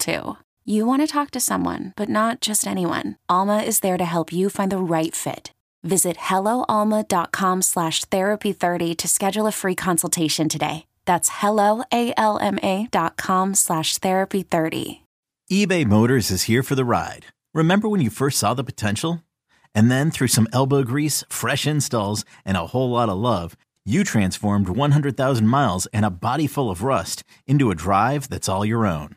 too. 0.00 0.36
You 0.64 0.86
want 0.86 1.02
to 1.02 1.06
talk 1.06 1.30
to 1.32 1.40
someone, 1.40 1.92
but 1.96 2.08
not 2.08 2.40
just 2.40 2.66
anyone. 2.66 3.16
Alma 3.28 3.58
is 3.58 3.80
there 3.80 3.98
to 3.98 4.04
help 4.04 4.32
you 4.32 4.50
find 4.50 4.72
the 4.72 4.78
right 4.78 5.14
fit. 5.14 5.52
Visit 5.82 6.16
helloalma.com 6.16 7.62
slash 7.62 8.04
therapy30 8.06 8.96
to 8.96 9.08
schedule 9.08 9.46
a 9.46 9.52
free 9.52 9.74
consultation 9.74 10.48
today. 10.48 10.86
That's 11.06 11.30
helloalma.com 11.30 13.54
slash 13.54 13.98
therapy30. 13.98 15.00
eBay 15.50 15.86
Motors 15.86 16.30
is 16.30 16.42
here 16.44 16.62
for 16.62 16.74
the 16.74 16.84
ride. 16.84 17.26
Remember 17.54 17.88
when 17.88 18.00
you 18.00 18.10
first 18.10 18.38
saw 18.38 18.54
the 18.54 18.62
potential? 18.62 19.22
And 19.74 19.90
then 19.90 20.10
through 20.10 20.28
some 20.28 20.48
elbow 20.52 20.82
grease, 20.82 21.24
fresh 21.28 21.66
installs, 21.66 22.24
and 22.44 22.56
a 22.56 22.66
whole 22.66 22.90
lot 22.90 23.08
of 23.08 23.18
love, 23.18 23.56
you 23.84 24.04
transformed 24.04 24.68
100,000 24.68 25.46
miles 25.46 25.86
and 25.86 26.04
a 26.04 26.10
body 26.10 26.46
full 26.46 26.70
of 26.70 26.82
rust 26.82 27.24
into 27.46 27.70
a 27.70 27.74
drive 27.74 28.28
that's 28.28 28.48
all 28.48 28.64
your 28.64 28.86
own. 28.86 29.16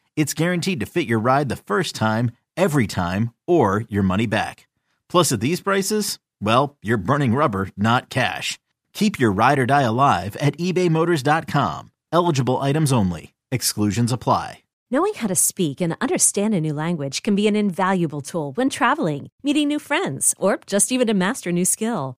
it's 0.15 0.33
guaranteed 0.33 0.79
to 0.79 0.85
fit 0.85 1.07
your 1.07 1.19
ride 1.19 1.49
the 1.49 1.55
first 1.55 1.95
time, 1.95 2.31
every 2.55 2.87
time, 2.87 3.33
or 3.47 3.85
your 3.89 4.03
money 4.03 4.25
back. 4.25 4.67
Plus, 5.09 5.31
at 5.31 5.39
these 5.41 5.61
prices, 5.61 6.19
well, 6.41 6.77
you're 6.81 6.97
burning 6.97 7.35
rubber, 7.35 7.69
not 7.75 8.09
cash. 8.09 8.59
Keep 8.93 9.19
your 9.19 9.31
ride 9.31 9.59
or 9.59 9.65
die 9.65 9.83
alive 9.83 10.35
at 10.37 10.57
ebaymotors.com. 10.57 11.91
Eligible 12.11 12.57
items 12.57 12.91
only. 12.91 13.33
Exclusions 13.51 14.11
apply. 14.11 14.59
Knowing 14.93 15.13
how 15.13 15.27
to 15.27 15.35
speak 15.35 15.79
and 15.79 15.95
understand 16.01 16.53
a 16.53 16.59
new 16.59 16.73
language 16.73 17.23
can 17.23 17.33
be 17.33 17.47
an 17.47 17.55
invaluable 17.55 18.19
tool 18.19 18.51
when 18.53 18.69
traveling, 18.69 19.29
meeting 19.41 19.69
new 19.69 19.79
friends, 19.79 20.35
or 20.37 20.59
just 20.65 20.91
even 20.91 21.07
to 21.07 21.13
master 21.13 21.49
a 21.49 21.53
new 21.53 21.63
skill. 21.63 22.17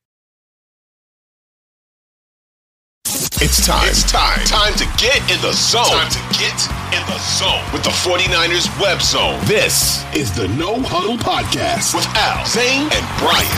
It's 3.13 3.65
time. 3.67 3.89
It's 3.89 4.09
time. 4.09 4.39
Time 4.45 4.73
to 4.75 4.85
get 4.95 5.19
in 5.29 5.35
the 5.41 5.51
zone. 5.51 5.83
Time 5.83 6.09
to 6.11 6.39
get 6.39 6.55
in 6.95 7.03
the 7.11 7.19
zone 7.19 7.59
with 7.73 7.83
the 7.83 7.89
49ers 7.89 8.71
web 8.79 9.01
zone. 9.01 9.37
This 9.43 10.05
is 10.15 10.33
the 10.33 10.47
No 10.47 10.79
Huddle 10.81 11.17
Podcast 11.17 11.93
with 11.93 12.07
Al, 12.15 12.45
Zain, 12.45 12.87
and 12.87 13.05
Brian. 13.19 13.51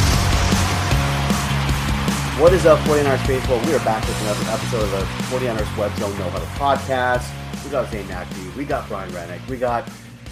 What 2.41 2.51
is 2.53 2.65
up, 2.65 2.79
49ers 2.79 3.27
baseball? 3.27 3.59
We 3.67 3.75
are 3.75 3.85
back 3.85 4.01
with 4.07 4.19
another 4.23 4.49
episode 4.49 4.85
of 4.85 4.89
the 4.89 5.23
49ers 5.29 5.77
Web 5.77 5.95
Zone 5.99 6.17
No 6.17 6.29
Huddle 6.31 6.47
Podcast. 6.57 7.29
We 7.63 7.69
got 7.69 7.91
Zain 7.91 8.07
Naqvi, 8.07 8.55
we 8.55 8.65
got 8.65 8.87
Brian 8.87 9.11
Renick, 9.11 9.47
we 9.47 9.57
got 9.57 9.87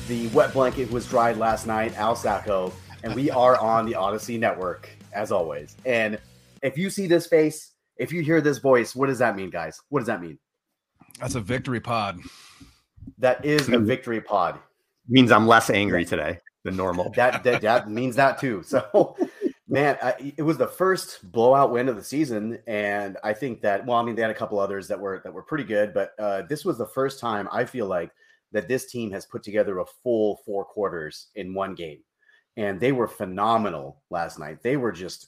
the 0.08 0.30
wet 0.30 0.52
blanket 0.52 0.88
who 0.88 0.96
was 0.96 1.06
dried 1.06 1.38
last 1.38 1.68
night, 1.68 1.96
Al 1.96 2.16
Sacco, 2.16 2.74
and 3.04 3.14
we 3.14 3.30
are 3.30 3.56
on 3.60 3.86
the 3.86 3.94
Audacy 3.94 4.40
Network, 4.40 4.90
as 5.14 5.32
always. 5.32 5.76
And 5.86 6.18
if 6.64 6.76
you 6.76 6.90
see 6.90 7.06
this 7.06 7.28
face, 7.28 7.71
if 7.98 8.12
you 8.12 8.22
hear 8.22 8.42
this 8.42 8.58
voice, 8.58 8.96
what 8.96 9.08
does 9.08 9.20
that 9.20 9.36
mean, 9.36 9.50
guys? 9.50 9.80
What 9.90 10.00
does 10.00 10.08
that 10.08 10.22
mean? 10.22 10.38
That's 11.20 11.36
a 11.36 11.42
victory 11.42 11.80
pod. 11.80 12.20
That 13.18 13.44
is 13.46 13.70
a 13.70 13.80
victory 13.80 14.22
pod. 14.22 14.60
means 15.08 15.32
I'm 15.32 15.48
less 15.48 15.70
angry 15.70 16.06
today 16.06 16.40
than 16.64 16.76
normal. 16.76 17.12
That 17.16 17.44
that, 17.44 17.62
that 17.62 17.90
means 17.90 18.16
that 18.16 18.40
too. 18.40 18.64
So, 18.64 19.16
man, 19.68 19.98
I, 20.02 20.34
it 20.38 20.44
was 20.44 20.58
the 20.58 20.68
first 20.68 21.32
blowout 21.32 21.72
win 21.72 21.90
of 21.90 21.96
the 21.96 22.04
season, 22.04 22.60
and 22.68 23.18
I 23.24 23.34
think 23.34 23.62
that 23.62 23.86
well, 23.86 23.98
I 23.98 24.04
mean, 24.04 24.16
they 24.16 24.22
had 24.22 24.32
a 24.32 24.36
couple 24.36 24.60
others 24.60 24.88
that 24.88 25.00
were 25.00 25.22
that 25.24 25.34
were 25.34 25.44
pretty 25.44 25.64
good, 25.64 25.94
but 25.94 26.14
uh, 26.20 26.44
this 26.44 26.66
was 26.66 26.78
the 26.78 26.88
first 26.88 27.20
time 27.20 27.48
I 27.52 27.66
feel 27.66 27.88
like 27.88 28.12
that 28.52 28.68
this 28.68 28.92
team 28.92 29.12
has 29.12 29.26
put 29.26 29.44
together 29.44 29.80
a 29.80 29.86
full 29.86 30.42
four 30.46 30.66
quarters 30.66 31.28
in 31.36 31.54
one 31.54 31.76
game, 31.76 32.00
and 32.58 32.80
they 32.80 32.92
were 32.92 33.08
phenomenal 33.08 34.02
last 34.10 34.40
night. 34.40 34.62
They 34.62 34.78
were 34.78 34.92
just 34.92 35.28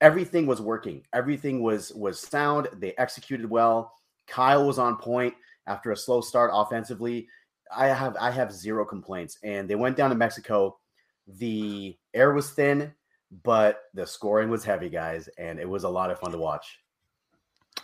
everything 0.00 0.46
was 0.46 0.60
working. 0.60 1.02
Everything 1.12 1.62
was 1.62 1.92
was 1.92 2.20
sound. 2.20 2.68
They 2.74 2.94
executed 2.98 3.48
well. 3.48 3.92
Kyle 4.26 4.66
was 4.66 4.78
on 4.78 4.96
point 4.96 5.34
after 5.66 5.92
a 5.92 5.96
slow 5.96 6.20
start 6.20 6.50
offensively. 6.52 7.28
I 7.74 7.86
have 7.88 8.16
I 8.20 8.30
have 8.30 8.52
zero 8.52 8.84
complaints. 8.84 9.38
And 9.42 9.68
they 9.68 9.74
went 9.74 9.96
down 9.96 10.10
to 10.10 10.16
Mexico. 10.16 10.78
The 11.26 11.96
air 12.14 12.32
was 12.32 12.50
thin, 12.50 12.94
but 13.42 13.82
the 13.94 14.06
scoring 14.06 14.48
was 14.48 14.64
heavy, 14.64 14.88
guys, 14.88 15.28
and 15.38 15.58
it 15.58 15.68
was 15.68 15.84
a 15.84 15.88
lot 15.88 16.10
of 16.10 16.20
fun 16.20 16.30
to 16.32 16.38
watch. 16.38 16.78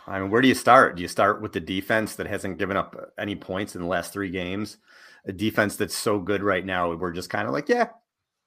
I 0.07 0.21
mean, 0.21 0.31
where 0.31 0.43
do 0.43 0.49
you 0.49 0.55
start? 0.55 0.97
Do 0.97 1.03
you 1.03 1.09
start 1.09 1.43
with 1.43 1.53
the 1.53 1.61
defense 1.61 2.17
that 2.17 2.27
hasn't 2.27 2.59
given 2.59 2.77
up 2.77 3.13
any 3.19 3.37
points 3.37 3.75
in 3.75 3.83
the 3.83 3.89
last 3.89 4.13
three 4.13 4.31
games? 4.31 4.79
A 5.27 5.33
defense 5.33 5.77
that's 5.77 5.95
so 5.95 6.19
good 6.19 6.43
right 6.43 6.65
now, 6.65 6.93
we're 6.95 7.13
just 7.13 7.31
kind 7.31 7.47
of 7.47 7.53
like, 7.53 7.69
yeah, 7.69 7.89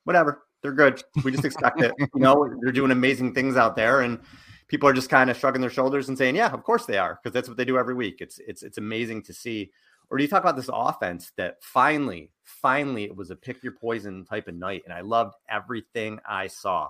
whatever. 0.03 0.44
They're 0.65 0.73
good. 0.73 1.03
We 1.23 1.31
just 1.31 1.45
expect 1.45 1.79
it. 1.79 1.93
You 1.99 2.09
know, 2.15 2.49
they're 2.59 2.71
doing 2.71 2.89
amazing 2.89 3.35
things 3.35 3.55
out 3.55 3.75
there, 3.75 4.01
and 4.01 4.19
people 4.67 4.89
are 4.89 4.93
just 4.93 5.11
kind 5.11 5.29
of 5.29 5.37
shrugging 5.37 5.61
their 5.61 5.69
shoulders 5.69 6.09
and 6.09 6.17
saying, 6.17 6.35
"Yeah, 6.35 6.47
of 6.47 6.63
course 6.63 6.87
they 6.87 6.97
are," 6.97 7.19
because 7.21 7.35
that's 7.35 7.47
what 7.47 7.55
they 7.55 7.65
do 7.65 7.77
every 7.77 7.93
week. 7.93 8.15
It's 8.19 8.39
it's 8.39 8.63
it's 8.63 8.79
amazing 8.79 9.21
to 9.23 9.33
see. 9.33 9.69
Or 10.09 10.17
do 10.17 10.23
you 10.23 10.27
talk 10.27 10.41
about 10.41 10.55
this 10.55 10.69
offense 10.73 11.31
that 11.37 11.57
finally, 11.61 12.31
finally, 12.43 13.03
it 13.03 13.15
was 13.15 13.29
a 13.29 13.35
pick 13.35 13.61
your 13.61 13.73
poison 13.73 14.25
type 14.25 14.47
of 14.47 14.55
night, 14.55 14.81
and 14.85 14.93
I 14.93 15.01
loved 15.01 15.35
everything 15.47 16.19
I 16.27 16.47
saw. 16.47 16.89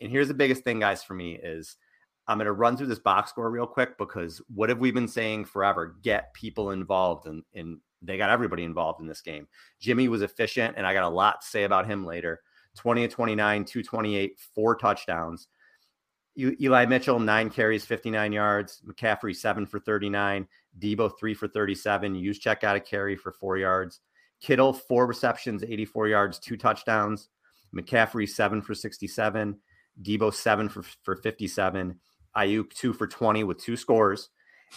And 0.00 0.12
here's 0.12 0.28
the 0.28 0.34
biggest 0.34 0.62
thing, 0.62 0.78
guys, 0.78 1.02
for 1.02 1.14
me 1.14 1.40
is 1.42 1.76
I'm 2.28 2.38
going 2.38 2.46
to 2.46 2.52
run 2.52 2.76
through 2.76 2.86
this 2.86 3.00
box 3.00 3.30
score 3.30 3.50
real 3.50 3.66
quick 3.66 3.98
because 3.98 4.40
what 4.54 4.68
have 4.68 4.78
we 4.78 4.92
been 4.92 5.08
saying 5.08 5.46
forever? 5.46 5.96
Get 6.02 6.32
people 6.34 6.70
involved, 6.70 7.26
and 7.26 7.42
and 7.52 7.80
they 8.00 8.16
got 8.16 8.30
everybody 8.30 8.62
involved 8.62 9.00
in 9.00 9.08
this 9.08 9.22
game. 9.22 9.48
Jimmy 9.80 10.06
was 10.06 10.22
efficient, 10.22 10.76
and 10.76 10.86
I 10.86 10.94
got 10.94 11.02
a 11.02 11.08
lot 11.08 11.40
to 11.40 11.48
say 11.48 11.64
about 11.64 11.86
him 11.86 12.06
later. 12.06 12.42
20 12.78 13.08
to 13.08 13.14
29, 13.14 13.64
228, 13.64 14.38
four 14.54 14.76
touchdowns. 14.76 15.48
Eli 16.38 16.86
Mitchell, 16.86 17.18
nine 17.18 17.50
carries, 17.50 17.84
59 17.84 18.32
yards. 18.32 18.80
McCaffrey, 18.86 19.34
seven 19.34 19.66
for 19.66 19.80
39. 19.80 20.46
Deebo, 20.78 21.10
three 21.18 21.34
for 21.34 21.48
37. 21.48 22.14
Juszczyk 22.14 22.60
got 22.60 22.76
a 22.76 22.80
carry 22.80 23.16
for 23.16 23.32
four 23.32 23.58
yards. 23.58 24.00
Kittle, 24.40 24.72
four 24.72 25.06
receptions, 25.08 25.64
84 25.64 26.08
yards, 26.08 26.38
two 26.38 26.56
touchdowns. 26.56 27.28
McCaffrey, 27.74 28.28
seven 28.28 28.62
for 28.62 28.74
67. 28.74 29.58
Deebo, 30.00 30.32
seven 30.32 30.68
for, 30.68 30.84
for 31.02 31.16
57. 31.16 31.98
Aiyuk, 32.36 32.70
two 32.70 32.92
for 32.92 33.08
20 33.08 33.42
with 33.42 33.58
two 33.58 33.76
scores. 33.76 34.30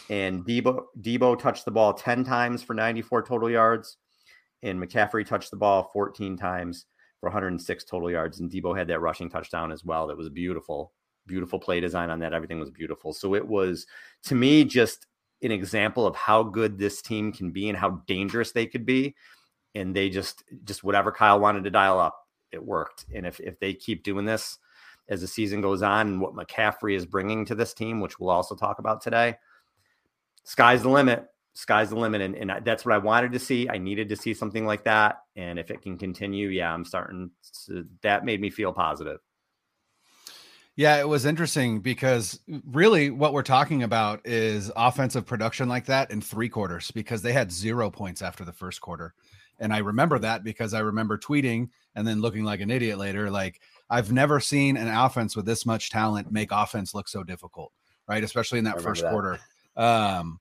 And 0.10 0.44
Debo, 0.44 0.86
Deebo 1.00 1.38
touched 1.38 1.66
the 1.66 1.72
ball 1.72 1.94
10 1.94 2.24
times 2.24 2.64
for 2.64 2.74
94 2.74 3.22
total 3.22 3.52
yards. 3.52 3.98
And 4.64 4.82
McCaffrey 4.82 5.28
touched 5.28 5.52
the 5.52 5.58
ball 5.58 5.92
14 5.94 6.38
times 6.38 6.88
for 7.22 7.28
106 7.28 7.84
total 7.86 8.12
yards. 8.12 8.40
And 8.40 8.52
Deebo 8.52 8.78
had 8.78 8.88
that 8.88 9.00
rushing 9.00 9.30
touchdown 9.30 9.72
as 9.72 9.86
well. 9.86 10.08
That 10.08 10.18
was 10.18 10.28
beautiful. 10.28 10.92
Beautiful 11.28 11.60
play 11.60 11.80
design 11.80 12.10
on 12.10 12.20
that. 12.20 12.34
Everything 12.34 12.60
was 12.60 12.72
beautiful. 12.72 13.14
So 13.14 13.36
it 13.36 13.48
was 13.48 13.86
to 14.24 14.36
me 14.36 14.66
just 14.66 15.06
an 15.44 15.52
example 15.52 16.06
of 16.06 16.16
how 16.16 16.44
good 16.44 16.78
this 16.78 17.02
team 17.02 17.32
can 17.32 17.52
be 17.52 17.70
and 17.70 17.78
how 17.78 18.02
dangerous 18.08 18.52
they 18.52 18.66
could 18.66 18.86
be. 18.86 19.16
And 19.76 19.96
they 19.96 20.10
just 20.10 20.44
just 20.66 20.84
whatever 20.84 21.12
Kyle 21.12 21.40
wanted 21.40 21.64
to 21.64 21.70
dial 21.70 22.00
up, 22.00 22.28
it 22.52 22.66
worked. 22.66 23.06
And 23.14 23.26
if 23.26 23.40
if 23.40 23.60
they 23.60 23.74
keep 23.74 24.04
doing 24.04 24.26
this 24.26 24.58
as 25.08 25.22
the 25.22 25.28
season 25.28 25.62
goes 25.62 25.84
on 25.84 26.08
and 26.08 26.22
what 26.22 26.34
McCaffrey 26.34 26.96
is 26.96 27.06
bringing 27.06 27.46
to 27.46 27.56
this 27.56 27.74
team, 27.74 28.02
which 28.02 28.20
we'll 28.20 28.32
also 28.32 28.56
talk 28.56 28.80
about 28.80 29.02
today, 29.02 29.36
sky's 30.44 30.82
the 30.82 30.90
limit. 30.90 31.28
Sky's 31.54 31.90
the 31.90 31.96
limit. 31.96 32.22
And, 32.22 32.36
and 32.36 32.66
that's 32.66 32.86
what 32.86 32.96
I 32.96 32.98
wanted 32.98 33.32
to 33.34 33.40
see. 33.40 33.70
I 33.70 33.78
needed 33.78 34.10
to 34.10 34.16
see 34.16 34.34
something 34.34 34.66
like 34.66 34.84
that. 34.86 35.24
And 35.36 35.60
if 35.60 35.72
it 35.72 35.82
can 35.82 35.98
continue, 35.98 36.50
yeah, 36.50 36.74
I'm 36.74 36.86
starting 36.86 37.32
to, 37.66 37.86
that 38.02 38.26
made 38.26 38.42
me 38.42 38.50
feel 38.50 38.74
positive. 38.74 39.20
Yeah, 40.78 41.00
it 41.00 41.08
was 41.08 41.26
interesting 41.26 41.82
because 41.82 42.40
really 42.66 43.10
what 43.10 43.34
we're 43.34 43.44
talking 43.44 43.84
about 43.84 44.26
is 44.26 44.72
offensive 44.76 45.26
production 45.26 45.68
like 45.68 45.86
that 45.88 46.12
in 46.12 46.22
three 46.22 46.48
quarters 46.48 46.92
because 46.92 47.22
they 47.22 47.34
had 47.34 47.52
zero 47.52 47.92
points 47.92 48.22
after 48.22 48.46
the 48.46 48.54
first 48.54 48.80
quarter. 48.80 49.14
And 49.60 49.74
I 49.74 49.80
remember 49.80 50.18
that 50.20 50.44
because 50.44 50.74
I 50.74 50.80
remember 50.80 51.18
tweeting 51.18 51.70
and 51.94 52.08
then 52.08 52.22
looking 52.22 52.44
like 52.44 52.62
an 52.62 52.72
idiot 52.72 52.98
later. 52.98 53.30
Like, 53.30 53.62
I've 53.90 54.12
never 54.12 54.40
seen 54.40 54.78
an 54.78 54.88
offense 54.88 55.36
with 55.36 55.46
this 55.46 55.66
much 55.66 55.92
talent 55.92 56.32
make 56.32 56.52
offense 56.52 56.96
look 56.96 57.10
so 57.10 57.22
difficult, 57.22 57.74
right? 58.08 58.24
Especially 58.24 58.58
in 58.58 58.66
that 58.66 58.82
first 58.82 59.04
that. 59.04 59.12
quarter. 59.12 59.40
Um, 59.76 60.40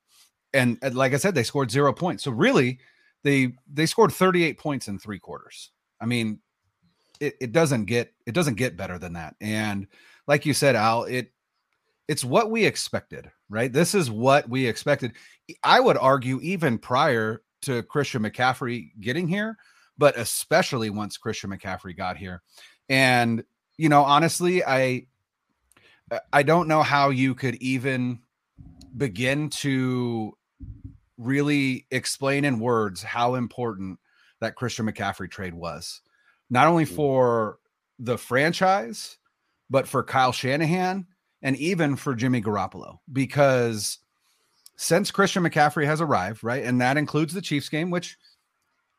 and, 0.53 0.79
and 0.83 0.95
like 0.95 1.15
I 1.15 1.19
said, 1.19 1.35
they 1.35 1.43
scored 1.43 1.71
zero 1.71 1.93
points. 1.93 2.25
So 2.25 2.31
really, 2.31 2.79
they 3.23 3.53
they 3.73 3.87
scored 3.87 4.13
38 4.13 4.59
points 4.59 4.89
in 4.89 4.99
three 4.99 5.19
quarters. 5.19 5.71
I 6.01 6.07
mean, 6.07 6.41
it, 7.21 7.37
it 7.41 7.53
doesn't 7.53 7.85
get 7.85 8.13
it 8.27 8.33
doesn't 8.33 8.55
get 8.55 8.77
better 8.77 8.99
than 8.99 9.13
that. 9.15 9.37
And 9.41 9.87
like 10.27 10.47
you 10.47 10.55
said, 10.55 10.77
Al, 10.77 11.05
it 11.05 11.33
it's 12.09 12.25
what 12.25 12.51
we 12.51 12.65
expected, 12.65 13.31
right? 13.49 13.73
This 13.73 13.95
is 13.95 14.11
what 14.11 14.49
we 14.49 14.67
expected. 14.67 15.13
I 15.63 15.81
would 15.81 15.97
argue 15.97 16.41
even 16.43 16.79
prior 16.79 17.43
to 17.63 17.83
Christian 17.85 18.23
McCaffrey 18.23 18.91
getting 19.01 19.29
here, 19.29 19.57
but 19.99 20.19
especially 20.19 20.91
once 20.91 21.19
Christian 21.19 21.51
McCaffrey 21.51 21.97
got 21.97 22.17
here. 22.17 22.43
And 22.89 23.45
you 23.77 23.89
know, 23.89 24.03
honestly, 24.03 24.65
I 24.65 25.07
I 26.33 26.43
don't 26.43 26.69
know 26.69 26.83
how 26.83 27.11
you 27.11 27.35
could 27.35 27.57
even 27.57 28.21
begin 28.97 29.51
to 29.51 30.37
really 31.21 31.87
explain 31.91 32.45
in 32.45 32.59
words 32.59 33.03
how 33.03 33.35
important 33.35 33.99
that 34.41 34.57
Christian 34.57 34.87
McCaffrey 34.87 35.31
trade 35.31 35.55
was, 35.55 36.01
not 36.49 36.67
only 36.67 36.87
mm. 36.87 36.95
for 36.95 37.59
the 37.99 38.17
franchise, 38.17 39.19
but 39.69 39.87
for 39.87 40.03
Kyle 40.03 40.33
Shanahan 40.33 41.07
and 41.43 41.57
even 41.57 41.97
for 41.97 42.15
Jimmy 42.15 42.43
Garoppolo, 42.43 42.99
because 43.13 43.99
since 44.77 45.11
Christian 45.11 45.43
McCaffrey 45.43 45.85
has 45.85 46.01
arrived, 46.01 46.43
right, 46.43 46.65
and 46.65 46.81
that 46.81 46.97
includes 46.97 47.35
the 47.35 47.43
Chiefs 47.43 47.69
game, 47.69 47.91
which, 47.91 48.17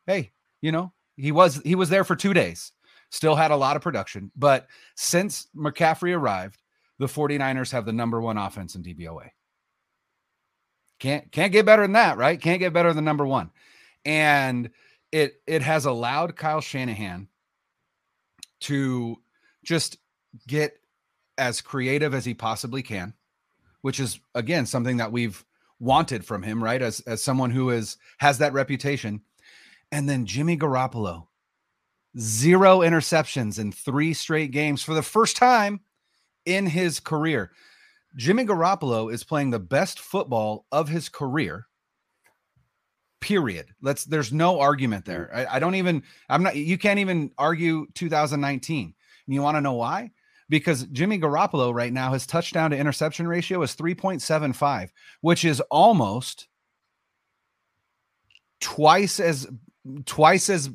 hey, 0.06 0.32
you 0.62 0.72
know, 0.72 0.94
he 1.18 1.32
was 1.32 1.60
he 1.64 1.76
was 1.76 1.90
there 1.90 2.04
for 2.04 2.16
two 2.16 2.34
days, 2.34 2.72
still 3.10 3.36
had 3.36 3.52
a 3.52 3.56
lot 3.56 3.76
of 3.76 3.82
production, 3.82 4.32
but 4.36 4.68
since 4.96 5.48
McCaffrey 5.56 6.16
arrived, 6.16 6.62
the 7.00 7.08
49ers 7.08 7.72
have 7.72 7.86
the 7.86 7.94
number 7.94 8.22
one 8.22 8.38
offense 8.38 8.76
in 8.76 8.84
DVOA. 8.84 9.30
Can't 11.02 11.32
can't 11.32 11.52
get 11.52 11.66
better 11.66 11.82
than 11.82 11.94
that, 11.94 12.20
right? 12.20 12.40
Can't 12.40 12.60
get 12.60 12.74
better 12.74 12.94
than 12.94 13.04
number 13.04 13.26
one. 13.26 13.50
And 14.06 14.70
it 15.12 15.42
it 15.48 15.64
has 15.64 15.86
allowed 15.86 16.36
Kyle 16.36 16.62
Shanahan 16.62 17.28
to 18.62 19.18
just 19.66 19.98
get 20.48 20.78
as 21.40 21.60
creative 21.60 22.14
as 22.14 22.24
he 22.24 22.36
possibly 22.36 22.84
can, 22.84 23.16
which 23.82 24.00
is 24.00 24.20
again 24.36 24.68
something 24.68 24.98
that 24.98 25.12
we've 25.12 25.44
wanted 25.80 26.24
from 26.24 26.44
him, 26.44 26.64
right? 26.64 26.84
As 26.84 27.00
as 27.02 27.24
someone 27.24 27.50
who 27.50 27.72
is 27.72 27.98
has 28.20 28.38
that 28.38 28.54
reputation. 28.54 29.22
And 29.92 30.08
then 30.08 30.28
Jimmy 30.28 30.56
Garoppolo, 30.56 31.26
zero 32.20 32.82
interceptions 32.82 33.58
in 33.58 33.72
three 33.72 34.14
straight 34.14 34.52
games 34.52 34.84
for 34.84 34.94
the 34.94 35.02
first 35.02 35.36
time 35.36 35.80
in 36.46 36.68
his 36.68 37.00
career. 37.00 37.54
Jimmy 38.16 38.46
Garoppolo 38.46 39.12
is 39.12 39.24
playing 39.24 39.52
the 39.52 39.60
best 39.60 40.00
football 40.00 40.66
of 40.72 40.90
his 40.90 41.10
career. 41.10 41.68
Period. 43.20 43.68
Let's 43.82 44.06
there's 44.06 44.34
no 44.34 44.60
argument 44.60 45.06
there. 45.06 45.30
Mm. 45.34 45.38
I, 45.38 45.56
I 45.56 45.60
don't 45.60 45.76
even 45.76 46.04
I'm 46.30 46.44
not 46.44 46.56
you 46.56 46.78
can't 46.78 47.00
even 47.00 47.32
argue 47.38 47.88
2019. 47.94 48.94
And 49.26 49.34
you 49.34 49.42
want 49.42 49.58
to 49.58 49.62
know 49.62 49.74
why? 49.74 50.12
Because 50.50 50.84
Jimmy 50.88 51.20
Garoppolo 51.20 51.74
right 51.74 51.94
now 51.94 52.12
his 52.12 52.26
touchdown 52.26 52.72
to 52.72 52.78
interception 52.78 53.28
ratio 53.28 53.62
is 53.62 53.76
3.75, 53.76 54.90
which 55.22 55.46
is 55.46 55.62
almost 55.70 56.48
twice 58.60 59.20
as 59.20 59.48
twice 60.06 60.50
as 60.50 60.70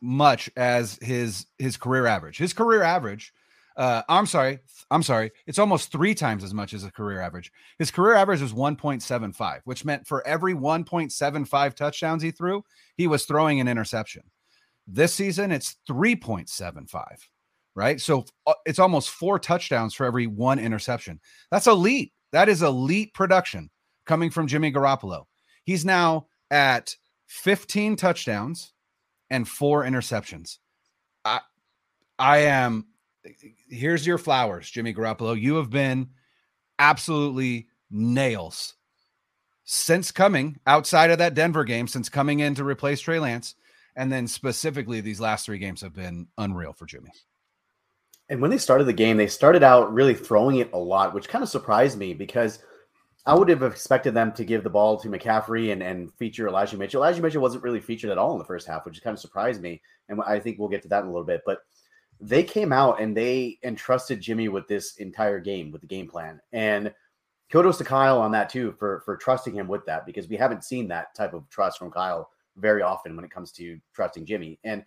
much 0.00 0.50
as 0.56 0.98
his 1.00 1.46
his 1.58 1.76
career 1.76 2.06
average. 2.06 2.36
His 2.36 2.52
career 2.52 2.82
average 2.82 3.32
uh, 3.76 4.02
I'm 4.08 4.26
sorry. 4.26 4.60
I'm 4.90 5.02
sorry. 5.02 5.30
It's 5.46 5.58
almost 5.58 5.90
three 5.90 6.14
times 6.14 6.44
as 6.44 6.52
much 6.52 6.74
as 6.74 6.84
a 6.84 6.90
career 6.90 7.20
average. 7.20 7.50
His 7.78 7.90
career 7.90 8.14
average 8.14 8.42
was 8.42 8.52
1.75, 8.52 9.60
which 9.64 9.84
meant 9.84 10.06
for 10.06 10.26
every 10.26 10.54
1.75 10.54 11.74
touchdowns 11.74 12.22
he 12.22 12.30
threw, 12.30 12.64
he 12.96 13.06
was 13.06 13.24
throwing 13.24 13.60
an 13.60 13.68
interception. 13.68 14.22
This 14.86 15.14
season, 15.14 15.52
it's 15.52 15.76
3.75, 15.88 17.04
right? 17.74 18.00
So 18.00 18.26
uh, 18.46 18.54
it's 18.66 18.78
almost 18.78 19.10
four 19.10 19.38
touchdowns 19.38 19.94
for 19.94 20.04
every 20.04 20.26
one 20.26 20.58
interception. 20.58 21.20
That's 21.50 21.66
elite. 21.66 22.12
That 22.32 22.48
is 22.48 22.62
elite 22.62 23.14
production 23.14 23.70
coming 24.06 24.30
from 24.30 24.46
Jimmy 24.46 24.72
Garoppolo. 24.72 25.24
He's 25.64 25.84
now 25.84 26.26
at 26.50 26.96
15 27.28 27.96
touchdowns 27.96 28.72
and 29.30 29.48
four 29.48 29.84
interceptions. 29.84 30.58
I, 31.24 31.40
I 32.18 32.38
am 32.38 32.86
here's 33.68 34.06
your 34.06 34.18
flowers, 34.18 34.70
Jimmy 34.70 34.94
Garoppolo. 34.94 35.40
You 35.40 35.56
have 35.56 35.70
been 35.70 36.10
absolutely 36.78 37.68
nails 37.90 38.74
since 39.64 40.10
coming 40.10 40.58
outside 40.66 41.10
of 41.10 41.18
that 41.18 41.34
Denver 41.34 41.64
game, 41.64 41.86
since 41.86 42.08
coming 42.08 42.40
in 42.40 42.54
to 42.56 42.64
replace 42.64 43.00
Trey 43.00 43.18
Lance. 43.18 43.54
And 43.94 44.10
then 44.10 44.26
specifically, 44.26 45.00
these 45.00 45.20
last 45.20 45.46
three 45.46 45.58
games 45.58 45.82
have 45.82 45.92
been 45.92 46.26
unreal 46.38 46.72
for 46.72 46.86
Jimmy. 46.86 47.10
And 48.28 48.40
when 48.40 48.50
they 48.50 48.58
started 48.58 48.84
the 48.84 48.92
game, 48.92 49.18
they 49.18 49.26
started 49.26 49.62
out 49.62 49.92
really 49.92 50.14
throwing 50.14 50.56
it 50.56 50.72
a 50.72 50.78
lot, 50.78 51.12
which 51.12 51.28
kind 51.28 51.42
of 51.42 51.50
surprised 51.50 51.98
me 51.98 52.14
because 52.14 52.60
I 53.26 53.34
would 53.34 53.48
have 53.50 53.62
expected 53.62 54.14
them 54.14 54.32
to 54.32 54.44
give 54.44 54.64
the 54.64 54.70
ball 54.70 54.96
to 54.98 55.08
McCaffrey 55.08 55.72
and, 55.72 55.82
and 55.82 56.12
feature 56.14 56.48
Elijah 56.48 56.78
Mitchell. 56.78 57.02
Elijah 57.02 57.22
Mitchell 57.22 57.42
wasn't 57.42 57.62
really 57.62 57.80
featured 57.80 58.10
at 58.10 58.18
all 58.18 58.32
in 58.32 58.38
the 58.38 58.44
first 58.44 58.66
half, 58.66 58.86
which 58.86 59.02
kind 59.02 59.14
of 59.14 59.20
surprised 59.20 59.60
me. 59.60 59.82
And 60.08 60.20
I 60.26 60.40
think 60.40 60.58
we'll 60.58 60.68
get 60.68 60.82
to 60.82 60.88
that 60.88 61.02
in 61.02 61.08
a 61.08 61.12
little 61.12 61.26
bit. 61.26 61.42
But 61.44 61.58
they 62.22 62.44
came 62.44 62.72
out 62.72 63.00
and 63.00 63.16
they 63.16 63.58
entrusted 63.64 64.20
Jimmy 64.20 64.48
with 64.48 64.68
this 64.68 64.96
entire 64.98 65.40
game, 65.40 65.72
with 65.72 65.80
the 65.80 65.88
game 65.88 66.06
plan. 66.06 66.40
And 66.52 66.94
kudos 67.50 67.78
to 67.78 67.84
Kyle 67.84 68.20
on 68.20 68.30
that 68.30 68.48
too 68.48 68.74
for 68.78 69.02
for 69.04 69.16
trusting 69.16 69.54
him 69.54 69.66
with 69.66 69.84
that 69.86 70.06
because 70.06 70.28
we 70.28 70.36
haven't 70.36 70.64
seen 70.64 70.86
that 70.88 71.14
type 71.16 71.34
of 71.34 71.48
trust 71.50 71.78
from 71.78 71.90
Kyle 71.90 72.30
very 72.56 72.80
often 72.80 73.16
when 73.16 73.24
it 73.24 73.30
comes 73.32 73.50
to 73.52 73.78
trusting 73.92 74.24
Jimmy. 74.24 74.60
And 74.62 74.84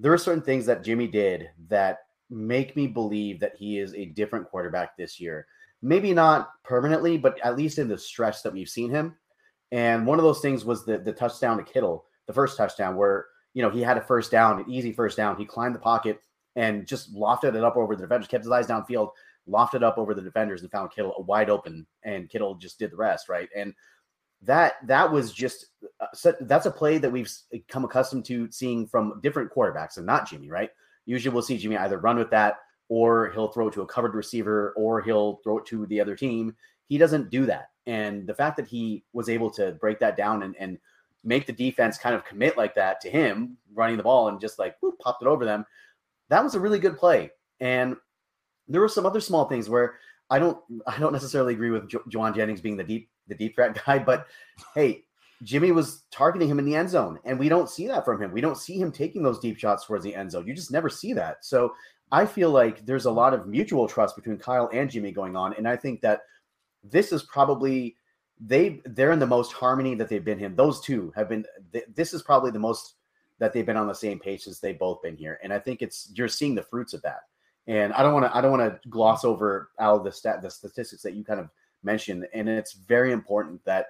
there 0.00 0.12
are 0.12 0.18
certain 0.18 0.42
things 0.42 0.66
that 0.66 0.82
Jimmy 0.82 1.06
did 1.06 1.48
that 1.68 2.00
make 2.30 2.74
me 2.74 2.88
believe 2.88 3.38
that 3.38 3.54
he 3.56 3.78
is 3.78 3.94
a 3.94 4.06
different 4.06 4.50
quarterback 4.50 4.96
this 4.96 5.20
year. 5.20 5.46
Maybe 5.82 6.12
not 6.12 6.50
permanently, 6.64 7.16
but 7.16 7.38
at 7.44 7.56
least 7.56 7.78
in 7.78 7.86
the 7.86 7.96
stretch 7.96 8.42
that 8.42 8.52
we've 8.52 8.68
seen 8.68 8.90
him. 8.90 9.14
And 9.70 10.04
one 10.04 10.18
of 10.18 10.24
those 10.24 10.40
things 10.40 10.64
was 10.64 10.84
the 10.84 10.98
the 10.98 11.12
touchdown 11.12 11.58
to 11.58 11.62
Kittle, 11.62 12.06
the 12.26 12.32
first 12.32 12.56
touchdown 12.56 12.96
where 12.96 13.26
you 13.54 13.62
know 13.62 13.70
he 13.70 13.82
had 13.82 13.96
a 13.96 14.02
first 14.02 14.32
down, 14.32 14.58
an 14.58 14.68
easy 14.68 14.92
first 14.92 15.16
down. 15.16 15.36
He 15.36 15.44
climbed 15.44 15.76
the 15.76 15.78
pocket 15.78 16.20
and 16.56 16.86
just 16.86 17.14
lofted 17.14 17.54
it 17.54 17.62
up 17.62 17.76
over 17.76 17.94
the 17.94 18.02
defenders, 18.02 18.26
kept 18.26 18.44
his 18.44 18.50
eyes 18.50 18.66
downfield, 18.66 19.10
lofted 19.48 19.82
up 19.82 19.98
over 19.98 20.14
the 20.14 20.22
defenders, 20.22 20.62
and 20.62 20.70
found 20.70 20.90
Kittle 20.90 21.24
wide 21.28 21.50
open, 21.50 21.86
and 22.02 22.28
Kittle 22.28 22.54
just 22.54 22.78
did 22.78 22.90
the 22.90 22.96
rest, 22.96 23.28
right? 23.28 23.48
And 23.54 23.74
that 24.42 24.74
that 24.86 25.10
was 25.10 25.32
just 25.32 25.66
uh, 26.00 26.32
that's 26.40 26.66
a 26.66 26.70
play 26.70 26.98
that 26.98 27.12
we've 27.12 27.30
come 27.68 27.84
accustomed 27.84 28.24
to 28.26 28.50
seeing 28.50 28.86
from 28.86 29.20
different 29.22 29.52
quarterbacks, 29.52 29.98
and 29.98 30.06
not 30.06 30.28
Jimmy, 30.28 30.50
right? 30.50 30.70
Usually, 31.04 31.32
we'll 31.32 31.42
see 31.42 31.58
Jimmy 31.58 31.76
either 31.76 31.98
run 31.98 32.18
with 32.18 32.30
that, 32.30 32.56
or 32.88 33.30
he'll 33.30 33.48
throw 33.48 33.68
it 33.68 33.74
to 33.74 33.82
a 33.82 33.86
covered 33.86 34.14
receiver, 34.14 34.72
or 34.76 35.02
he'll 35.02 35.36
throw 35.44 35.58
it 35.58 35.66
to 35.66 35.86
the 35.86 36.00
other 36.00 36.16
team. 36.16 36.54
He 36.88 36.98
doesn't 36.98 37.30
do 37.30 37.46
that, 37.46 37.70
and 37.86 38.26
the 38.26 38.34
fact 38.34 38.56
that 38.56 38.66
he 38.66 39.04
was 39.12 39.28
able 39.28 39.50
to 39.50 39.72
break 39.72 39.98
that 40.00 40.16
down 40.16 40.42
and 40.42 40.56
and 40.58 40.78
make 41.24 41.44
the 41.44 41.52
defense 41.52 41.98
kind 41.98 42.14
of 42.14 42.24
commit 42.24 42.56
like 42.56 42.74
that 42.76 43.00
to 43.00 43.10
him 43.10 43.56
running 43.74 43.96
the 43.96 44.02
ball 44.02 44.28
and 44.28 44.40
just 44.40 44.60
like 44.60 44.76
whoop, 44.80 44.96
popped 45.00 45.22
it 45.22 45.28
over 45.28 45.44
them 45.44 45.66
that 46.28 46.42
was 46.42 46.54
a 46.54 46.60
really 46.60 46.78
good 46.78 46.96
play. 46.96 47.30
And 47.60 47.96
there 48.68 48.80
were 48.80 48.88
some 48.88 49.06
other 49.06 49.20
small 49.20 49.46
things 49.46 49.68
where 49.68 49.94
I 50.30 50.38
don't 50.38 50.58
I 50.86 50.98
don't 50.98 51.12
necessarily 51.12 51.54
agree 51.54 51.70
with 51.70 51.88
jo- 51.88 52.02
Jauan 52.10 52.34
Jennings 52.34 52.60
being 52.60 52.76
the 52.76 52.84
deep 52.84 53.08
the 53.28 53.34
deep 53.34 53.54
threat 53.54 53.80
guy. 53.86 53.98
But 53.98 54.26
hey, 54.74 55.04
Jimmy 55.42 55.72
was 55.72 56.02
targeting 56.10 56.48
him 56.48 56.58
in 56.58 56.64
the 56.64 56.74
end 56.74 56.90
zone, 56.90 57.18
and 57.24 57.38
we 57.38 57.48
don't 57.48 57.70
see 57.70 57.86
that 57.88 58.04
from 58.04 58.20
him. 58.20 58.32
We 58.32 58.40
don't 58.40 58.56
see 58.56 58.78
him 58.78 58.90
taking 58.90 59.22
those 59.22 59.38
deep 59.38 59.58
shots 59.58 59.86
towards 59.86 60.04
the 60.04 60.14
end 60.14 60.30
zone. 60.30 60.46
You 60.46 60.54
just 60.54 60.72
never 60.72 60.88
see 60.88 61.12
that. 61.12 61.44
So 61.44 61.74
I 62.12 62.26
feel 62.26 62.50
like 62.50 62.84
there's 62.86 63.04
a 63.04 63.10
lot 63.10 63.34
of 63.34 63.46
mutual 63.46 63.88
trust 63.88 64.16
between 64.16 64.38
Kyle 64.38 64.70
and 64.72 64.90
Jimmy 64.90 65.12
going 65.12 65.36
on, 65.36 65.54
and 65.54 65.68
I 65.68 65.76
think 65.76 66.00
that 66.02 66.20
this 66.82 67.12
is 67.12 67.22
probably 67.24 67.96
they 68.38 68.80
they're 68.84 69.12
in 69.12 69.18
the 69.18 69.26
most 69.26 69.52
harmony 69.52 69.94
that 69.94 70.08
they've 70.08 70.24
been 70.24 70.40
in. 70.40 70.56
Those 70.56 70.80
two 70.80 71.12
have 71.16 71.28
been. 71.28 71.44
This 71.94 72.12
is 72.12 72.22
probably 72.22 72.50
the 72.50 72.58
most 72.58 72.95
that 73.38 73.52
they've 73.52 73.66
been 73.66 73.76
on 73.76 73.86
the 73.86 73.94
same 73.94 74.18
page 74.18 74.42
since 74.42 74.60
they've 74.60 74.78
both 74.78 75.02
been 75.02 75.16
here, 75.16 75.38
and 75.42 75.52
I 75.52 75.58
think 75.58 75.82
it's 75.82 76.10
you're 76.14 76.28
seeing 76.28 76.54
the 76.54 76.62
fruits 76.62 76.94
of 76.94 77.02
that. 77.02 77.20
And 77.66 77.92
I 77.94 78.02
don't 78.02 78.14
want 78.14 78.26
to 78.26 78.36
I 78.36 78.40
don't 78.40 78.56
want 78.56 78.82
to 78.82 78.88
gloss 78.88 79.24
over 79.24 79.70
all 79.78 79.98
the 79.98 80.12
stat 80.12 80.42
the 80.42 80.50
statistics 80.50 81.02
that 81.02 81.14
you 81.14 81.24
kind 81.24 81.40
of 81.40 81.50
mentioned, 81.82 82.26
and 82.32 82.48
it's 82.48 82.72
very 82.72 83.12
important 83.12 83.64
that 83.64 83.86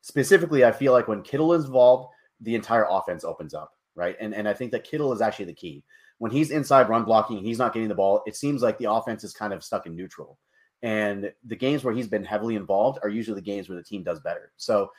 specifically 0.00 0.64
I 0.64 0.72
feel 0.72 0.92
like 0.92 1.08
when 1.08 1.22
Kittle 1.22 1.52
is 1.52 1.66
involved, 1.66 2.10
the 2.40 2.54
entire 2.54 2.86
offense 2.88 3.24
opens 3.24 3.54
up, 3.54 3.72
right? 3.94 4.16
And 4.20 4.34
and 4.34 4.48
I 4.48 4.54
think 4.54 4.72
that 4.72 4.84
Kittle 4.84 5.12
is 5.12 5.20
actually 5.20 5.46
the 5.46 5.54
key. 5.54 5.84
When 6.18 6.32
he's 6.32 6.50
inside 6.50 6.88
run 6.88 7.04
blocking 7.04 7.44
he's 7.44 7.58
not 7.58 7.72
getting 7.72 7.88
the 7.88 7.94
ball, 7.94 8.22
it 8.26 8.36
seems 8.36 8.62
like 8.62 8.78
the 8.78 8.90
offense 8.90 9.24
is 9.24 9.32
kind 9.32 9.52
of 9.52 9.62
stuck 9.62 9.86
in 9.86 9.94
neutral. 9.94 10.38
And 10.82 11.32
the 11.44 11.56
games 11.56 11.82
where 11.82 11.94
he's 11.94 12.06
been 12.06 12.24
heavily 12.24 12.54
involved 12.54 13.00
are 13.02 13.08
usually 13.08 13.34
the 13.34 13.44
games 13.44 13.68
where 13.68 13.76
the 13.76 13.84
team 13.84 14.02
does 14.04 14.20
better. 14.20 14.52
So 14.56 14.90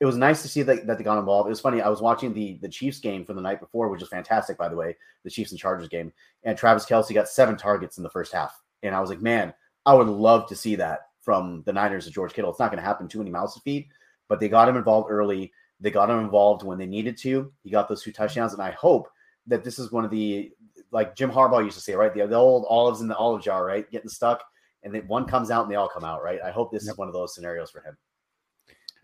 it 0.00 0.06
was 0.06 0.16
nice 0.16 0.42
to 0.42 0.48
see 0.48 0.62
that, 0.62 0.86
that 0.86 0.98
they 0.98 1.04
got 1.04 1.18
involved. 1.18 1.48
It 1.48 1.50
was 1.50 1.60
funny. 1.60 1.80
I 1.80 1.88
was 1.88 2.00
watching 2.00 2.32
the 2.32 2.58
the 2.62 2.68
Chiefs 2.68 3.00
game 3.00 3.24
from 3.24 3.36
the 3.36 3.42
night 3.42 3.60
before, 3.60 3.88
which 3.88 4.02
is 4.02 4.08
fantastic, 4.08 4.56
by 4.56 4.68
the 4.68 4.76
way, 4.76 4.96
the 5.24 5.30
Chiefs 5.30 5.50
and 5.50 5.60
Chargers 5.60 5.88
game. 5.88 6.12
And 6.44 6.56
Travis 6.56 6.86
Kelce 6.86 7.14
got 7.14 7.28
seven 7.28 7.56
targets 7.56 7.96
in 7.96 8.02
the 8.02 8.10
first 8.10 8.32
half. 8.32 8.60
And 8.82 8.94
I 8.94 9.00
was 9.00 9.10
like, 9.10 9.20
man, 9.20 9.52
I 9.86 9.94
would 9.94 10.06
love 10.06 10.48
to 10.48 10.56
see 10.56 10.76
that 10.76 11.00
from 11.20 11.62
the 11.66 11.72
Niners 11.72 12.04
to 12.06 12.10
George 12.10 12.32
Kittle. 12.32 12.50
It's 12.50 12.60
not 12.60 12.70
going 12.70 12.82
to 12.82 12.86
happen 12.86 13.08
too 13.08 13.18
many 13.18 13.30
mouths 13.30 13.54
to 13.54 13.60
feed, 13.60 13.88
but 14.28 14.38
they 14.40 14.48
got 14.48 14.68
him 14.68 14.76
involved 14.76 15.10
early. 15.10 15.52
They 15.80 15.90
got 15.90 16.10
him 16.10 16.20
involved 16.20 16.62
when 16.62 16.78
they 16.78 16.86
needed 16.86 17.16
to. 17.18 17.52
He 17.62 17.70
got 17.70 17.88
those 17.88 18.02
two 18.02 18.12
touchdowns. 18.12 18.52
And 18.52 18.62
I 18.62 18.70
hope 18.72 19.08
that 19.46 19.64
this 19.64 19.78
is 19.78 19.90
one 19.90 20.04
of 20.04 20.10
the, 20.10 20.52
like 20.92 21.16
Jim 21.16 21.30
Harbaugh 21.30 21.64
used 21.64 21.76
to 21.76 21.82
say, 21.82 21.94
right? 21.94 22.14
The, 22.14 22.26
the 22.26 22.36
old 22.36 22.66
olives 22.68 23.00
in 23.00 23.08
the 23.08 23.16
olive 23.16 23.42
jar, 23.42 23.64
right? 23.64 23.90
Getting 23.90 24.08
stuck 24.08 24.42
and 24.82 24.94
then 24.94 25.06
one 25.08 25.26
comes 25.26 25.50
out 25.50 25.62
and 25.62 25.70
they 25.70 25.76
all 25.76 25.88
come 25.88 26.04
out, 26.04 26.22
right? 26.22 26.40
I 26.42 26.50
hope 26.50 26.70
this 26.70 26.84
yep. 26.84 26.92
is 26.92 26.98
one 26.98 27.08
of 27.08 27.14
those 27.14 27.34
scenarios 27.34 27.70
for 27.70 27.80
him. 27.80 27.96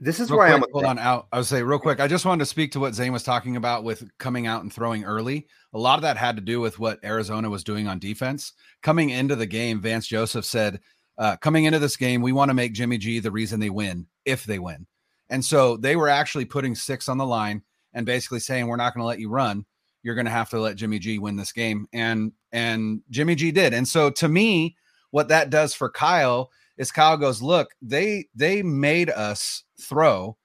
This 0.00 0.18
is 0.20 0.30
real 0.30 0.38
where 0.38 0.48
quick, 0.48 0.62
I 0.62 0.66
am. 0.66 0.72
Hold 0.72 0.84
on, 0.84 0.98
out. 0.98 1.28
I 1.32 1.38
would 1.38 1.46
say 1.46 1.62
real 1.62 1.78
quick. 1.78 2.00
I 2.00 2.08
just 2.08 2.24
wanted 2.24 2.40
to 2.40 2.46
speak 2.46 2.72
to 2.72 2.80
what 2.80 2.94
Zain 2.94 3.12
was 3.12 3.22
talking 3.22 3.56
about 3.56 3.84
with 3.84 4.04
coming 4.18 4.46
out 4.46 4.62
and 4.62 4.72
throwing 4.72 5.04
early. 5.04 5.46
A 5.72 5.78
lot 5.78 5.96
of 5.96 6.02
that 6.02 6.16
had 6.16 6.36
to 6.36 6.42
do 6.42 6.60
with 6.60 6.78
what 6.78 7.02
Arizona 7.04 7.48
was 7.48 7.64
doing 7.64 7.86
on 7.86 7.98
defense. 7.98 8.52
Coming 8.82 9.10
into 9.10 9.36
the 9.36 9.46
game, 9.46 9.80
Vance 9.80 10.06
Joseph 10.06 10.44
said, 10.44 10.80
uh, 11.18 11.36
"Coming 11.36 11.64
into 11.64 11.78
this 11.78 11.96
game, 11.96 12.22
we 12.22 12.32
want 12.32 12.50
to 12.50 12.54
make 12.54 12.74
Jimmy 12.74 12.98
G 12.98 13.20
the 13.20 13.30
reason 13.30 13.60
they 13.60 13.70
win, 13.70 14.06
if 14.24 14.44
they 14.44 14.58
win." 14.58 14.86
And 15.30 15.44
so 15.44 15.76
they 15.76 15.96
were 15.96 16.08
actually 16.08 16.44
putting 16.44 16.74
six 16.74 17.08
on 17.08 17.18
the 17.18 17.26
line 17.26 17.62
and 17.92 18.04
basically 18.04 18.40
saying, 18.40 18.66
"We're 18.66 18.76
not 18.76 18.94
going 18.94 19.02
to 19.02 19.08
let 19.08 19.20
you 19.20 19.28
run. 19.30 19.64
You're 20.02 20.16
going 20.16 20.26
to 20.26 20.30
have 20.30 20.50
to 20.50 20.60
let 20.60 20.76
Jimmy 20.76 20.98
G 20.98 21.18
win 21.18 21.36
this 21.36 21.52
game." 21.52 21.86
And 21.92 22.32
and 22.52 23.02
Jimmy 23.10 23.36
G 23.36 23.52
did. 23.52 23.72
And 23.72 23.86
so 23.86 24.10
to 24.10 24.28
me, 24.28 24.76
what 25.12 25.28
that 25.28 25.50
does 25.50 25.72
for 25.72 25.88
Kyle 25.88 26.50
is 26.76 26.92
Kyle 26.92 27.16
goes, 27.16 27.42
look, 27.42 27.74
they 27.80 28.26
they 28.34 28.62
made 28.62 29.10
us 29.10 29.64
throw, 29.80 30.36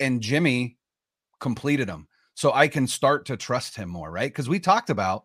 and 0.00 0.20
Jimmy 0.20 0.76
completed 1.40 1.88
them, 1.88 2.08
so 2.34 2.52
I 2.52 2.68
can 2.68 2.86
start 2.86 3.26
to 3.26 3.36
trust 3.36 3.76
him 3.76 3.88
more, 3.88 4.10
right? 4.10 4.30
Because 4.30 4.48
we 4.48 4.60
talked 4.60 4.90
about 4.90 5.24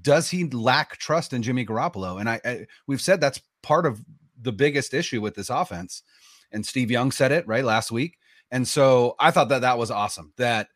does 0.00 0.30
he 0.30 0.44
lack 0.50 0.96
trust 0.96 1.32
in 1.32 1.42
Jimmy 1.42 1.64
Garoppolo, 1.64 2.18
and 2.18 2.28
I, 2.28 2.40
I 2.44 2.66
we've 2.86 3.00
said 3.00 3.20
that's 3.20 3.40
part 3.62 3.86
of 3.86 4.04
the 4.40 4.52
biggest 4.52 4.94
issue 4.94 5.20
with 5.20 5.34
this 5.34 5.50
offense, 5.50 6.02
and 6.50 6.66
Steve 6.66 6.90
Young 6.90 7.12
said 7.12 7.32
it 7.32 7.46
right 7.46 7.64
last 7.64 7.92
week, 7.92 8.18
and 8.50 8.66
so 8.66 9.14
I 9.20 9.30
thought 9.30 9.50
that 9.50 9.62
that 9.62 9.78
was 9.78 9.90
awesome 9.90 10.32
that 10.36 10.68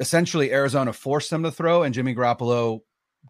essentially 0.00 0.52
Arizona 0.52 0.92
forced 0.92 1.30
them 1.30 1.44
to 1.44 1.52
throw, 1.52 1.82
and 1.82 1.94
Jimmy 1.94 2.14
Garoppolo 2.14 2.80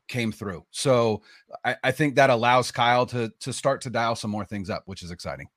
came 0.09 0.33
through. 0.33 0.65
So 0.71 1.23
I, 1.65 1.77
I, 1.85 1.91
think 1.91 2.15
that 2.17 2.31
allows 2.31 2.71
Kyle 2.71 3.07
to 3.07 3.33
to 3.41 3.53
start 3.53 3.81
to 3.83 3.91
dial 3.91 4.17
some 4.17 4.31
more 4.31 4.45
things 4.45 4.71
up, 4.71 4.83
which 4.87 5.03
is 5.03 5.11
exciting. 5.11 5.49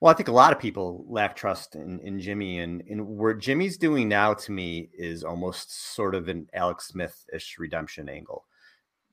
Well, 0.00 0.12
I 0.12 0.16
think 0.16 0.28
a 0.28 0.32
lot 0.32 0.52
of 0.52 0.58
people 0.58 1.06
lack 1.08 1.34
trust 1.34 1.74
in, 1.74 2.00
in 2.00 2.20
Jimmy, 2.20 2.58
and, 2.58 2.82
and 2.88 3.06
what 3.06 3.38
Jimmy's 3.38 3.78
doing 3.78 4.08
now 4.08 4.34
to 4.34 4.52
me 4.52 4.90
is 4.92 5.24
almost 5.24 5.94
sort 5.94 6.14
of 6.14 6.28
an 6.28 6.48
Alex 6.52 6.88
Smith-ish 6.88 7.56
redemption 7.58 8.10
angle 8.10 8.44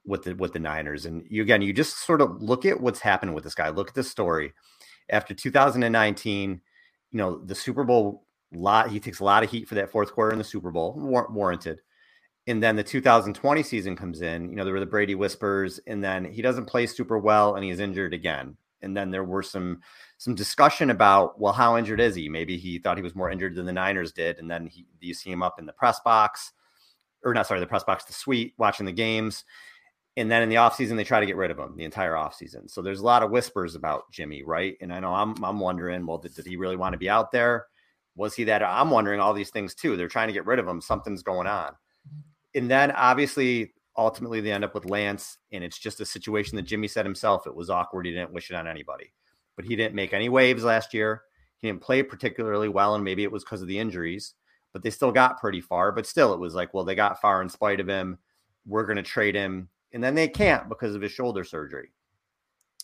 with 0.06 0.24
the 0.24 0.36
with 0.36 0.52
the 0.52 0.60
Niners. 0.60 1.06
And 1.06 1.24
you 1.30 1.42
again, 1.42 1.62
you 1.62 1.72
just 1.72 2.00
sort 2.00 2.22
of 2.22 2.42
look 2.42 2.66
at 2.66 2.80
what's 2.80 3.00
happened 3.00 3.34
with 3.34 3.44
this 3.44 3.56
guy. 3.56 3.70
Look 3.70 3.90
at 3.90 3.96
the 3.96 4.04
story. 4.04 4.54
After 5.10 5.34
2019, 5.34 6.62
you 7.12 7.18
know, 7.18 7.40
the 7.46 7.56
Super 7.56 7.84
Bowl 7.84 8.26
lot 8.52 8.90
he 8.90 9.00
takes 9.00 9.20
a 9.20 9.24
lot 9.24 9.44
of 9.44 9.50
heat 9.50 9.68
for 9.68 9.76
that 9.76 9.90
fourth 9.90 10.12
quarter 10.12 10.32
in 10.32 10.38
the 10.38 10.44
Super 10.44 10.72
Bowl, 10.72 10.94
war- 10.98 11.30
warranted 11.32 11.82
and 12.46 12.62
then 12.62 12.76
the 12.76 12.84
2020 12.84 13.64
season 13.64 13.96
comes 13.96 14.22
in, 14.22 14.50
you 14.50 14.56
know, 14.56 14.66
there 14.66 14.74
were 14.74 14.80
the 14.80 14.86
Brady 14.86 15.16
whispers, 15.16 15.80
and 15.88 16.04
then 16.04 16.26
he 16.26 16.42
doesn't 16.42 16.66
play 16.66 16.86
super 16.86 17.18
well 17.18 17.56
and 17.56 17.64
he 17.64 17.70
is 17.70 17.80
injured 17.80 18.14
again. 18.14 18.58
And 18.82 18.98
then 18.98 19.12
there 19.12 19.24
were 19.24 19.44
some 19.44 19.80
some 20.18 20.36
discussion 20.36 20.90
about, 20.90 21.40
well, 21.40 21.54
how 21.54 21.78
injured 21.78 22.02
is 22.02 22.16
he? 22.16 22.28
Maybe 22.28 22.58
he 22.58 22.80
thought 22.80 22.98
he 22.98 23.04
was 23.04 23.16
more 23.16 23.30
injured 23.30 23.56
than 23.56 23.66
the 23.66 23.72
Niners 23.72 24.12
did. 24.12 24.40
And 24.40 24.52
then 24.52 24.68
he, 24.68 24.86
you 25.00 25.14
see 25.14 25.32
him 25.32 25.42
up 25.42 25.58
in 25.58 25.66
the 25.66 25.74
press 25.74 26.02
box, 26.02 26.52
or 27.24 27.34
not, 27.34 27.48
sorry, 27.48 27.62
the 27.62 27.66
press 27.66 27.86
box, 27.86 28.04
the 28.04 28.14
suite, 28.14 28.54
watching 28.58 28.86
the 28.86 28.92
games. 28.92 29.46
And 30.18 30.30
then 30.30 30.44
in 30.44 30.50
the 30.50 30.56
offseason, 30.56 30.98
they 30.98 31.06
try 31.06 31.22
to 31.22 31.26
get 31.26 31.38
rid 31.38 31.50
of 31.50 31.58
him 31.58 31.76
the 31.78 31.86
entire 31.86 32.14
offseason. 32.14 32.70
So 32.70 32.82
there's 32.82 33.00
a 33.00 33.06
lot 33.06 33.24
of 33.24 33.32
whispers 33.32 33.76
about 33.76 34.12
Jimmy, 34.12 34.44
right? 34.44 34.76
And 34.82 34.94
I 34.94 35.00
know 35.00 35.14
I'm 35.14 35.42
I'm 35.44 35.62
wondering, 35.62 36.06
well, 36.06 36.18
did, 36.18 36.36
did 36.36 36.46
he 36.46 36.58
really 36.58 36.76
want 36.76 36.92
to 36.92 37.00
be 37.00 37.10
out 37.10 37.32
there? 37.32 37.68
Was 38.16 38.36
he 38.36 38.44
that? 38.46 38.62
I'm 38.62 38.92
wondering 38.92 39.22
all 39.22 39.34
these 39.34 39.50
things 39.50 39.74
too. 39.74 39.96
They're 39.96 40.10
trying 40.10 40.28
to 40.28 40.34
get 40.34 40.46
rid 40.46 40.60
of 40.60 40.68
him. 40.68 40.82
Something's 40.82 41.24
going 41.24 41.48
on 41.48 41.74
and 42.56 42.70
then 42.70 42.92
obviously 42.92 43.74
ultimately 43.98 44.42
they 44.42 44.52
end 44.52 44.64
up 44.64 44.74
with 44.74 44.86
Lance, 44.86 45.38
and 45.52 45.64
it's 45.64 45.78
just 45.78 46.02
a 46.02 46.06
situation 46.06 46.56
that 46.56 46.64
Jimmy 46.64 46.88
said 46.88 47.06
himself. 47.06 47.48
It 47.48 47.56
was 47.56 47.70
awkward. 47.70 48.06
He 48.06 48.12
didn't 48.12 48.34
wish 48.34 48.50
it 48.50 48.56
on 48.56 48.68
anybody, 48.68 49.14
but 49.56 49.66
he 49.66 49.76
didn't 49.76 49.96
make 49.96 50.14
any 50.14 50.30
waves 50.30 50.64
last 50.64 50.94
year. 50.94 51.24
He 51.58 51.68
didn't 51.68 51.82
play 51.82 52.04
particularly 52.04 52.70
well, 52.70 52.96
and 52.96 53.04
maybe 53.04 53.24
it 53.24 53.32
was 53.32 53.44
because 53.44 53.62
of 53.62 53.68
the 53.68 53.80
injuries, 53.80 54.34
but 54.74 54.84
they 54.84 54.90
still 54.90 55.12
got 55.12 55.40
pretty 55.40 55.62
far. 55.62 55.92
But 55.92 56.08
still, 56.08 56.34
it 56.34 56.40
was 56.40 56.56
like, 56.56 56.74
well, 56.74 56.84
they 56.84 56.96
got 56.96 57.22
far 57.22 57.42
in 57.42 57.50
spite 57.50 57.80
of 57.80 57.88
him. 57.88 58.18
We're 58.66 58.86
going 58.86 58.98
to 58.98 59.04
trade 59.04 59.36
him, 59.36 59.70
and 59.94 60.04
then 60.04 60.16
they 60.16 60.28
can't 60.28 60.70
because 60.70 60.96
of 60.96 61.02
his 61.02 61.12
shoulder 61.12 61.44
surgery. 61.44 61.92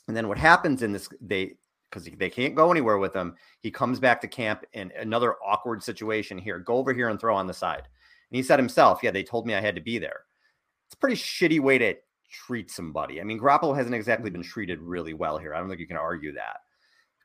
And 0.08 0.16
then 0.16 0.28
what 0.28 0.38
happens 0.38 0.82
in 0.82 0.92
this, 0.92 1.10
they 1.22 1.56
because 1.90 2.08
they 2.18 2.30
can't 2.30 2.56
go 2.56 2.72
anywhere 2.72 3.00
with 3.00 3.16
him. 3.16 3.36
He 3.62 3.72
comes 3.72 4.00
back 4.00 4.22
to 4.22 4.28
camp 4.28 4.64
in 4.74 4.92
another 5.00 5.36
awkward 5.44 5.82
situation 5.82 6.38
here. 6.38 6.60
Go 6.60 6.76
over 6.76 6.94
here 6.94 7.10
and 7.10 7.20
throw 7.20 7.36
on 7.36 7.48
the 7.48 7.54
side. 7.54 7.88
And 8.32 8.38
he 8.38 8.44
said 8.44 8.60
himself, 8.60 9.00
yeah, 9.02 9.12
they 9.12 9.24
told 9.24 9.46
me 9.46 9.56
I 9.56 9.62
had 9.62 9.76
to 9.76 9.82
be 9.82 9.98
there. 9.98 10.22
It's 10.88 10.96
a 10.96 10.98
pretty 10.98 11.16
shitty 11.16 11.60
way 11.60 11.78
to 11.78 11.96
treat 12.32 12.70
somebody. 12.70 13.20
I 13.20 13.24
mean, 13.24 13.40
Garoppolo 13.40 13.76
hasn't 13.76 13.96
exactly 13.96 14.30
been 14.30 14.44
treated 14.44 14.80
really 14.82 15.14
well 15.14 15.38
here. 15.38 15.54
I 15.54 15.60
don't 15.60 15.68
think 15.68 15.80
you 15.80 15.88
can 15.88 15.98
argue 15.98 16.34
that. 16.34 16.58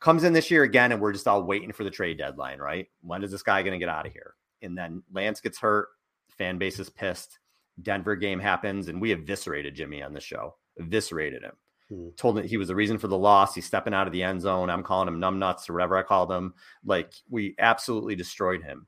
Comes 0.01 0.25
in 0.25 0.33
this 0.33 0.51
year 0.51 0.65
again, 0.65 0.93
and 0.93 1.01
we're 1.01 1.13
just 1.13 1.29
all 1.29 1.45
waiting 1.45 1.73
for 1.73 1.85
the 1.85 1.91
trade 1.91 2.19
deadline, 2.19 2.59
right? 2.59 2.89
When 3.03 3.23
is 3.23 3.31
this 3.31 3.43
guy 3.43 3.63
going 3.63 3.73
to 3.73 3.79
get 3.79 3.89
out 3.89 4.07
of 4.07 4.13
here? 4.13 4.35
And 4.63 4.77
then 4.77 5.03
Lance 5.13 5.41
gets 5.41 5.59
hurt. 5.59 5.89
Fan 6.37 6.59
base 6.59 6.79
is 6.79 6.91
pissed. 6.91 7.39
Denver 7.83 8.17
game 8.17 8.39
happens, 8.39 8.89
and 8.89 9.01
we 9.01 9.13
eviscerated 9.13 9.75
Jimmy 9.75 10.03
on 10.03 10.13
the 10.13 10.21
show. 10.21 10.57
Eviscerated 10.81 11.43
him. 11.43 11.53
Hmm. 11.89 12.09
Told 12.17 12.39
him 12.39 12.47
he 12.47 12.57
was 12.57 12.69
the 12.69 12.75
reason 12.75 12.99
for 12.99 13.09
the 13.09 13.19
loss. 13.19 13.55
He's 13.55 13.67
stepping 13.67 13.95
out 13.95 14.07
of 14.07 14.13
the 14.13 14.23
end 14.23 14.41
zone. 14.41 14.71
I'm 14.71 14.83
calling 14.83 15.09
him 15.09 15.21
numbnuts 15.21 15.69
or 15.69 15.75
whatever 15.75 15.97
I 15.97 16.03
called 16.03 16.31
him. 16.31 16.55
Like 16.85 17.13
we 17.29 17.55
absolutely 17.59 18.15
destroyed 18.15 18.63
him. 18.63 18.87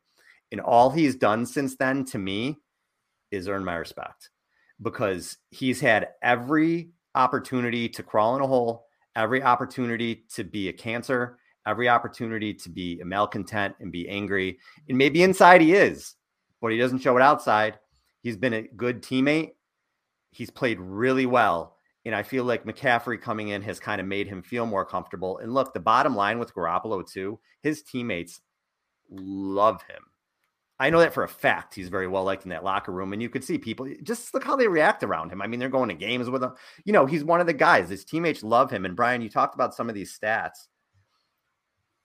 And 0.53 0.61
all 0.61 0.91
he's 0.91 1.17
done 1.17 1.47
since 1.47 1.77
then 1.77 2.05
to 2.07 2.19
me 2.19 2.59
is 3.31 3.49
earn 3.49 3.65
my 3.65 3.75
respect 3.77 4.31
because 4.81 5.39
he's 5.51 5.81
had 5.81 6.09
every 6.23 6.91
opportunity 7.15 7.89
to 7.89 8.03
crawl 8.03 8.37
in 8.37 8.43
a 8.43 8.47
hole, 8.47 8.87
every 9.17 9.43
opportunity 9.43 10.25
to 10.35 10.45
be 10.45 10.69
a 10.69 10.73
cancer, 10.73 11.39
every 11.67 11.89
opportunity 11.89 12.55
to 12.55 12.69
be 12.69 13.01
a 13.01 13.05
malcontent 13.05 13.75
and 13.81 13.91
be 13.91 14.09
angry. 14.09 14.59
And 14.89 14.97
maybe 14.97 15.23
inside 15.23 15.61
he 15.61 15.75
is, 15.75 16.15
but 16.61 16.71
he 16.71 16.79
doesn't 16.79 17.01
show 17.01 17.17
it 17.17 17.23
outside. 17.23 17.79
He's 18.23 18.37
been 18.37 18.55
a 18.55 18.63
good 18.63 19.03
teammate. 19.03 19.53
He's 20.31 20.51
played 20.51 20.79
really 20.81 21.27
well. 21.27 21.77
And 22.05 22.15
I 22.15 22.23
feel 22.23 22.45
like 22.45 22.65
McCaffrey 22.65 23.21
coming 23.21 23.49
in 23.49 23.63
has 23.63 23.81
kind 23.81 24.01
of 24.01 24.07
made 24.07 24.29
him 24.29 24.43
feel 24.43 24.65
more 24.65 24.85
comfortable. 24.85 25.39
And 25.39 25.53
look, 25.53 25.75
the 25.75 25.81
bottom 25.81 26.15
line 26.15 26.39
with 26.39 26.55
Garoppolo, 26.55 27.05
too, 27.05 27.41
his 27.63 27.83
teammates 27.83 28.41
love 29.11 29.83
him. 29.83 30.03
I 30.79 30.91
know 30.91 30.99
that 30.99 31.15
for 31.15 31.23
a 31.23 31.29
fact. 31.29 31.75
He's 31.75 31.89
very 31.89 32.07
well 32.07 32.25
liked 32.25 32.45
in 32.45 32.51
that 32.51 32.65
locker 32.65 32.93
room, 32.93 33.13
and 33.13 33.23
you 33.23 33.31
could 33.31 33.45
see 33.45 33.57
people 33.57 33.89
just 34.03 34.35
look 34.35 34.45
how 34.45 34.57
they 34.57 34.69
react 34.69 35.03
around 35.03 35.31
him. 35.31 35.41
I 35.41 35.47
mean, 35.47 35.59
they're 35.59 35.71
going 35.71 35.89
to 35.89 35.95
games 35.95 36.29
with 36.29 36.43
him. 36.43 36.53
You 36.85 36.93
know, 36.93 37.07
he's 37.07 37.25
one 37.25 37.41
of 37.41 37.47
the 37.47 37.55
guys. 37.55 37.89
His 37.89 38.05
teammates 38.05 38.43
love 38.43 38.71
him. 38.71 38.85
And 38.85 38.95
Brian, 38.95 39.23
you 39.23 39.31
talked 39.31 39.55
about 39.55 39.75
some 39.75 39.89
of 39.89 39.95
these 39.95 40.17
stats. 40.17 40.69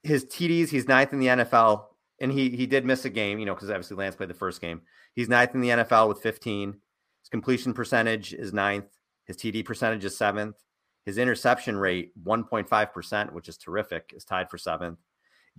His 0.04 0.26
TDs, 0.26 0.70
he's 0.70 0.88
ninth 0.88 1.12
in 1.12 1.20
the 1.20 1.28
NFL, 1.28 1.86
and 2.22 2.32
he 2.32 2.50
he 2.50 2.66
did 2.66 2.86
miss 2.86 3.04
a 3.04 3.10
game. 3.10 3.40
You 3.40 3.46
know, 3.46 3.54
because 3.54 3.70
obviously 3.70 3.98
Lance 3.98 4.16
played 4.16 4.30
the 4.30 4.36
first 4.36 4.62
game. 4.62 4.82
He's 5.16 5.30
ninth 5.30 5.54
in 5.54 5.62
the 5.62 5.70
NFL 5.70 6.08
with 6.08 6.22
15. 6.22 6.70
His 6.70 7.30
completion 7.30 7.74
percentage 7.74 8.34
is 8.34 8.54
ninth. 8.54 8.88
His 9.26 9.36
TD 9.36 9.66
percentage 9.66 10.06
is 10.06 10.18
seventh. 10.18 10.56
His 11.06 11.18
interception 11.18 11.78
rate, 11.78 12.12
1.5%, 12.24 13.34
which 13.34 13.50
is 13.50 13.58
terrific, 13.58 14.14
is 14.16 14.24
tied 14.24 14.50
for 14.50 14.58
seventh 14.58 15.00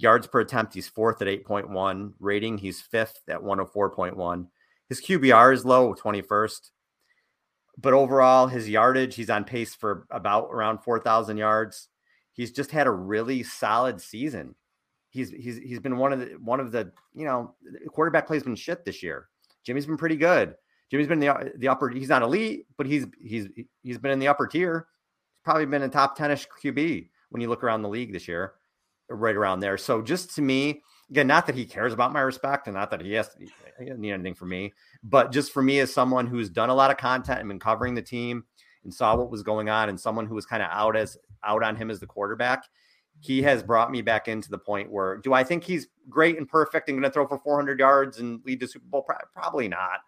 Yards 0.03 0.27
per 0.27 0.41
attempt, 0.41 0.75
he's 0.75 0.89
fourth 0.89 1.23
at 1.23 1.29
8.1. 1.29 2.15
Rating, 2.19 2.59
he's 2.59 2.81
fifth 2.81 3.21
at 3.29 3.41
104.1. 3.41 4.49
His 4.89 5.01
QBR 5.01 5.55
is 5.55 5.65
low, 5.65 5.95
21st. 5.95 6.71
But 7.79 7.93
overall, 7.93 8.49
his 8.49 8.69
yardage, 8.69 9.15
he's 9.15 9.31
on 9.31 9.45
pace 9.45 9.75
for 9.75 10.07
about 10.11 10.49
around 10.51 10.79
4,000 10.79 11.37
yards. 11.37 11.89
He's 12.33 12.51
just 12.51 12.73
had 12.73 12.87
a 12.87 12.91
really 12.91 13.45
solid 13.45 14.01
season. 14.01 14.57
He's 15.11 15.31
he's 15.31 15.59
he's 15.59 15.79
been 15.79 15.99
one 15.99 16.15
of 16.15 16.21
the 16.21 16.27
one 16.43 16.59
of 16.59 16.73
the 16.73 16.91
you 17.15 17.27
know 17.27 17.55
quarterback 17.91 18.27
plays 18.27 18.43
been 18.43 18.57
shit 18.57 18.83
this 18.85 19.03
year. 19.03 19.29
Jimmy's 19.63 19.85
been 19.85 19.99
pretty 19.99 20.17
good. 20.17 20.55
Jimmy's 20.91 21.07
been 21.07 21.21
the 21.21 21.53
the 21.59 21.69
upper. 21.69 21.91
He's 21.91 22.09
not 22.09 22.23
elite, 22.23 22.67
but 22.79 22.87
he's 22.87 23.07
he's 23.23 23.49
he's 23.83 23.99
been 23.99 24.11
in 24.11 24.19
the 24.19 24.29
upper 24.29 24.47
tier. 24.47 24.87
He's 25.35 25.45
probably 25.45 25.67
been 25.67 25.83
a 25.83 25.89
top 25.91 26.17
10ish 26.17 26.47
QB 26.65 27.11
when 27.29 27.43
you 27.43 27.49
look 27.51 27.63
around 27.63 27.83
the 27.83 27.91
league 27.91 28.15
this 28.15 28.27
year, 28.27 28.55
right 29.09 29.37
around 29.37 29.61
there. 29.61 29.77
So 29.79 30.03
just 30.03 30.35
to 30.37 30.43
me, 30.43 30.83
again, 31.11 31.27
not 31.27 31.47
that 31.47 31.55
he 31.55 31.65
cares 31.65 31.93
about 31.93 32.13
my 32.13 32.21
respect 32.21 32.67
and 32.67 32.75
not 32.75 32.91
that 32.91 33.01
he 33.01 33.13
has 33.13 33.29
to 33.31 33.47
he 33.79 33.85
doesn't 33.87 34.01
need 34.01 34.13
anything 34.13 34.35
from 34.35 34.51
me, 34.51 34.73
but 35.03 35.33
just 35.33 35.53
for 35.53 35.63
me 35.63 35.81
as 35.81 35.93
someone 35.93 36.27
who's 36.27 36.51
done 36.51 36.71
a 36.71 36.75
lot 36.75 36.91
of 36.91 36.97
content 36.97 37.41
and 37.41 37.49
been 37.49 37.59
covering 37.59 37.95
the 37.95 38.03
team 38.03 38.45
and 38.85 38.93
saw 38.93 39.17
what 39.17 39.31
was 39.31 39.43
going 39.43 39.69
on, 39.69 39.89
and 39.89 39.99
someone 39.99 40.27
who 40.27 40.35
was 40.35 40.47
kind 40.47 40.63
of 40.63 40.69
out 40.73 40.97
as 40.97 41.17
out 41.45 41.63
on 41.63 41.77
him 41.77 41.91
as 41.91 42.01
the 42.01 42.07
quarterback 42.07 42.65
he 43.23 43.41
has 43.43 43.63
brought 43.63 43.91
me 43.91 44.03
back 44.03 44.27
into 44.27 44.51
the 44.51 44.59
point 44.59 44.91
where 44.91 45.17
do 45.19 45.33
I 45.33 45.45
think 45.45 45.63
he's 45.63 45.87
great 46.09 46.39
and 46.39 46.49
perfect 46.49 46.89
and 46.89 46.99
going 46.99 47.09
to 47.09 47.13
throw 47.13 47.27
for 47.27 47.39
400 47.39 47.79
yards 47.79 48.19
and 48.19 48.41
lead 48.45 48.59
the 48.59 48.67
Super 48.67 48.87
Bowl? 48.87 49.07
Probably 49.33 49.69
not. 49.69 50.01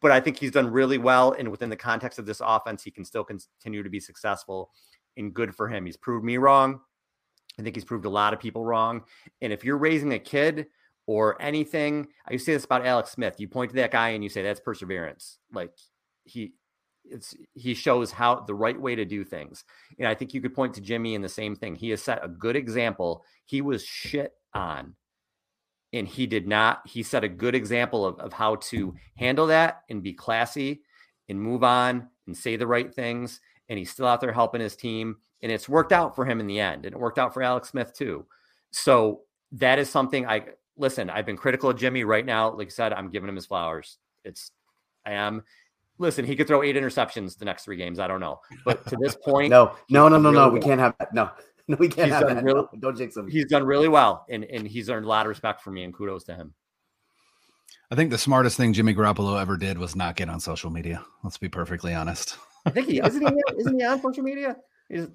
But 0.00 0.10
I 0.10 0.20
think 0.20 0.38
he's 0.38 0.50
done 0.50 0.72
really 0.72 0.98
well. 0.98 1.32
And 1.38 1.50
within 1.50 1.70
the 1.70 1.76
context 1.76 2.18
of 2.18 2.26
this 2.26 2.40
offense, 2.44 2.82
he 2.82 2.90
can 2.90 3.04
still 3.04 3.22
continue 3.22 3.84
to 3.84 3.90
be 3.90 4.00
successful 4.00 4.70
and 5.16 5.32
good 5.32 5.54
for 5.54 5.68
him. 5.68 5.86
He's 5.86 5.96
proved 5.96 6.24
me 6.24 6.36
wrong. 6.38 6.80
I 7.62 7.64
think 7.64 7.76
he's 7.76 7.84
proved 7.84 8.04
a 8.04 8.10
lot 8.10 8.32
of 8.32 8.40
people 8.40 8.64
wrong. 8.64 9.02
And 9.40 9.52
if 9.52 9.64
you're 9.64 9.78
raising 9.78 10.12
a 10.12 10.18
kid 10.18 10.66
or 11.06 11.40
anything, 11.40 12.08
I 12.26 12.36
say 12.36 12.52
this 12.54 12.64
about 12.64 12.86
Alex 12.86 13.10
Smith. 13.12 13.38
You 13.38 13.48
point 13.48 13.70
to 13.70 13.76
that 13.76 13.90
guy 13.90 14.10
and 14.10 14.22
you 14.22 14.28
say, 14.28 14.42
that's 14.42 14.60
perseverance. 14.60 15.38
Like 15.52 15.72
he, 16.24 16.54
it's 17.04 17.34
he 17.54 17.74
shows 17.74 18.10
how 18.10 18.40
the 18.40 18.54
right 18.54 18.80
way 18.80 18.94
to 18.94 19.04
do 19.04 19.24
things. 19.24 19.64
And 19.98 20.08
I 20.08 20.14
think 20.14 20.34
you 20.34 20.40
could 20.40 20.54
point 20.54 20.74
to 20.74 20.80
Jimmy 20.80 21.14
in 21.14 21.22
the 21.22 21.28
same 21.28 21.56
thing. 21.56 21.74
He 21.74 21.90
has 21.90 22.02
set 22.02 22.24
a 22.24 22.28
good 22.28 22.56
example. 22.56 23.24
He 23.44 23.60
was 23.60 23.84
shit 23.84 24.32
on 24.54 24.94
and 25.92 26.08
he 26.08 26.26
did 26.26 26.46
not. 26.46 26.82
He 26.86 27.02
set 27.02 27.24
a 27.24 27.28
good 27.28 27.54
example 27.54 28.04
of, 28.04 28.18
of 28.18 28.32
how 28.32 28.56
to 28.56 28.94
handle 29.16 29.46
that 29.48 29.82
and 29.90 30.02
be 30.02 30.12
classy 30.12 30.82
and 31.28 31.40
move 31.40 31.62
on 31.62 32.08
and 32.26 32.36
say 32.36 32.56
the 32.56 32.66
right 32.66 32.92
things. 32.92 33.40
And 33.68 33.78
he's 33.78 33.90
still 33.90 34.06
out 34.06 34.20
there 34.20 34.32
helping 34.32 34.60
his 34.60 34.76
team. 34.76 35.16
And 35.42 35.50
it's 35.50 35.68
worked 35.68 35.92
out 35.92 36.14
for 36.14 36.24
him 36.24 36.40
in 36.40 36.46
the 36.46 36.60
end. 36.60 36.86
And 36.86 36.94
it 36.94 36.98
worked 36.98 37.18
out 37.18 37.34
for 37.34 37.42
Alex 37.42 37.70
Smith 37.70 37.92
too. 37.94 38.26
So 38.70 39.22
that 39.52 39.78
is 39.78 39.90
something 39.90 40.26
I 40.26 40.44
listen, 40.76 41.10
I've 41.10 41.26
been 41.26 41.36
critical 41.36 41.70
of 41.70 41.78
Jimmy 41.78 42.04
right 42.04 42.24
now. 42.24 42.50
Like 42.50 42.68
I 42.68 42.70
said, 42.70 42.92
I'm 42.92 43.10
giving 43.10 43.28
him 43.28 43.36
his 43.36 43.46
flowers. 43.46 43.98
It's 44.24 44.52
I 45.04 45.12
am 45.12 45.42
listen, 45.98 46.24
he 46.24 46.36
could 46.36 46.46
throw 46.46 46.62
eight 46.62 46.76
interceptions 46.76 47.38
the 47.38 47.44
next 47.44 47.64
three 47.64 47.76
games. 47.76 47.98
I 47.98 48.06
don't 48.06 48.20
know, 48.20 48.40
but 48.64 48.86
to 48.88 48.96
this 48.96 49.16
point, 49.24 49.50
no, 49.50 49.74
no, 49.90 50.08
no, 50.08 50.18
no, 50.18 50.30
no, 50.30 50.48
we 50.48 50.60
can't 50.60 50.80
have 50.80 50.94
that. 50.98 51.14
No, 51.14 51.30
no, 51.68 51.76
we 51.78 51.88
can't 51.88 52.08
he's 52.08 52.14
have 52.14 52.28
that. 52.28 52.44
Really, 52.44 52.60
no, 52.60 52.68
don't 52.78 52.96
jinx 52.96 53.16
him. 53.16 53.28
He's 53.28 53.46
done 53.46 53.64
really 53.64 53.88
well, 53.88 54.26
and 54.28 54.44
and 54.44 54.66
he's 54.66 54.90
earned 54.90 55.06
a 55.06 55.08
lot 55.08 55.26
of 55.26 55.30
respect 55.30 55.62
from 55.62 55.74
me, 55.74 55.84
and 55.84 55.94
kudos 55.94 56.24
to 56.24 56.34
him. 56.34 56.54
I 57.90 57.94
think 57.94 58.10
the 58.10 58.18
smartest 58.18 58.56
thing 58.56 58.72
Jimmy 58.72 58.94
Garoppolo 58.94 59.40
ever 59.40 59.56
did 59.56 59.76
was 59.78 59.94
not 59.94 60.16
get 60.16 60.30
on 60.30 60.40
social 60.40 60.70
media. 60.70 61.04
Let's 61.22 61.38
be 61.38 61.48
perfectly 61.48 61.94
honest. 61.94 62.36
I 62.64 62.70
think 62.70 62.88
he 62.88 63.00
isn't 63.00 63.26
he 63.26 63.42
isn't 63.58 63.78
he 63.78 63.84
on 63.84 64.00
social 64.00 64.22
media? 64.22 64.56
He's, 64.88 65.08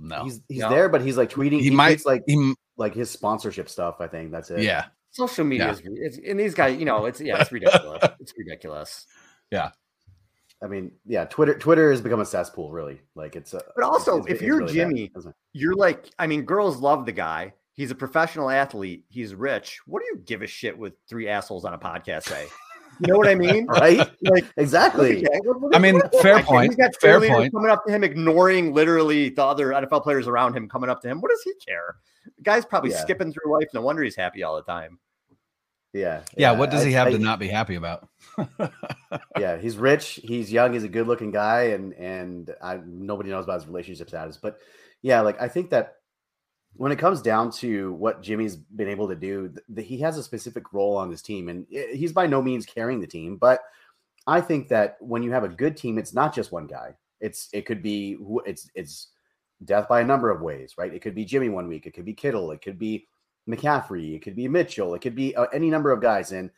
no, 0.00 0.24
he's 0.24 0.40
he's 0.48 0.60
No. 0.60 0.70
there, 0.70 0.88
but 0.88 1.02
he's 1.02 1.16
like 1.16 1.30
tweeting. 1.30 1.58
he, 1.58 1.64
He, 1.64 1.70
might 1.70 2.04
like 2.06 2.22
he, 2.26 2.54
like 2.76 2.94
his 2.94 3.10
sponsorship 3.10 3.68
stuff. 3.68 3.96
I 4.00 4.06
think 4.08 4.30
that's 4.32 4.50
it. 4.50 4.62
yeah, 4.62 4.86
social 5.10 5.44
media 5.44 5.66
Yeah. 5.66 5.72
is 5.72 5.82
it's, 5.84 6.18
and 6.26 6.40
these 6.40 6.54
guys, 6.54 6.78
you 6.78 6.84
know, 6.86 7.04
it's 7.06 7.20
yeah, 7.20 7.40
it's 7.40 7.52
ridiculous. 7.52 8.02
it's 8.20 8.32
ridiculous. 8.36 9.06
Yeah. 9.50 9.70
I 10.62 10.66
mean, 10.66 10.92
yeah. 11.06 11.24
Twitter 11.24 11.56
Twitter 11.58 11.90
has 11.90 12.00
become 12.00 12.20
a 12.20 12.24
cesspool, 12.26 12.70
really. 12.72 13.00
Like 13.14 13.34
it's. 13.36 13.54
A, 13.54 13.62
But 13.76 13.84
also, 13.84 14.18
it's- 14.18 14.34
if 14.34 14.42
you're 14.42 14.58
really 14.58 14.72
Jimmy, 14.74 15.10
isn't? 15.16 15.34
You're 15.52 15.74
like, 15.74 16.10
I 16.18 16.26
mean, 16.26 16.42
girls 16.44 16.76
love 16.78 17.06
the 17.06 17.12
guy. 17.12 17.54
He's 17.72 17.90
a 17.90 17.94
professional 17.94 18.50
athlete. 18.50 19.04
He's 19.08 19.34
rich. 19.34 19.80
What 19.86 20.00
do 20.02 20.06
you 20.12 20.22
give 20.26 20.42
a 20.42 20.46
shit 20.46 20.76
with 20.76 20.92
three 21.08 21.28
assholes 21.28 21.64
on 21.64 21.72
a 21.72 21.78
podcast 21.78 22.24
say? 22.24 22.46
You 23.00 23.12
know 23.12 23.18
what 23.18 23.28
I 23.28 23.34
mean? 23.34 23.66
right? 23.68 24.08
Like 24.22 24.46
Exactly. 24.56 25.18
Okay, 25.26 25.38
what- 25.44 25.60
what- 25.60 25.76
I 25.76 25.78
mean, 25.78 25.96
what- 25.96 26.14
fair 26.22 26.34
like, 26.36 26.44
point, 26.44 26.70
He's 26.72 26.76
got 26.76 26.94
fair 27.00 27.18
point. 27.20 27.52
coming 27.52 27.70
up 27.70 27.84
to 27.86 27.92
him, 27.92 28.04
ignoring 28.04 28.74
literally 28.74 29.30
the 29.30 29.44
other 29.44 29.68
NFL 29.70 30.02
players 30.02 30.26
around 30.28 30.56
him 30.56 30.68
coming 30.68 30.90
up 30.90 31.00
to 31.02 31.08
him. 31.08 31.20
What 31.20 31.30
does 31.30 31.42
he 31.42 31.54
care? 31.64 31.96
The 32.36 32.42
guy's 32.42 32.64
probably 32.64 32.90
Yeah. 32.90 32.98
skipping 33.00 33.32
through 33.32 33.52
life. 33.58 33.68
No 33.74 33.80
wonder 33.80 34.02
he's 34.02 34.16
happy 34.16 34.42
all 34.42 34.56
the 34.56 34.62
time. 34.62 34.98
Yeah. 35.92 36.20
yeah. 36.36 36.52
What 36.52 36.70
does 36.70 36.82
I- 36.82 36.86
he 36.86 36.92
have 36.92 37.08
I- 37.08 37.12
to 37.12 37.18
not 37.18 37.38
be 37.38 37.48
happy 37.48 37.74
about? 37.74 38.08
yeah, 39.38 39.56
he's 39.56 39.76
rich, 39.76 40.20
he's 40.22 40.52
young, 40.52 40.72
he's 40.72 40.84
a 40.84 40.88
good-looking 40.88 41.30
guy, 41.32 41.62
and 41.74 41.92
and 41.94 42.54
I 42.62 42.78
nobody 42.84 43.30
knows 43.30 43.44
about 43.44 43.60
his 43.60 43.66
relationship 43.66 44.08
status. 44.08 44.36
But 44.36 44.58
yeah, 45.02 45.20
like 45.22 45.40
I 45.40 45.48
think 45.48 45.70
that 45.70 45.94
when 46.74 46.92
it 46.92 46.98
comes 46.98 47.20
down 47.20 47.50
to 47.50 47.92
what 47.94 48.22
Jimmy's 48.22 48.56
been 48.56 48.88
able 48.88 49.08
to 49.08 49.16
do, 49.16 49.52
he 49.76 49.98
has 49.98 50.16
a 50.16 50.22
specific 50.22 50.72
role 50.72 50.96
on 50.96 51.10
this 51.10 51.22
team, 51.22 51.48
and 51.48 51.66
i- 51.74 51.92
he's 51.94 52.12
by 52.12 52.26
no 52.26 52.40
means 52.40 52.66
carrying 52.66 53.00
the 53.00 53.06
team. 53.06 53.36
But 53.36 53.60
I 54.26 54.40
think 54.40 54.68
that 54.68 54.96
when 55.00 55.22
you 55.22 55.32
have 55.32 55.44
a 55.44 55.48
good 55.48 55.76
team, 55.76 55.98
it's 55.98 56.14
not 56.14 56.34
just 56.34 56.52
one 56.52 56.66
guy. 56.66 56.94
It's 57.20 57.48
it 57.52 57.66
could 57.66 57.82
be 57.82 58.18
it's 58.46 58.70
it's 58.74 59.08
death 59.64 59.88
by 59.88 60.00
a 60.00 60.04
number 60.04 60.30
of 60.30 60.40
ways, 60.40 60.74
right? 60.78 60.94
It 60.94 61.02
could 61.02 61.14
be 61.14 61.24
Jimmy 61.24 61.48
one 61.48 61.68
week, 61.68 61.86
it 61.86 61.92
could 61.94 62.04
be 62.04 62.14
Kittle, 62.14 62.50
it 62.52 62.62
could 62.62 62.78
be 62.78 63.06
McCaffrey, 63.48 64.14
it 64.14 64.22
could 64.22 64.36
be 64.36 64.48
Mitchell, 64.48 64.94
it 64.94 65.00
could 65.00 65.14
be 65.14 65.34
uh, 65.36 65.46
any 65.52 65.70
number 65.70 65.90
of 65.90 66.00
guys, 66.00 66.32
and 66.32 66.50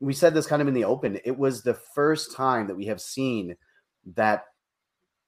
we 0.00 0.14
said 0.14 0.34
this 0.34 0.46
kind 0.46 0.62
of 0.62 0.68
in 0.68 0.74
the 0.74 0.84
open. 0.84 1.20
It 1.24 1.36
was 1.36 1.62
the 1.62 1.74
first 1.74 2.34
time 2.34 2.66
that 2.66 2.76
we 2.76 2.86
have 2.86 3.00
seen 3.00 3.54
that 4.16 4.46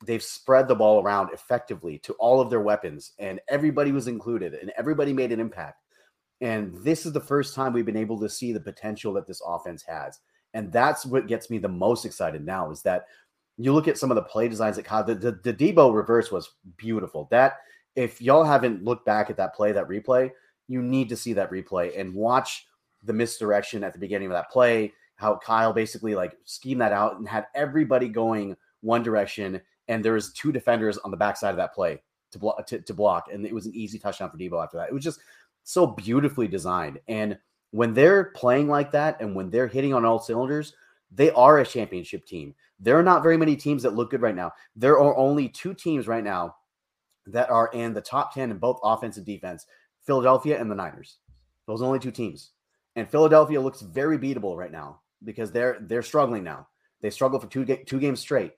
they've 0.04 0.22
spread 0.22 0.68
the 0.68 0.74
ball 0.74 1.02
around 1.02 1.30
effectively 1.32 1.98
to 1.98 2.12
all 2.14 2.40
of 2.40 2.50
their 2.50 2.60
weapons, 2.60 3.12
and 3.18 3.40
everybody 3.48 3.92
was 3.92 4.08
included, 4.08 4.54
and 4.54 4.72
everybody 4.76 5.12
made 5.12 5.32
an 5.32 5.40
impact. 5.40 5.82
And 6.40 6.74
this 6.82 7.06
is 7.06 7.12
the 7.12 7.20
first 7.20 7.54
time 7.54 7.72
we've 7.72 7.86
been 7.86 7.96
able 7.96 8.18
to 8.20 8.28
see 8.28 8.52
the 8.52 8.60
potential 8.60 9.12
that 9.14 9.26
this 9.26 9.40
offense 9.46 9.82
has. 9.84 10.18
And 10.54 10.72
that's 10.72 11.06
what 11.06 11.28
gets 11.28 11.50
me 11.50 11.58
the 11.58 11.68
most 11.68 12.04
excited 12.04 12.44
now 12.44 12.70
is 12.70 12.82
that 12.82 13.06
you 13.56 13.72
look 13.72 13.88
at 13.88 13.96
some 13.96 14.10
of 14.10 14.16
the 14.16 14.22
play 14.22 14.48
designs 14.48 14.76
that 14.76 14.84
Kyle, 14.84 15.04
the, 15.04 15.14
the, 15.14 15.32
the 15.44 15.54
Deebo 15.54 15.94
reverse 15.94 16.32
was 16.32 16.50
beautiful. 16.76 17.28
That 17.30 17.58
if 17.94 18.20
y'all 18.20 18.44
haven't 18.44 18.84
looked 18.84 19.06
back 19.06 19.30
at 19.30 19.36
that 19.36 19.54
play, 19.54 19.72
that 19.72 19.88
replay, 19.88 20.30
you 20.68 20.82
need 20.82 21.08
to 21.10 21.16
see 21.16 21.32
that 21.34 21.50
replay 21.50 21.98
and 21.98 22.14
watch 22.14 22.66
the 23.04 23.12
misdirection 23.12 23.84
at 23.84 23.92
the 23.92 23.98
beginning 23.98 24.26
of 24.26 24.32
that 24.32 24.50
play, 24.50 24.92
how 25.16 25.36
Kyle 25.36 25.72
basically 25.72 26.14
like 26.14 26.36
schemed 26.44 26.80
that 26.80 26.92
out 26.92 27.18
and 27.18 27.28
had 27.28 27.46
everybody 27.54 28.08
going 28.08 28.56
one 28.80 29.02
direction, 29.02 29.60
and 29.88 30.04
there 30.04 30.12
was 30.12 30.32
two 30.32 30.52
defenders 30.52 30.98
on 30.98 31.10
the 31.10 31.16
backside 31.16 31.50
of 31.50 31.56
that 31.56 31.74
play 31.74 32.02
to 32.32 32.38
block 32.38 32.66
to, 32.66 32.80
to 32.80 32.94
block, 32.94 33.28
and 33.32 33.46
it 33.46 33.54
was 33.54 33.66
an 33.66 33.74
easy 33.74 33.98
touchdown 33.98 34.30
for 34.30 34.38
Deebo 34.38 34.62
after 34.62 34.76
that. 34.78 34.88
It 34.88 34.94
was 34.94 35.04
just 35.04 35.20
so 35.64 35.86
beautifully 35.86 36.48
designed. 36.48 36.98
And 37.08 37.38
when 37.70 37.94
they're 37.94 38.24
playing 38.36 38.68
like 38.68 38.92
that, 38.92 39.20
and 39.20 39.34
when 39.34 39.50
they're 39.50 39.66
hitting 39.66 39.94
on 39.94 40.04
all 40.04 40.18
cylinders, 40.18 40.74
they 41.10 41.30
are 41.32 41.58
a 41.58 41.66
championship 41.66 42.26
team. 42.26 42.54
There 42.80 42.98
are 42.98 43.02
not 43.02 43.22
very 43.22 43.36
many 43.36 43.56
teams 43.56 43.82
that 43.82 43.94
look 43.94 44.10
good 44.10 44.22
right 44.22 44.34
now. 44.34 44.52
There 44.76 44.98
are 44.98 45.16
only 45.16 45.48
two 45.48 45.74
teams 45.74 46.08
right 46.08 46.24
now 46.24 46.56
that 47.26 47.50
are 47.50 47.70
in 47.72 47.94
the 47.94 48.00
top 48.00 48.34
10 48.34 48.50
in 48.50 48.58
both 48.58 48.80
offense 48.82 49.16
and 49.16 49.26
defense 49.26 49.66
Philadelphia 50.04 50.60
and 50.60 50.70
the 50.70 50.74
Niners. 50.74 51.18
Those 51.66 51.82
only 51.82 51.98
two 51.98 52.10
teams. 52.10 52.50
And 52.96 53.08
Philadelphia 53.08 53.60
looks 53.60 53.80
very 53.80 54.18
beatable 54.18 54.56
right 54.56 54.72
now 54.72 55.00
because 55.24 55.52
they're 55.52 55.78
they're 55.80 56.02
struggling 56.02 56.44
now. 56.44 56.66
They 57.00 57.10
struggle 57.10 57.38
for 57.38 57.46
two 57.46 57.64
two 57.64 58.00
games 58.00 58.20
straight. 58.20 58.52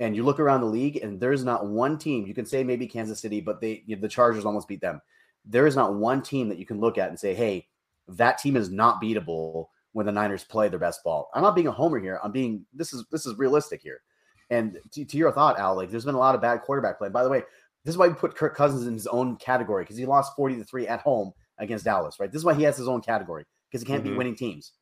And 0.00 0.14
you 0.14 0.22
look 0.22 0.38
around 0.38 0.60
the 0.60 0.66
league, 0.66 0.98
and 0.98 1.18
there's 1.18 1.44
not 1.44 1.66
one 1.66 1.98
team. 1.98 2.26
You 2.26 2.34
can 2.34 2.46
say 2.46 2.62
maybe 2.62 2.86
Kansas 2.86 3.20
City, 3.20 3.40
but 3.40 3.60
they 3.60 3.84
the 3.88 4.08
Chargers 4.08 4.44
almost 4.44 4.68
beat 4.68 4.80
them. 4.80 5.00
There 5.44 5.66
is 5.66 5.74
not 5.76 5.94
one 5.94 6.22
team 6.22 6.48
that 6.48 6.58
you 6.58 6.66
can 6.66 6.78
look 6.80 6.98
at 6.98 7.08
and 7.08 7.18
say, 7.18 7.34
"Hey, 7.34 7.66
that 8.08 8.38
team 8.38 8.56
is 8.56 8.70
not 8.70 9.02
beatable 9.02 9.68
when 9.92 10.06
the 10.06 10.12
Niners 10.12 10.44
play 10.44 10.68
their 10.68 10.78
best 10.78 11.02
ball." 11.02 11.30
I'm 11.34 11.42
not 11.42 11.56
being 11.56 11.66
a 11.66 11.72
homer 11.72 11.98
here. 11.98 12.20
I'm 12.22 12.32
being 12.32 12.64
this 12.72 12.92
is 12.92 13.04
this 13.10 13.26
is 13.26 13.36
realistic 13.38 13.82
here. 13.82 14.00
And 14.50 14.78
to, 14.92 15.04
to 15.04 15.16
your 15.16 15.32
thought, 15.32 15.58
Al, 15.58 15.76
like 15.76 15.90
there's 15.90 16.04
been 16.04 16.14
a 16.14 16.18
lot 16.18 16.34
of 16.34 16.40
bad 16.40 16.62
quarterback 16.62 16.98
play. 16.98 17.08
By 17.08 17.24
the 17.24 17.28
way, 17.28 17.42
this 17.84 17.92
is 17.92 17.98
why 17.98 18.08
we 18.08 18.14
put 18.14 18.36
Kirk 18.36 18.54
Cousins 18.54 18.86
in 18.86 18.94
his 18.94 19.06
own 19.06 19.36
category 19.36 19.82
because 19.84 19.96
he 19.96 20.06
lost 20.06 20.36
40 20.36 20.56
to 20.56 20.64
3 20.64 20.86
at 20.88 21.00
home 21.00 21.32
against 21.58 21.84
Dallas, 21.84 22.20
right? 22.20 22.30
This 22.30 22.40
is 22.40 22.44
why 22.44 22.54
he 22.54 22.62
has 22.62 22.76
his 22.76 22.88
own 22.88 23.00
category 23.00 23.44
because 23.68 23.82
he 23.82 23.86
can't 23.86 24.02
Mhm. 24.02 24.10
beat 24.10 24.16
winning 24.16 24.36
teams. 24.36 24.72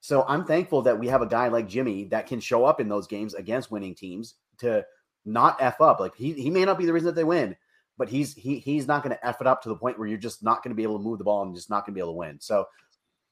So 0.00 0.24
I'm 0.28 0.44
thankful 0.44 0.82
that 0.82 0.98
we 0.98 1.08
have 1.08 1.22
a 1.22 1.26
guy 1.26 1.48
like 1.48 1.68
Jimmy 1.68 2.04
that 2.06 2.26
can 2.26 2.40
show 2.40 2.64
up 2.64 2.80
in 2.80 2.88
those 2.88 3.06
games 3.06 3.34
against 3.34 3.70
winning 3.70 3.94
teams 3.94 4.34
to 4.58 4.84
not 5.24 5.56
F 5.60 5.80
up. 5.80 6.00
Like 6.00 6.14
he, 6.14 6.32
he 6.32 6.50
may 6.50 6.64
not 6.64 6.78
be 6.78 6.86
the 6.86 6.92
reason 6.92 7.06
that 7.06 7.14
they 7.14 7.24
win, 7.24 7.56
but 7.98 8.08
he's 8.08 8.34
he 8.34 8.58
he's 8.58 8.86
not 8.86 9.02
going 9.02 9.14
to 9.14 9.26
F 9.26 9.40
it 9.40 9.46
up 9.46 9.62
to 9.62 9.68
the 9.68 9.76
point 9.76 9.98
where 9.98 10.08
you're 10.08 10.18
just 10.18 10.42
not 10.42 10.62
going 10.62 10.70
to 10.70 10.76
be 10.76 10.82
able 10.82 10.98
to 10.98 11.04
move 11.04 11.18
the 11.18 11.24
ball 11.24 11.42
and 11.42 11.54
just 11.54 11.70
not 11.70 11.84
going 11.84 11.92
to 11.92 11.96
be 11.96 12.00
able 12.00 12.12
to 12.12 12.18
win. 12.18 12.38
So 12.40 12.66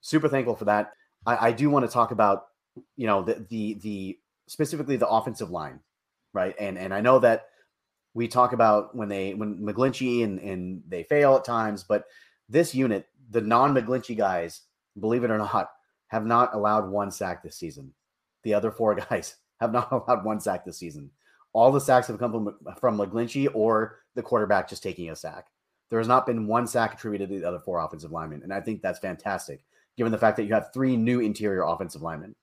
super 0.00 0.28
thankful 0.28 0.56
for 0.56 0.66
that. 0.66 0.92
I, 1.24 1.48
I 1.48 1.52
do 1.52 1.70
want 1.70 1.86
to 1.86 1.92
talk 1.92 2.10
about, 2.10 2.46
you 2.96 3.06
know, 3.06 3.22
the 3.22 3.46
the 3.48 3.74
the 3.74 4.18
specifically 4.48 4.96
the 4.96 5.08
offensive 5.08 5.50
line, 5.50 5.80
right? 6.32 6.54
And 6.58 6.76
and 6.76 6.92
I 6.92 7.00
know 7.00 7.18
that 7.20 7.46
we 8.14 8.28
talk 8.28 8.52
about 8.52 8.94
when 8.94 9.08
they 9.08 9.34
when 9.34 9.58
McGlinchey 9.58 10.24
and 10.24 10.38
and 10.40 10.82
they 10.88 11.04
fail 11.04 11.36
at 11.36 11.44
times, 11.44 11.84
but 11.84 12.04
this 12.48 12.74
unit, 12.74 13.06
the 13.30 13.40
non 13.40 13.74
McGlinchey 13.74 14.16
guys, 14.16 14.62
believe 14.98 15.24
it 15.24 15.30
or 15.30 15.38
not, 15.38 15.70
have 16.08 16.26
not 16.26 16.54
allowed 16.54 16.88
one 16.88 17.10
sack 17.10 17.42
this 17.42 17.56
season. 17.56 17.92
The 18.42 18.54
other 18.54 18.70
four 18.70 18.94
guys 19.10 19.36
have 19.64 19.72
not 19.72 19.90
allowed 20.08 20.24
one 20.24 20.40
sack 20.40 20.64
this 20.64 20.78
season. 20.78 21.10
All 21.52 21.70
the 21.70 21.80
sacks 21.80 22.08
have 22.08 22.18
come 22.18 22.32
from, 22.32 22.76
from 22.80 22.98
McGlinchey 22.98 23.48
or 23.54 24.00
the 24.14 24.22
quarterback 24.22 24.68
just 24.68 24.82
taking 24.82 25.10
a 25.10 25.16
sack. 25.16 25.46
There 25.90 25.98
has 25.98 26.08
not 26.08 26.26
been 26.26 26.46
one 26.46 26.66
sack 26.66 26.94
attributed 26.94 27.28
to 27.28 27.40
the 27.40 27.48
other 27.48 27.60
four 27.60 27.78
offensive 27.78 28.10
linemen. 28.10 28.42
And 28.42 28.52
I 28.52 28.60
think 28.60 28.82
that's 28.82 28.98
fantastic, 28.98 29.62
given 29.96 30.10
the 30.10 30.18
fact 30.18 30.36
that 30.36 30.44
you 30.44 30.54
have 30.54 30.72
three 30.72 30.96
new 30.96 31.20
interior 31.20 31.62
offensive 31.62 32.02
linemen. 32.02 32.34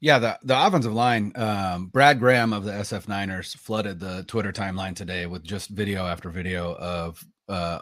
Yeah, 0.00 0.18
the, 0.18 0.38
the 0.42 0.66
offensive 0.66 0.94
line, 0.94 1.32
um, 1.36 1.86
Brad 1.86 2.18
Graham 2.18 2.52
of 2.54 2.64
the 2.64 2.72
SF 2.72 3.06
Niners 3.06 3.54
flooded 3.54 4.00
the 4.00 4.24
Twitter 4.26 4.50
timeline 4.50 4.96
today 4.96 5.26
with 5.26 5.44
just 5.44 5.68
video 5.68 6.06
after 6.06 6.30
video 6.30 6.74
of 6.76 7.22
uh, 7.48 7.80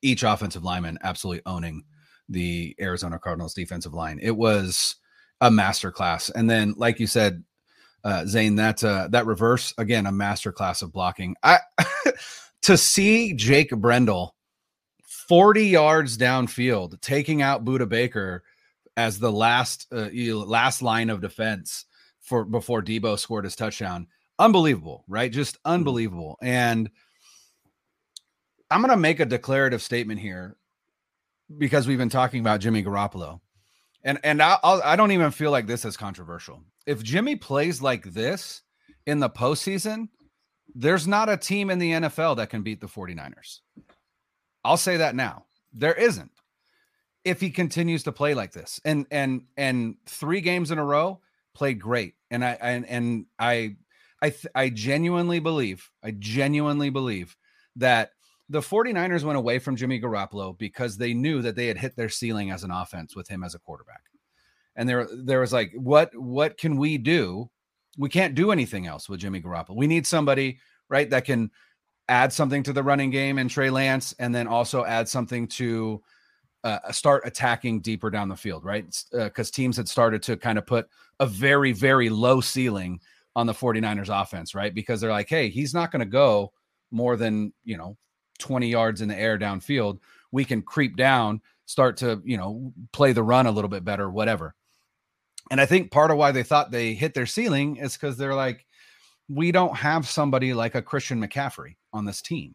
each 0.00 0.22
offensive 0.22 0.64
lineman 0.64 0.98
absolutely 1.02 1.42
owning 1.44 1.84
the 2.28 2.74
Arizona 2.80 3.18
Cardinals 3.18 3.54
defensive 3.54 3.92
line. 3.94 4.18
It 4.22 4.36
was 4.36 4.96
a 5.40 5.50
masterclass. 5.50 6.30
And 6.34 6.48
then, 6.48 6.74
like 6.76 7.00
you 7.00 7.06
said, 7.06 7.44
uh, 8.04 8.26
Zain, 8.26 8.56
that 8.56 8.82
uh, 8.82 9.08
that 9.10 9.26
reverse 9.26 9.74
again, 9.78 10.06
a 10.06 10.12
masterclass 10.12 10.82
of 10.82 10.92
blocking. 10.92 11.36
I 11.42 11.58
to 12.62 12.76
see 12.76 13.34
Jake 13.34 13.70
Brendel 13.70 14.34
40 15.28 15.66
yards 15.66 16.16
downfield 16.16 17.00
taking 17.00 17.42
out 17.42 17.64
Budda 17.64 17.88
Baker 17.88 18.42
as 18.96 19.18
the 19.18 19.30
last 19.30 19.86
uh, 19.92 20.08
last 20.12 20.82
line 20.82 21.10
of 21.10 21.20
defense 21.20 21.84
for 22.20 22.44
before 22.44 22.82
Deebo 22.82 23.18
scored 23.18 23.44
his 23.44 23.56
touchdown. 23.56 24.06
Unbelievable, 24.38 25.04
right? 25.08 25.30
Just 25.32 25.56
mm-hmm. 25.56 25.72
unbelievable. 25.72 26.38
And 26.42 26.90
I'm 28.70 28.80
going 28.80 28.90
to 28.90 28.96
make 28.96 29.20
a 29.20 29.26
declarative 29.26 29.82
statement 29.82 30.20
here 30.20 30.56
because 31.56 31.86
we've 31.86 31.98
been 31.98 32.10
talking 32.10 32.40
about 32.40 32.60
Jimmy 32.60 32.82
Garoppolo. 32.82 33.40
And 34.04 34.18
and 34.22 34.42
I 34.42 34.58
I 34.62 34.96
do 34.96 35.02
not 35.02 35.10
even 35.10 35.30
feel 35.30 35.50
like 35.50 35.66
this 35.66 35.84
is 35.84 35.96
controversial. 35.96 36.62
If 36.86 37.02
Jimmy 37.02 37.36
plays 37.36 37.82
like 37.82 38.04
this 38.04 38.62
in 39.06 39.20
the 39.20 39.30
postseason, 39.30 40.08
there's 40.74 41.06
not 41.06 41.28
a 41.28 41.36
team 41.36 41.70
in 41.70 41.78
the 41.78 41.92
NFL 41.92 42.36
that 42.36 42.50
can 42.50 42.62
beat 42.62 42.80
the 42.80 42.86
49ers. 42.86 43.60
I'll 44.64 44.76
say 44.76 44.98
that 44.98 45.14
now. 45.14 45.46
There 45.72 45.94
isn't 45.94 46.30
if 47.24 47.40
he 47.40 47.50
continues 47.50 48.04
to 48.04 48.12
play 48.12 48.34
like 48.34 48.52
this. 48.52 48.80
And 48.84 49.06
and 49.10 49.42
and 49.56 49.96
three 50.06 50.40
games 50.40 50.70
in 50.70 50.78
a 50.78 50.84
row 50.84 51.20
played 51.54 51.80
great. 51.80 52.14
And 52.30 52.44
I 52.44 52.56
and 52.60 52.86
and 52.86 53.26
I 53.38 53.76
I 54.22 54.34
I 54.54 54.70
genuinely 54.70 55.40
believe, 55.40 55.90
I 56.02 56.12
genuinely 56.12 56.90
believe 56.90 57.36
that 57.76 58.12
the 58.48 58.60
49ers 58.60 59.24
went 59.24 59.38
away 59.38 59.58
from 59.58 59.76
Jimmy 59.76 60.00
Garoppolo 60.00 60.56
because 60.56 60.96
they 60.96 61.12
knew 61.12 61.42
that 61.42 61.54
they 61.54 61.66
had 61.66 61.78
hit 61.78 61.96
their 61.96 62.08
ceiling 62.08 62.50
as 62.50 62.64
an 62.64 62.70
offense 62.70 63.14
with 63.14 63.28
him 63.28 63.44
as 63.44 63.54
a 63.54 63.58
quarterback. 63.58 64.02
And 64.76 64.88
there 64.88 65.08
there 65.12 65.40
was 65.40 65.52
like 65.52 65.72
what 65.74 66.16
what 66.16 66.56
can 66.56 66.76
we 66.76 66.98
do? 66.98 67.50
We 67.96 68.08
can't 68.08 68.34
do 68.34 68.52
anything 68.52 68.86
else 68.86 69.08
with 69.08 69.20
Jimmy 69.20 69.40
Garoppolo. 69.40 69.76
We 69.76 69.88
need 69.88 70.06
somebody, 70.06 70.60
right, 70.88 71.10
that 71.10 71.24
can 71.24 71.50
add 72.08 72.32
something 72.32 72.62
to 72.62 72.72
the 72.72 72.82
running 72.82 73.10
game 73.10 73.38
and 73.38 73.50
Trey 73.50 73.70
Lance 73.70 74.14
and 74.18 74.34
then 74.34 74.46
also 74.46 74.84
add 74.84 75.08
something 75.08 75.46
to 75.48 76.00
uh, 76.64 76.90
start 76.90 77.22
attacking 77.26 77.80
deeper 77.80 78.10
down 78.10 78.28
the 78.28 78.36
field, 78.36 78.64
right? 78.64 78.84
Because 79.12 79.48
uh, 79.48 79.52
teams 79.52 79.76
had 79.76 79.88
started 79.88 80.22
to 80.24 80.36
kind 80.36 80.58
of 80.58 80.66
put 80.66 80.88
a 81.20 81.26
very, 81.26 81.72
very 81.72 82.08
low 82.08 82.40
ceiling 82.40 83.00
on 83.36 83.46
the 83.46 83.52
49ers 83.52 84.22
offense, 84.22 84.54
right? 84.54 84.74
Because 84.74 85.00
they're 85.00 85.10
like, 85.10 85.28
hey, 85.28 85.48
he's 85.48 85.74
not 85.74 85.92
going 85.92 86.00
to 86.00 86.06
go 86.06 86.52
more 86.90 87.16
than, 87.16 87.52
you 87.64 87.76
know, 87.76 87.96
20 88.38 88.68
yards 88.68 89.00
in 89.00 89.08
the 89.08 89.18
air 89.18 89.38
downfield. 89.38 89.98
We 90.32 90.44
can 90.44 90.62
creep 90.62 90.96
down, 90.96 91.40
start 91.66 91.98
to, 91.98 92.22
you 92.24 92.36
know, 92.36 92.72
play 92.92 93.12
the 93.12 93.22
run 93.22 93.46
a 93.46 93.50
little 93.52 93.68
bit 93.68 93.84
better, 93.84 94.08
whatever. 94.10 94.54
And 95.50 95.60
I 95.60 95.66
think 95.66 95.90
part 95.90 96.10
of 96.10 96.18
why 96.18 96.32
they 96.32 96.42
thought 96.42 96.70
they 96.70 96.94
hit 96.94 97.14
their 97.14 97.26
ceiling 97.26 97.76
is 97.76 97.94
because 97.94 98.16
they're 98.16 98.34
like, 98.34 98.66
we 99.28 99.52
don't 99.52 99.76
have 99.76 100.08
somebody 100.08 100.54
like 100.54 100.74
a 100.74 100.82
Christian 100.82 101.20
McCaffrey 101.20 101.76
on 101.92 102.04
this 102.04 102.22
team. 102.22 102.54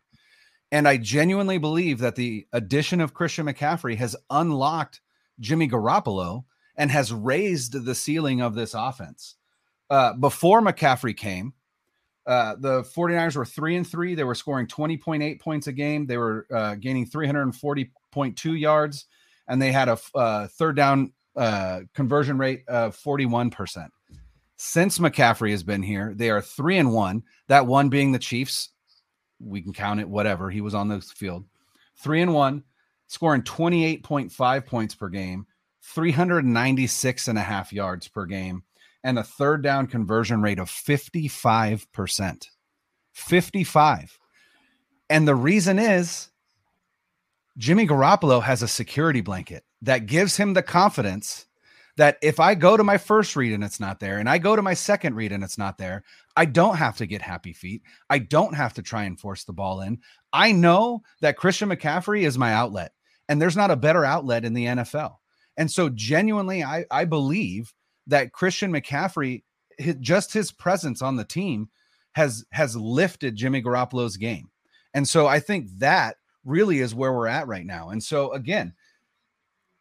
And 0.72 0.88
I 0.88 0.98
genuinely 0.98 1.60
believe 1.60 2.00
that 2.00 2.15
the 2.15 2.48
addition 2.52 3.00
of 3.00 3.13
Christian 3.13 3.46
McCaffrey 3.46 3.96
has 3.98 4.15
unlocked 4.30 5.02
Jimmy 5.39 5.69
Garoppolo 5.69 6.46
and 6.76 6.89
has 6.89 7.13
raised 7.13 7.86
the 7.86 7.96
ceiling 7.96 8.41
of 8.41 8.56
this 8.56 8.74
offense. 8.74 9.36
Uh, 9.89 10.13
before 10.13 10.62
McCaffrey 10.62 11.15
came, 11.15 11.54
uh, 12.25 12.55
the 12.57 12.81
49ers 12.83 13.36
were 13.36 13.45
three 13.45 13.75
and 13.75 13.88
three. 13.88 14.15
They 14.15 14.23
were 14.23 14.36
scoring 14.36 14.67
20.8 14.67 15.39
points 15.39 15.67
a 15.67 15.71
game. 15.71 16.05
They 16.05 16.17
were 16.17 16.47
uh, 16.53 16.75
gaining 16.75 17.07
340.2 17.07 18.59
yards, 18.59 19.05
and 19.47 19.62
they 19.62 19.71
had 19.71 19.89
a 19.89 19.97
uh, 20.15 20.47
third 20.47 20.75
down 20.75 21.13
uh, 21.36 21.81
conversion 21.93 22.38
rate 22.38 22.63
of 22.67 22.97
41%. 22.97 23.89
Since 24.55 24.99
McCaffrey 24.99 25.51
has 25.51 25.63
been 25.63 25.83
here, 25.83 26.13
they 26.15 26.29
are 26.29 26.41
three 26.41 26.77
and 26.77 26.93
one. 26.93 27.23
That 27.47 27.67
one 27.67 27.89
being 27.89 28.12
the 28.12 28.19
Chiefs 28.19 28.69
we 29.45 29.62
can 29.62 29.73
count 29.73 29.99
it, 29.99 30.09
whatever. 30.09 30.49
He 30.49 30.62
was 30.62 30.73
on 30.75 30.88
the 30.88 31.01
field. 31.01 31.45
Three 31.97 32.21
and 32.21 32.33
one, 32.33 32.63
scoring 33.07 33.43
28.5 33.43 34.65
points 34.65 34.95
per 34.95 35.09
game, 35.09 35.45
396 35.83 37.27
and 37.27 37.38
a 37.38 37.41
half 37.41 37.73
yards 37.73 38.07
per 38.07 38.25
game, 38.25 38.63
and 39.03 39.19
a 39.19 39.23
third 39.23 39.61
down 39.61 39.87
conversion 39.87 40.41
rate 40.41 40.59
of 40.59 40.69
55%. 40.69 42.47
55. 43.13 44.19
And 45.09 45.27
the 45.27 45.35
reason 45.35 45.77
is 45.79 46.29
Jimmy 47.57 47.85
Garoppolo 47.85 48.41
has 48.41 48.63
a 48.63 48.67
security 48.67 49.21
blanket 49.21 49.63
that 49.81 50.05
gives 50.05 50.37
him 50.37 50.53
the 50.53 50.63
confidence 50.63 51.45
that 51.97 52.17
if 52.23 52.39
I 52.39 52.55
go 52.55 52.75
to 52.75 52.83
my 52.83 52.97
first 52.97 53.35
read 53.35 53.53
and 53.53 53.63
it's 53.63 53.79
not 53.79 53.99
there, 53.99 54.17
and 54.17 54.27
I 54.27 54.39
go 54.39 54.55
to 54.55 54.63
my 54.63 54.73
second 54.73 55.15
read 55.15 55.31
and 55.31 55.43
it's 55.43 55.59
not 55.59 55.77
there, 55.77 56.03
I 56.35 56.45
don't 56.45 56.77
have 56.77 56.97
to 56.97 57.05
get 57.05 57.21
happy 57.21 57.53
feet. 57.53 57.83
I 58.09 58.17
don't 58.17 58.55
have 58.55 58.73
to 58.75 58.81
try 58.81 59.03
and 59.03 59.19
force 59.19 59.43
the 59.43 59.53
ball 59.53 59.81
in. 59.81 59.99
I 60.31 60.51
know 60.51 61.03
that 61.21 61.37
Christian 61.37 61.69
McCaffrey 61.69 62.23
is 62.23 62.37
my 62.37 62.53
outlet, 62.53 62.93
and 63.29 63.39
there's 63.39 63.57
not 63.57 63.69
a 63.69 63.75
better 63.75 64.03
outlet 64.03 64.43
in 64.43 64.53
the 64.53 64.65
NFL. 64.65 65.17
And 65.57 65.69
so, 65.69 65.89
genuinely, 65.89 66.63
I, 66.63 66.85
I 66.89 67.05
believe 67.05 67.71
that 68.07 68.33
Christian 68.33 68.71
McCaffrey, 68.71 69.43
just 69.99 70.33
his 70.33 70.51
presence 70.51 71.01
on 71.01 71.15
the 71.15 71.23
team, 71.23 71.69
has 72.13 72.45
has 72.51 72.75
lifted 72.75 73.35
Jimmy 73.35 73.61
Garoppolo's 73.61 74.17
game. 74.17 74.49
And 74.93 75.07
so, 75.07 75.27
I 75.27 75.39
think 75.39 75.67
that 75.79 76.17
really 76.45 76.79
is 76.79 76.93
where 76.93 77.13
we're 77.13 77.27
at 77.27 77.47
right 77.47 77.65
now. 77.65 77.89
And 77.89 78.03
so, 78.03 78.31
again, 78.33 78.73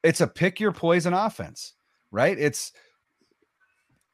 it's 0.02 0.20
a 0.20 0.26
pick 0.26 0.61
your 0.61 0.72
poison 0.72 1.12
offense 1.12 1.74
right? 2.12 2.38
It's 2.38 2.72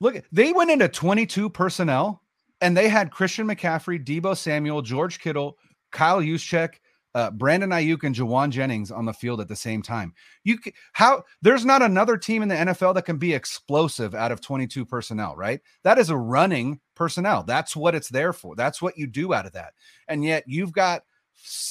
look, 0.00 0.24
they 0.32 0.52
went 0.52 0.70
into 0.70 0.88
22 0.88 1.50
personnel 1.50 2.22
and 2.62 2.74
they 2.74 2.88
had 2.88 3.10
Christian 3.10 3.46
McCaffrey, 3.46 4.02
Deebo 4.02 4.34
Samuel, 4.34 4.80
George 4.80 5.18
Kittle, 5.18 5.58
Kyle 5.90 6.22
Juszczyk, 6.22 6.74
uh, 7.18 7.32
Brandon 7.32 7.70
Aiyuk, 7.70 8.04
and 8.04 8.14
Jauan 8.14 8.50
Jennings 8.50 8.92
on 8.92 9.04
the 9.04 9.12
field 9.12 9.40
at 9.40 9.48
the 9.48 9.56
same 9.56 9.82
time. 9.82 10.14
You 10.44 10.56
how 10.92 11.24
there's 11.42 11.64
not 11.64 11.82
another 11.82 12.16
team 12.16 12.42
in 12.42 12.48
the 12.48 12.54
NFL 12.54 12.94
that 12.94 13.06
can 13.06 13.18
be 13.18 13.34
explosive 13.34 14.14
out 14.14 14.30
of 14.30 14.40
22 14.40 14.84
personnel, 14.84 15.34
right? 15.34 15.60
That 15.82 15.98
is 15.98 16.10
a 16.10 16.16
running 16.16 16.78
personnel. 16.94 17.42
That's 17.42 17.74
what 17.74 17.96
it's 17.96 18.08
there 18.08 18.32
for. 18.32 18.54
That's 18.54 18.80
what 18.80 18.96
you 18.96 19.08
do 19.08 19.34
out 19.34 19.46
of 19.46 19.52
that. 19.54 19.72
And 20.06 20.24
yet 20.24 20.44
you've 20.46 20.70
got 20.70 21.02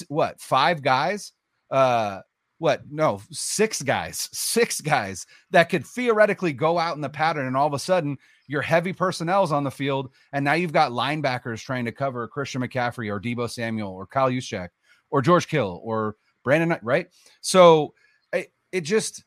what 0.10 0.42
five 0.42 0.82
guys 0.82 1.32
uh 1.72 2.22
what 2.58 2.82
no 2.90 3.22
six 3.32 3.82
guys 3.82 4.30
six 4.34 4.82
guys 4.82 5.26
that 5.52 5.70
could 5.70 5.86
theoretically 5.86 6.52
go 6.54 6.78
out 6.78 6.96
in 6.96 7.02
the 7.02 7.10
pattern 7.10 7.48
and 7.48 7.56
all 7.56 7.68
of 7.68 7.74
a 7.74 7.80
sudden 7.80 8.18
your 8.48 8.62
heavy 8.62 8.94
personnel's 8.94 9.52
on 9.52 9.66
the 9.66 9.72
field 9.72 10.10
and 10.32 10.44
now 10.44 10.54
you've 10.54 10.72
got 10.72 10.94
linebackers 10.94 11.62
trying 11.62 11.84
to 11.84 11.92
cover 11.92 12.28
Christian 12.30 12.62
McCaffrey 12.62 13.12
or 13.12 13.20
Deebo 13.20 13.50
Samuel 13.50 13.92
or 13.92 14.08
Kyle 14.08 14.30
Juszczyk 14.30 14.70
or 15.10 15.22
George 15.22 15.48
Kill 15.48 15.82
or 15.84 16.16
Brandon 16.44 16.78
right 16.82 17.08
so 17.42 17.94
it, 18.34 18.52
it 18.72 18.82
just 18.82 19.24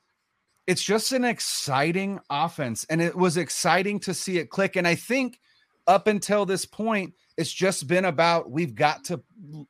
it's 0.67 0.83
just 0.83 1.13
an 1.13 1.25
exciting 1.25 2.21
offense 2.31 2.87
and 2.89 3.01
it 3.01 3.17
was 3.17 3.37
exciting 3.37 3.99
to 4.01 4.15
see 4.15 4.39
it 4.39 4.51
click 4.51 4.77
and 4.77 4.87
I 4.87 4.95
think 4.95 5.41
up 5.87 6.07
until 6.07 6.47
this 6.47 6.65
point 6.65 7.15
it's 7.37 7.53
just 7.53 7.87
been 7.87 8.05
about 8.05 8.51
we've 8.51 8.75
got 8.75 9.05
to 9.05 9.23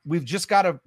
we've 0.04 0.24
just 0.24 0.48
got 0.48 0.62
to 0.62 0.80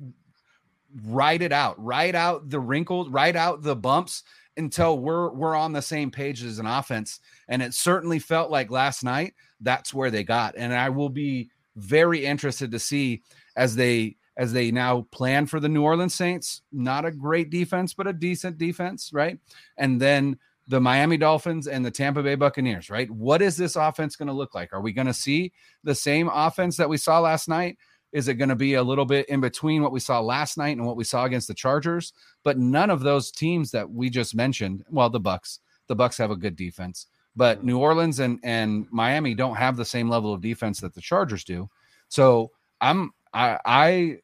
ride 1.05 1.41
it 1.41 1.51
out, 1.51 1.81
ride 1.83 2.15
out 2.15 2.49
the 2.49 2.59
wrinkles, 2.59 3.09
ride 3.09 3.35
out 3.35 3.61
the 3.63 3.75
bumps 3.75 4.23
until 4.57 4.99
we're 4.99 5.31
we're 5.31 5.55
on 5.55 5.73
the 5.73 5.81
same 5.81 6.11
page 6.11 6.43
as 6.43 6.59
an 6.59 6.65
offense. 6.65 7.19
And 7.47 7.61
it 7.61 7.73
certainly 7.73 8.19
felt 8.19 8.51
like 8.51 8.69
last 8.69 9.03
night 9.03 9.33
that's 9.61 9.93
where 9.93 10.11
they 10.11 10.23
got. 10.23 10.55
And 10.57 10.73
I 10.73 10.89
will 10.89 11.09
be 11.09 11.49
very 11.75 12.25
interested 12.25 12.71
to 12.71 12.79
see 12.79 13.23
as 13.55 13.75
they 13.75 14.17
as 14.37 14.53
they 14.53 14.71
now 14.71 15.05
plan 15.11 15.45
for 15.45 15.59
the 15.59 15.69
New 15.69 15.83
Orleans 15.83 16.15
Saints, 16.15 16.61
not 16.71 17.05
a 17.05 17.11
great 17.11 17.49
defense, 17.49 17.93
but 17.93 18.07
a 18.07 18.13
decent 18.13 18.57
defense, 18.57 19.11
right? 19.13 19.37
And 19.77 20.01
then 20.01 20.37
the 20.67 20.79
Miami 20.79 21.17
Dolphins 21.17 21.67
and 21.67 21.85
the 21.85 21.91
Tampa 21.91 22.23
Bay 22.23 22.35
Buccaneers, 22.35 22.89
right? 22.89 23.09
What 23.11 23.41
is 23.41 23.57
this 23.57 23.75
offense 23.75 24.15
going 24.15 24.27
to 24.27 24.33
look 24.33 24.55
like? 24.55 24.73
Are 24.73 24.81
we 24.81 24.93
going 24.93 25.07
to 25.07 25.13
see 25.13 25.51
the 25.83 25.95
same 25.95 26.29
offense 26.33 26.77
that 26.77 26.89
we 26.89 26.97
saw 26.97 27.19
last 27.19 27.47
night? 27.47 27.77
Is 28.11 28.27
it 28.27 28.35
going 28.35 28.49
to 28.49 28.55
be 28.55 28.75
a 28.75 28.83
little 28.83 29.05
bit 29.05 29.27
in 29.27 29.41
between 29.41 29.81
what 29.81 29.91
we 29.91 29.99
saw 29.99 30.19
last 30.19 30.57
night 30.57 30.77
and 30.77 30.85
what 30.85 30.95
we 30.95 31.03
saw 31.03 31.25
against 31.25 31.47
the 31.47 31.53
Chargers? 31.53 32.13
But 32.43 32.57
none 32.57 32.89
of 32.89 33.01
those 33.01 33.31
teams 33.31 33.71
that 33.71 33.89
we 33.89 34.09
just 34.09 34.35
mentioned, 34.35 34.83
well, 34.89 35.09
the 35.09 35.19
Bucks, 35.19 35.59
the 35.87 35.95
Bucks 35.95 36.17
have 36.17 36.31
a 36.31 36.35
good 36.35 36.55
defense, 36.55 37.07
but 37.35 37.57
mm-hmm. 37.57 37.67
New 37.67 37.79
Orleans 37.79 38.19
and 38.19 38.39
and 38.43 38.85
Miami 38.91 39.33
don't 39.33 39.55
have 39.55 39.75
the 39.75 39.85
same 39.85 40.09
level 40.09 40.33
of 40.33 40.41
defense 40.41 40.79
that 40.81 40.93
the 40.93 41.01
Chargers 41.01 41.43
do. 41.43 41.69
So 42.07 42.51
I'm 42.79 43.11
I 43.33 44.19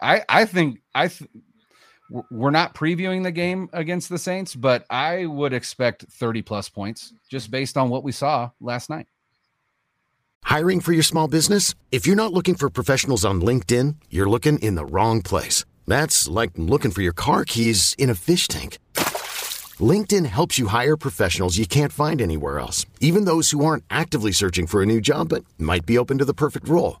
I 0.00 0.22
I, 0.28 0.44
think 0.44 0.80
I 0.94 1.08
th- 1.08 1.28
we're 2.30 2.50
not 2.50 2.74
previewing 2.74 3.22
the 3.22 3.32
game 3.32 3.68
against 3.72 4.08
the 4.08 4.18
Saints, 4.18 4.54
but 4.54 4.86
I 4.90 5.26
would 5.26 5.52
expect 5.52 6.06
30 6.10 6.42
plus 6.42 6.68
points 6.68 7.12
just 7.30 7.50
based 7.50 7.76
on 7.76 7.90
what 7.90 8.04
we 8.04 8.12
saw 8.12 8.50
last 8.60 8.90
night. 8.90 9.06
Hiring 10.44 10.80
for 10.80 10.92
your 10.92 11.02
small 11.02 11.28
business? 11.28 11.74
If 11.90 12.06
you're 12.06 12.16
not 12.16 12.32
looking 12.32 12.54
for 12.54 12.70
professionals 12.70 13.24
on 13.24 13.40
LinkedIn, 13.40 13.96
you're 14.08 14.28
looking 14.30 14.58
in 14.60 14.76
the 14.76 14.86
wrong 14.86 15.20
place. 15.20 15.64
That's 15.86 16.28
like 16.28 16.52
looking 16.56 16.90
for 16.90 17.02
your 17.02 17.12
car 17.12 17.44
keys 17.44 17.94
in 17.98 18.08
a 18.08 18.14
fish 18.14 18.48
tank. 18.48 18.78
LinkedIn 19.80 20.26
helps 20.26 20.58
you 20.58 20.68
hire 20.68 20.96
professionals 20.96 21.58
you 21.58 21.66
can't 21.66 21.92
find 21.92 22.20
anywhere 22.20 22.58
else, 22.58 22.86
even 23.00 23.24
those 23.24 23.50
who 23.50 23.64
aren't 23.64 23.84
actively 23.90 24.32
searching 24.32 24.66
for 24.66 24.82
a 24.82 24.86
new 24.86 25.00
job 25.00 25.28
but 25.28 25.44
might 25.58 25.86
be 25.86 25.98
open 25.98 26.18
to 26.18 26.24
the 26.24 26.34
perfect 26.34 26.68
role. 26.68 27.00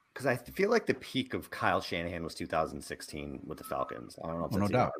because 0.13 0.25
I 0.25 0.35
feel 0.35 0.69
like 0.69 0.85
the 0.85 0.93
peak 0.95 1.33
of 1.33 1.49
Kyle 1.49 1.81
Shanahan 1.81 2.23
was 2.23 2.35
2016 2.35 3.41
with 3.45 3.57
the 3.57 3.63
Falcons. 3.63 4.17
I 4.23 4.27
don't 4.27 4.39
know 4.39 4.45
if 4.45 4.51
that's 4.51 4.61
no 4.61 4.67
doubt. 4.67 4.91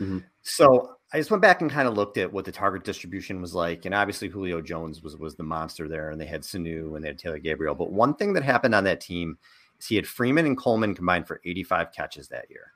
Mm-hmm. 0.00 0.18
So 0.42 0.96
I 1.12 1.18
just 1.18 1.30
went 1.30 1.42
back 1.42 1.60
and 1.60 1.70
kind 1.70 1.86
of 1.86 1.94
looked 1.94 2.18
at 2.18 2.32
what 2.32 2.44
the 2.44 2.52
target 2.52 2.84
distribution 2.84 3.40
was 3.40 3.54
like, 3.54 3.84
and 3.84 3.94
obviously 3.94 4.28
Julio 4.28 4.60
Jones 4.60 5.02
was 5.02 5.16
was 5.16 5.36
the 5.36 5.44
monster 5.44 5.88
there, 5.88 6.10
and 6.10 6.20
they 6.20 6.26
had 6.26 6.42
Sanu 6.42 6.96
and 6.96 7.04
they 7.04 7.08
had 7.08 7.18
Taylor 7.18 7.38
Gabriel. 7.38 7.74
But 7.74 7.92
one 7.92 8.14
thing 8.14 8.32
that 8.32 8.42
happened 8.42 8.74
on 8.74 8.84
that 8.84 9.00
team 9.00 9.38
is 9.78 9.86
he 9.86 9.96
had 9.96 10.06
Freeman 10.06 10.46
and 10.46 10.58
Coleman 10.58 10.94
combined 10.94 11.28
for 11.28 11.40
85 11.44 11.92
catches 11.92 12.28
that 12.28 12.50
year. 12.50 12.72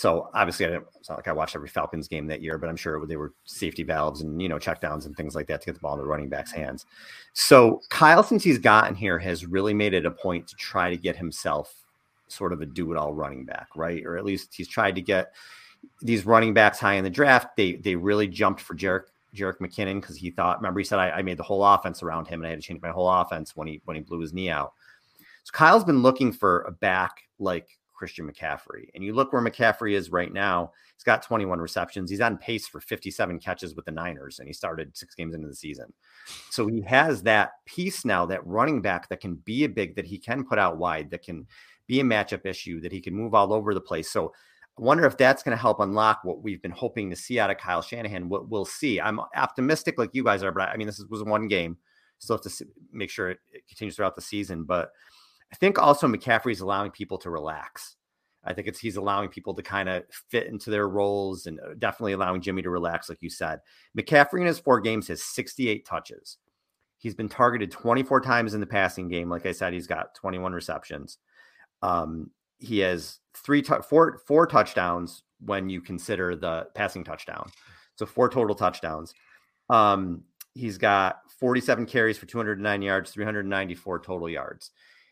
So 0.00 0.30
obviously, 0.32 0.64
I 0.64 0.70
didn't, 0.70 0.86
it's 0.98 1.10
not 1.10 1.18
like 1.18 1.28
I 1.28 1.32
watched 1.32 1.54
every 1.54 1.68
Falcons 1.68 2.08
game 2.08 2.26
that 2.28 2.40
year, 2.40 2.56
but 2.56 2.70
I'm 2.70 2.76
sure 2.76 3.04
they 3.04 3.18
were 3.18 3.34
safety 3.44 3.82
valves 3.82 4.22
and 4.22 4.40
you 4.40 4.48
know 4.48 4.56
checkdowns 4.56 5.04
and 5.04 5.14
things 5.14 5.34
like 5.34 5.46
that 5.48 5.60
to 5.60 5.66
get 5.66 5.74
the 5.74 5.80
ball 5.80 5.92
in 5.92 5.98
the 5.98 6.06
running 6.06 6.30
back's 6.30 6.52
mm-hmm. 6.52 6.62
hands. 6.62 6.86
So 7.34 7.82
Kyle, 7.90 8.22
since 8.22 8.42
he's 8.42 8.56
gotten 8.56 8.94
here, 8.94 9.18
has 9.18 9.44
really 9.44 9.74
made 9.74 9.92
it 9.92 10.06
a 10.06 10.10
point 10.10 10.48
to 10.48 10.56
try 10.56 10.88
to 10.88 10.96
get 10.96 11.16
himself 11.16 11.84
sort 12.28 12.54
of 12.54 12.62
a 12.62 12.66
do-it-all 12.66 13.12
running 13.12 13.44
back, 13.44 13.66
right? 13.76 14.02
Or 14.06 14.16
at 14.16 14.24
least 14.24 14.54
he's 14.54 14.68
tried 14.68 14.94
to 14.94 15.02
get 15.02 15.34
these 16.00 16.24
running 16.24 16.54
backs 16.54 16.78
high 16.78 16.94
in 16.94 17.04
the 17.04 17.10
draft. 17.10 17.54
They 17.58 17.74
they 17.74 17.94
really 17.94 18.26
jumped 18.26 18.62
for 18.62 18.74
Jerick 18.74 19.04
Jerick 19.36 19.58
McKinnon 19.58 20.00
because 20.00 20.16
he 20.16 20.30
thought. 20.30 20.60
Remember, 20.60 20.80
he 20.80 20.84
said 20.84 20.98
I, 20.98 21.10
I 21.10 21.20
made 21.20 21.36
the 21.36 21.42
whole 21.42 21.62
offense 21.62 22.02
around 22.02 22.26
him, 22.26 22.40
and 22.40 22.46
I 22.46 22.50
had 22.52 22.62
to 22.62 22.66
change 22.66 22.80
my 22.80 22.88
whole 22.88 23.10
offense 23.10 23.54
when 23.54 23.68
he 23.68 23.82
when 23.84 23.96
he 23.96 24.02
blew 24.02 24.20
his 24.20 24.32
knee 24.32 24.48
out. 24.48 24.72
So 25.44 25.50
Kyle's 25.52 25.84
been 25.84 26.00
looking 26.00 26.32
for 26.32 26.62
a 26.62 26.70
back 26.70 27.20
like 27.38 27.68
Christian 28.00 28.26
McCaffrey. 28.26 28.88
And 28.94 29.04
you 29.04 29.12
look 29.12 29.30
where 29.30 29.42
McCaffrey 29.42 29.92
is 29.92 30.10
right 30.10 30.32
now. 30.32 30.72
He's 30.96 31.04
got 31.04 31.22
21 31.22 31.60
receptions. 31.60 32.10
He's 32.10 32.22
on 32.22 32.38
pace 32.38 32.66
for 32.66 32.80
57 32.80 33.38
catches 33.40 33.76
with 33.76 33.84
the 33.84 33.90
Niners, 33.90 34.38
and 34.38 34.48
he 34.48 34.54
started 34.54 34.96
six 34.96 35.14
games 35.14 35.34
into 35.34 35.48
the 35.48 35.54
season. 35.54 35.92
So 36.48 36.66
he 36.66 36.80
has 36.80 37.22
that 37.24 37.50
piece 37.66 38.06
now, 38.06 38.24
that 38.24 38.46
running 38.46 38.80
back 38.80 39.10
that 39.10 39.20
can 39.20 39.34
be 39.34 39.64
a 39.64 39.68
big, 39.68 39.96
that 39.96 40.06
he 40.06 40.16
can 40.16 40.44
put 40.44 40.58
out 40.58 40.78
wide, 40.78 41.10
that 41.10 41.22
can 41.22 41.46
be 41.86 42.00
a 42.00 42.04
matchup 42.04 42.46
issue, 42.46 42.80
that 42.80 42.90
he 42.90 43.02
can 43.02 43.14
move 43.14 43.34
all 43.34 43.52
over 43.52 43.74
the 43.74 43.82
place. 43.82 44.10
So 44.10 44.32
I 44.78 44.82
wonder 44.82 45.04
if 45.04 45.18
that's 45.18 45.42
going 45.42 45.54
to 45.54 45.60
help 45.60 45.80
unlock 45.80 46.20
what 46.22 46.42
we've 46.42 46.62
been 46.62 46.70
hoping 46.70 47.10
to 47.10 47.16
see 47.16 47.38
out 47.38 47.50
of 47.50 47.58
Kyle 47.58 47.82
Shanahan. 47.82 48.30
What 48.30 48.48
we'll 48.48 48.64
see. 48.64 48.98
I'm 48.98 49.20
optimistic 49.36 49.98
like 49.98 50.14
you 50.14 50.24
guys 50.24 50.42
are, 50.42 50.52
but 50.52 50.70
I 50.70 50.78
mean, 50.78 50.86
this 50.86 51.04
was 51.10 51.22
one 51.22 51.48
game. 51.48 51.76
Still 52.18 52.36
have 52.36 52.50
to 52.50 52.66
make 52.90 53.10
sure 53.10 53.28
it 53.28 53.40
continues 53.68 53.96
throughout 53.96 54.16
the 54.16 54.22
season. 54.22 54.64
But 54.64 54.90
I 55.52 55.56
think 55.56 55.78
also 55.78 56.06
McCaffrey 56.06 56.52
is 56.52 56.60
allowing 56.60 56.90
people 56.90 57.18
to 57.18 57.30
relax. 57.30 57.96
I 58.44 58.54
think 58.54 58.68
it's 58.68 58.78
he's 58.78 58.96
allowing 58.96 59.28
people 59.28 59.54
to 59.54 59.62
kind 59.62 59.88
of 59.88 60.04
fit 60.30 60.46
into 60.46 60.70
their 60.70 60.88
roles 60.88 61.46
and 61.46 61.60
uh, 61.60 61.74
definitely 61.78 62.12
allowing 62.12 62.40
Jimmy 62.40 62.62
to 62.62 62.70
relax, 62.70 63.08
like 63.08 63.20
you 63.20 63.28
said. 63.28 63.60
McCaffrey 63.98 64.40
in 64.40 64.46
his 64.46 64.58
four 64.58 64.80
games 64.80 65.08
has 65.08 65.22
68 65.22 65.84
touches. 65.84 66.38
He's 66.98 67.14
been 67.14 67.28
targeted 67.28 67.70
24 67.70 68.20
times 68.20 68.54
in 68.54 68.60
the 68.60 68.66
passing 68.66 69.08
game. 69.08 69.28
Like 69.28 69.46
I 69.46 69.52
said, 69.52 69.72
he's 69.72 69.86
got 69.86 70.14
21 70.14 70.52
receptions. 70.52 71.18
Um, 71.82 72.30
he 72.58 72.78
has 72.80 73.18
three, 73.34 73.62
tu- 73.62 73.82
four, 73.82 74.20
four 74.26 74.46
touchdowns 74.46 75.22
when 75.44 75.68
you 75.70 75.80
consider 75.80 76.36
the 76.36 76.66
passing 76.74 77.04
touchdown. 77.04 77.50
So 77.96 78.06
four 78.06 78.28
total 78.28 78.54
touchdowns. 78.54 79.14
Um, 79.70 80.24
he's 80.54 80.78
got 80.78 81.20
47 81.38 81.86
carries 81.86 82.18
for 82.18 82.26
209 82.26 82.82
yards, 82.82 83.10
394 83.12 84.00
total 84.00 84.28
yards. 84.28 84.70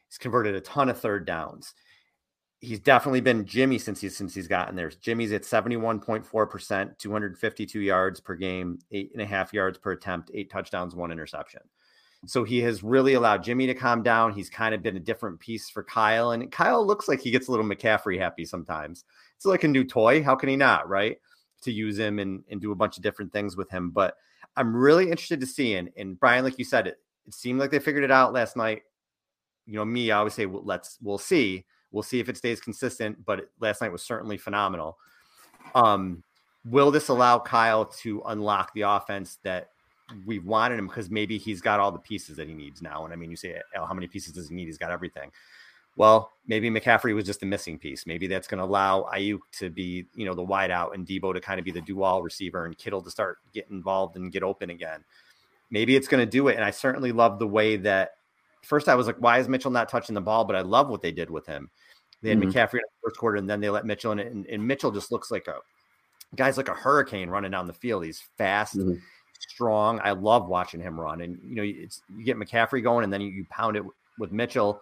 He's 0.09 0.19
converted 0.19 0.55
a 0.55 0.61
ton 0.61 0.89
of 0.89 0.99
third 0.99 1.27
downs. 1.27 1.75
He's 2.61 2.81
definitely 2.81 3.21
been 3.21 3.45
Jimmy 3.45 3.79
since 3.79 4.01
he's 4.01 4.17
since 4.17 4.35
he's 4.35 4.49
gotten 4.49 4.75
there. 4.75 4.91
Jimmy's 4.91 5.33
at 5.33 5.43
71.4%, 5.43 6.99
252 6.99 7.81
yards 7.81 8.21
per 8.21 8.35
game, 8.35 8.81
eight 8.91 9.11
and 9.13 9.23
a 9.23 9.27
half 9.27 9.53
yards 9.53 9.79
per 9.79 9.93
attempt, 9.93 10.31
eight 10.35 10.51
touchdowns, 10.51 10.95
one 10.95 11.13
interception. 11.13 11.61
So 12.27 12.43
he 12.43 12.59
has 12.63 12.83
really 12.83 13.15
allowed 13.15 13.45
Jimmy 13.45 13.67
to 13.69 13.75
calm 13.75 14.03
down. 14.03 14.33
He's 14.33 14.51
kind 14.51 14.75
of 14.75 14.83
been 14.83 14.97
a 14.97 15.01
different 15.01 15.39
piece 15.39 15.71
for 15.71 15.85
Kyle. 15.85 16.33
And 16.33 16.51
Kyle 16.51 16.85
looks 16.85 17.07
like 17.07 17.21
he 17.21 17.31
gets 17.31 17.47
a 17.47 17.51
little 17.53 17.67
McCaffrey 17.67 18.19
happy 18.19 18.45
sometimes. 18.45 19.05
it's 19.37 19.45
like 19.45 19.63
a 19.63 19.69
new 19.69 19.85
toy. 19.85 20.23
How 20.23 20.35
can 20.35 20.49
he 20.49 20.57
not, 20.57 20.89
right? 20.89 21.19
To 21.63 21.73
use 21.73 21.97
him 21.97 22.19
and, 22.19 22.43
and 22.51 22.61
do 22.61 22.73
a 22.73 22.77
bunch 22.77 22.97
of 22.97 23.05
different 23.05 23.33
things 23.33 23.57
with 23.57 23.71
him. 23.71 23.91
But 23.91 24.17
I'm 24.57 24.75
really 24.75 25.05
interested 25.05 25.41
to 25.41 25.47
see. 25.47 25.77
And, 25.77 25.91
and 25.97 26.19
Brian, 26.19 26.45
like 26.45 26.59
you 26.59 26.65
said, 26.65 26.89
it, 26.89 26.99
it 27.27 27.35
seemed 27.35 27.61
like 27.61 27.71
they 27.71 27.79
figured 27.79 28.05
it 28.05 28.11
out 28.11 28.33
last 28.33 28.57
night. 28.57 28.83
You 29.69 29.75
know, 29.75 29.85
me, 29.85 30.11
I 30.11 30.19
always 30.19 30.35
say, 30.35 30.47
well, 30.47 30.63
let's, 30.65 30.99
we'll 31.03 31.19
see. 31.19 31.65
We'll 31.93 32.03
see 32.03 32.19
if 32.21 32.29
it 32.29 32.37
stays 32.37 32.61
consistent. 32.61 33.25
But 33.25 33.51
last 33.61 33.81
night 33.81 33.93
was 33.93 34.03
certainly 34.03 34.39
phenomenal. 34.39 34.99
Um, 35.75 36.23
will 36.65 36.91
this 36.91 37.09
allow 37.09 37.39
Kyle 37.39 37.85
to 37.85 38.23
unlock 38.27 38.73
the 38.75 38.83
offense 38.83 39.39
that 39.45 39.69
we've 40.27 40.45
wanted 40.45 40.79
him 40.79 40.87
because 40.87 41.11
maybe 41.11 41.39
he's 41.39 41.61
got 41.61 41.81
all 41.81 41.93
the 41.93 41.99
pieces 41.99 42.37
that 42.37 42.49
he 42.49 42.55
needs 42.55 42.81
now. 42.83 43.05
And 43.05 43.13
I 43.13 43.17
mean, 43.17 43.31
you 43.31 43.37
say, 43.37 43.61
oh, 43.77 43.85
how 43.85 43.95
many 43.95 44.07
pieces 44.07 44.33
does 44.33 44.49
he 44.49 44.55
need? 44.55 44.67
He's 44.67 44.79
got 44.79 44.91
everything. 44.91 45.31
Well, 45.97 46.33
maybe 46.47 46.71
McCaffrey 46.71 47.15
was 47.15 47.25
just 47.25 47.43
a 47.43 47.47
missing 47.47 47.79
piece. 47.79 48.07
Maybe 48.07 48.27
that's 48.29 48.47
going 48.47 48.59
to 48.59 48.65
allow 48.65 49.09
Aiyuk 49.13 49.41
to 49.59 49.69
be, 49.69 50.07
you 50.15 50.25
know, 50.25 50.35
the 50.35 50.43
wide 50.43 50.71
out 50.71 50.95
and 50.95 51.07
Deebo 51.07 51.35
to 51.35 51.41
kind 51.41 51.59
of 51.59 51.65
be 51.65 51.73
the 51.73 51.81
dual 51.81 52.23
receiver 52.23 52.67
and 52.67 52.79
Kittle 52.79 53.03
to 53.03 53.11
start 53.11 53.39
get 53.53 53.69
involved 53.71 54.17
and 54.17 54.31
get 54.31 54.43
open 54.43 54.71
again. 54.71 55.05
Maybe 55.71 55.97
it's 55.97 56.09
going 56.09 56.25
to 56.25 56.31
do 56.31 56.49
it. 56.49 56.55
And 56.55 56.65
I 56.65 56.71
certainly 56.71 57.13
love 57.13 57.39
the 57.39 57.49
way 57.49 57.77
that 57.79 58.13
first 58.63 58.89
I 58.89 58.95
was 58.95 59.07
like, 59.07 59.17
why 59.19 59.39
is 59.39 59.49
Mitchell 59.49 59.71
not 59.71 59.89
touching 59.89 60.15
the 60.15 60.21
ball? 60.21 60.45
But 60.45 60.57
I 60.57 60.61
love 60.61 60.89
what 60.89 61.03
they 61.03 61.13
did 61.13 61.31
with 61.31 61.47
him. 61.47 61.71
They 62.23 62.31
had 62.31 62.39
mm-hmm. 62.39 62.51
McCaffrey 62.51 62.75
in 62.75 62.81
the 62.81 63.09
first 63.09 63.19
quarter 63.19 63.37
and 63.37 63.49
then 63.49 63.61
they 63.61 63.71
let 63.71 63.87
Mitchell 63.87 64.13
in 64.13 64.19
and, 64.19 64.47
and 64.47 64.67
Mitchell 64.67 64.91
just 64.91 65.13
looks 65.13 65.31
like 65.31 65.47
a 65.47 65.57
guy's 66.35 66.57
like 66.57 66.69
a 66.69 66.75
hurricane 66.75 67.31
running 67.31 67.53
down 67.53 67.67
the 67.67 67.73
field. 67.73 68.05
He's 68.05 68.23
fast. 68.37 68.77
Mm-hmm 68.77 68.95
strong. 69.39 70.01
I 70.03 70.13
love 70.13 70.49
watching 70.49 70.81
him 70.81 71.01
run. 71.01 71.21
And 71.21 71.39
you 71.43 71.55
know, 71.55 71.63
it's 71.63 72.03
you 72.17 72.25
get 72.25 72.37
McCaffrey 72.37 72.83
going, 72.83 73.05
and 73.05 73.13
then 73.13 73.21
you, 73.21 73.29
you 73.29 73.47
pound 73.51 73.77
it 73.77 73.85
with 74.19 74.33
Mitchell. 74.33 74.81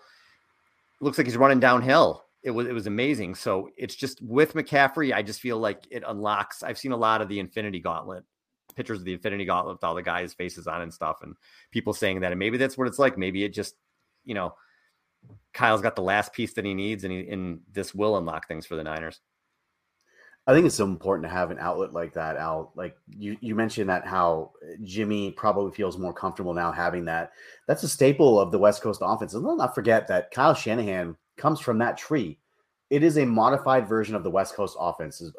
It 1.00 1.04
looks 1.04 1.18
like 1.18 1.26
he's 1.26 1.36
running 1.36 1.60
downhill. 1.60 2.24
It 2.42 2.50
was 2.50 2.66
it 2.66 2.72
was 2.72 2.86
amazing. 2.86 3.34
So 3.34 3.70
it's 3.76 3.94
just 3.94 4.22
with 4.22 4.54
McCaffrey, 4.54 5.12
I 5.12 5.22
just 5.22 5.40
feel 5.40 5.58
like 5.58 5.84
it 5.90 6.02
unlocks. 6.06 6.62
I've 6.62 6.78
seen 6.78 6.92
a 6.92 6.96
lot 6.96 7.20
of 7.20 7.28
the 7.28 7.38
Infinity 7.38 7.80
Gauntlet 7.80 8.24
pictures 8.76 8.98
of 9.00 9.04
the 9.04 9.14
Infinity 9.14 9.44
Gauntlet 9.44 9.76
with 9.76 9.84
all 9.84 9.94
the 9.94 10.02
guys' 10.02 10.34
faces 10.34 10.66
on 10.66 10.82
and 10.82 10.94
stuff, 10.94 11.18
and 11.22 11.34
people 11.72 11.92
saying 11.92 12.20
that, 12.20 12.32
and 12.32 12.38
maybe 12.38 12.58
that's 12.58 12.78
what 12.78 12.86
it's 12.86 12.98
like. 12.98 13.18
Maybe 13.18 13.42
it 13.44 13.54
just, 13.54 13.74
you 14.24 14.34
know, 14.34 14.54
Kyle's 15.54 15.82
got 15.82 15.96
the 15.96 16.02
last 16.02 16.32
piece 16.32 16.52
that 16.54 16.64
he 16.64 16.74
needs, 16.74 17.04
and 17.04 17.12
he 17.12 17.28
and 17.28 17.60
this 17.72 17.94
will 17.94 18.16
unlock 18.16 18.46
things 18.46 18.66
for 18.66 18.76
the 18.76 18.84
Niners. 18.84 19.20
I 20.48 20.52
think 20.52 20.64
it's 20.64 20.76
so 20.76 20.84
important 20.84 21.28
to 21.28 21.34
have 21.34 21.50
an 21.50 21.58
outlet 21.58 21.92
like 21.92 22.12
that, 22.12 22.36
Al. 22.36 22.72
Like 22.76 22.96
you, 23.08 23.36
you 23.40 23.56
mentioned 23.56 23.90
that 23.90 24.06
how 24.06 24.52
Jimmy 24.84 25.32
probably 25.32 25.72
feels 25.72 25.98
more 25.98 26.12
comfortable 26.12 26.54
now 26.54 26.70
having 26.70 27.04
that. 27.06 27.32
That's 27.66 27.82
a 27.82 27.88
staple 27.88 28.38
of 28.38 28.52
the 28.52 28.58
West 28.58 28.80
Coast 28.80 29.00
offense. 29.02 29.34
And 29.34 29.44
let's 29.44 29.58
not 29.58 29.74
forget 29.74 30.06
that 30.06 30.30
Kyle 30.30 30.54
Shanahan 30.54 31.16
comes 31.36 31.58
from 31.58 31.78
that 31.78 31.98
tree. 31.98 32.38
It 32.90 33.02
is 33.02 33.18
a 33.18 33.26
modified 33.26 33.88
version 33.88 34.14
of 34.14 34.22
the 34.22 34.30
West 34.30 34.54
Coast 34.54 34.76
offense, 34.78 35.20
is, 35.20 35.32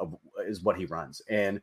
is 0.46 0.62
what 0.62 0.76
he 0.76 0.84
runs. 0.84 1.22
And 1.30 1.62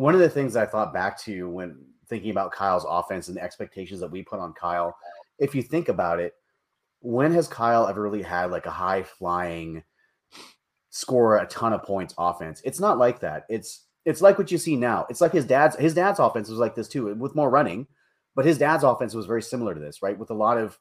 one 0.00 0.14
of 0.14 0.20
the 0.20 0.30
things 0.30 0.56
I 0.56 0.66
thought 0.66 0.94
back 0.94 1.18
to 1.22 1.48
when 1.48 1.84
thinking 2.08 2.30
about 2.30 2.52
Kyle's 2.52 2.86
offense 2.88 3.28
and 3.28 3.36
the 3.36 3.42
expectations 3.42 4.00
that 4.00 4.10
we 4.10 4.22
put 4.22 4.40
on 4.40 4.52
Kyle, 4.54 4.96
if 5.38 5.54
you 5.54 5.62
think 5.62 5.88
about 5.88 6.20
it, 6.20 6.34
when 7.00 7.32
has 7.32 7.48
Kyle 7.48 7.86
ever 7.86 8.02
really 8.02 8.22
had 8.22 8.50
like 8.50 8.66
a 8.66 8.70
high 8.70 9.02
flying– 9.02 9.82
score 10.90 11.38
a 11.38 11.46
ton 11.46 11.72
of 11.72 11.82
points 11.82 12.14
offense. 12.18 12.60
It's 12.64 12.80
not 12.80 12.98
like 12.98 13.20
that. 13.20 13.44
It's 13.48 13.86
it's 14.04 14.20
like 14.20 14.38
what 14.38 14.50
you 14.50 14.58
see 14.58 14.76
now. 14.76 15.06
It's 15.08 15.20
like 15.20 15.32
his 15.32 15.44
dad's 15.44 15.76
his 15.76 15.94
dad's 15.94 16.18
offense 16.18 16.48
was 16.48 16.58
like 16.58 16.74
this 16.74 16.88
too, 16.88 17.14
with 17.14 17.34
more 17.34 17.50
running, 17.50 17.86
but 18.34 18.44
his 18.44 18.58
dad's 18.58 18.84
offense 18.84 19.14
was 19.14 19.26
very 19.26 19.42
similar 19.42 19.74
to 19.74 19.80
this, 19.80 20.02
right? 20.02 20.18
With 20.18 20.30
a 20.30 20.34
lot 20.34 20.58
of 20.58 20.78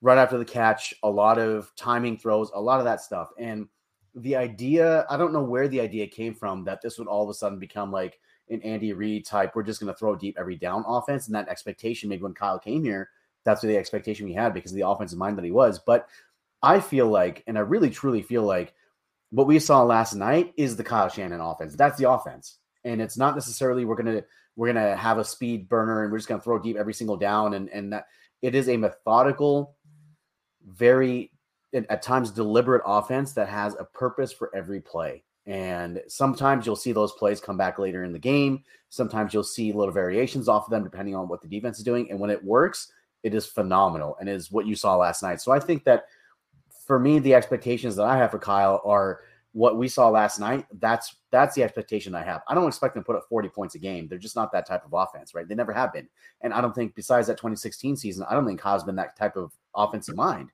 run 0.00 0.18
after 0.18 0.38
the 0.38 0.44
catch, 0.44 0.94
a 1.02 1.10
lot 1.10 1.38
of 1.38 1.70
timing 1.76 2.16
throws, 2.16 2.50
a 2.54 2.60
lot 2.60 2.78
of 2.78 2.84
that 2.84 3.00
stuff. 3.00 3.30
And 3.38 3.66
the 4.14 4.36
idea, 4.36 5.04
I 5.10 5.16
don't 5.16 5.32
know 5.32 5.42
where 5.42 5.66
the 5.66 5.80
idea 5.80 6.06
came 6.06 6.34
from 6.34 6.64
that 6.64 6.80
this 6.80 6.98
would 6.98 7.08
all 7.08 7.24
of 7.24 7.30
a 7.30 7.34
sudden 7.34 7.58
become 7.58 7.90
like 7.90 8.18
an 8.50 8.62
Andy 8.62 8.92
Reid 8.92 9.26
type, 9.26 9.54
we're 9.54 9.62
just 9.62 9.80
going 9.80 9.92
to 9.92 9.98
throw 9.98 10.14
deep 10.14 10.36
every 10.38 10.56
down 10.56 10.84
offense. 10.86 11.26
And 11.26 11.34
that 11.34 11.48
expectation, 11.48 12.08
maybe 12.08 12.22
when 12.22 12.34
Kyle 12.34 12.58
came 12.58 12.84
here, 12.84 13.10
that's 13.44 13.60
the 13.60 13.76
expectation 13.76 14.26
we 14.26 14.32
had 14.32 14.54
because 14.54 14.72
of 14.72 14.76
the 14.76 14.88
offensive 14.88 15.18
mind 15.18 15.38
that 15.38 15.44
he 15.44 15.50
was. 15.50 15.78
But 15.78 16.08
I 16.62 16.80
feel 16.80 17.06
like, 17.06 17.42
and 17.46 17.58
I 17.58 17.62
really 17.62 17.90
truly 17.90 18.22
feel 18.22 18.42
like 18.42 18.74
what 19.30 19.46
we 19.46 19.58
saw 19.58 19.82
last 19.82 20.14
night 20.14 20.54
is 20.56 20.76
the 20.76 20.84
Kyle 20.84 21.08
Shanahan 21.08 21.40
offense. 21.40 21.74
That's 21.74 21.98
the 21.98 22.10
offense. 22.10 22.58
And 22.84 23.00
it's 23.02 23.16
not 23.16 23.34
necessarily 23.34 23.84
we're 23.84 23.96
gonna 23.96 24.22
we're 24.56 24.72
gonna 24.72 24.94
have 24.94 25.18
a 25.18 25.24
speed 25.24 25.68
burner 25.68 26.04
and 26.04 26.12
we're 26.12 26.18
just 26.18 26.28
gonna 26.28 26.40
throw 26.40 26.58
deep 26.58 26.76
every 26.76 26.94
single 26.94 27.16
down 27.16 27.54
and 27.54 27.68
and 27.70 27.92
that 27.92 28.06
it 28.42 28.54
is 28.54 28.68
a 28.68 28.76
methodical, 28.76 29.74
very 30.64 31.32
at 31.74 32.02
times 32.02 32.30
deliberate 32.30 32.82
offense 32.86 33.32
that 33.32 33.48
has 33.48 33.74
a 33.74 33.84
purpose 33.84 34.32
for 34.32 34.54
every 34.54 34.80
play. 34.80 35.23
And 35.46 36.00
sometimes 36.08 36.64
you'll 36.64 36.76
see 36.76 36.92
those 36.92 37.12
plays 37.12 37.40
come 37.40 37.56
back 37.56 37.78
later 37.78 38.04
in 38.04 38.12
the 38.12 38.18
game. 38.18 38.64
Sometimes 38.88 39.34
you'll 39.34 39.44
see 39.44 39.72
little 39.72 39.92
variations 39.92 40.48
off 40.48 40.66
of 40.66 40.70
them 40.70 40.84
depending 40.84 41.14
on 41.14 41.28
what 41.28 41.42
the 41.42 41.48
defense 41.48 41.78
is 41.78 41.84
doing. 41.84 42.10
And 42.10 42.18
when 42.18 42.30
it 42.30 42.42
works, 42.42 42.90
it 43.22 43.34
is 43.34 43.46
phenomenal 43.46 44.16
and 44.20 44.28
is 44.28 44.50
what 44.50 44.66
you 44.66 44.74
saw 44.74 44.96
last 44.96 45.22
night. 45.22 45.40
So 45.40 45.52
I 45.52 45.58
think 45.58 45.84
that 45.84 46.04
for 46.86 46.98
me, 46.98 47.18
the 47.18 47.34
expectations 47.34 47.96
that 47.96 48.04
I 48.04 48.16
have 48.16 48.30
for 48.30 48.38
Kyle 48.38 48.80
are 48.84 49.20
what 49.52 49.78
we 49.78 49.88
saw 49.88 50.08
last 50.08 50.40
night. 50.40 50.66
That's 50.80 51.16
that's 51.30 51.54
the 51.54 51.62
expectation 51.62 52.14
I 52.14 52.22
have. 52.24 52.42
I 52.48 52.54
don't 52.54 52.68
expect 52.68 52.94
them 52.94 53.02
to 53.02 53.06
put 53.06 53.16
up 53.16 53.26
40 53.28 53.48
points 53.48 53.74
a 53.76 53.78
game. 53.78 54.08
They're 54.08 54.18
just 54.18 54.36
not 54.36 54.52
that 54.52 54.66
type 54.66 54.84
of 54.84 54.92
offense, 54.92 55.34
right? 55.34 55.48
They 55.48 55.54
never 55.54 55.72
have 55.72 55.92
been. 55.92 56.08
And 56.42 56.52
I 56.52 56.60
don't 56.60 56.74
think 56.74 56.94
besides 56.94 57.28
that 57.28 57.38
2016 57.38 57.96
season, 57.96 58.26
I 58.28 58.34
don't 58.34 58.46
think 58.46 58.60
Kyle's 58.60 58.84
been 58.84 58.96
that 58.96 59.16
type 59.16 59.36
of 59.36 59.52
offensive 59.74 60.16
mind. 60.16 60.50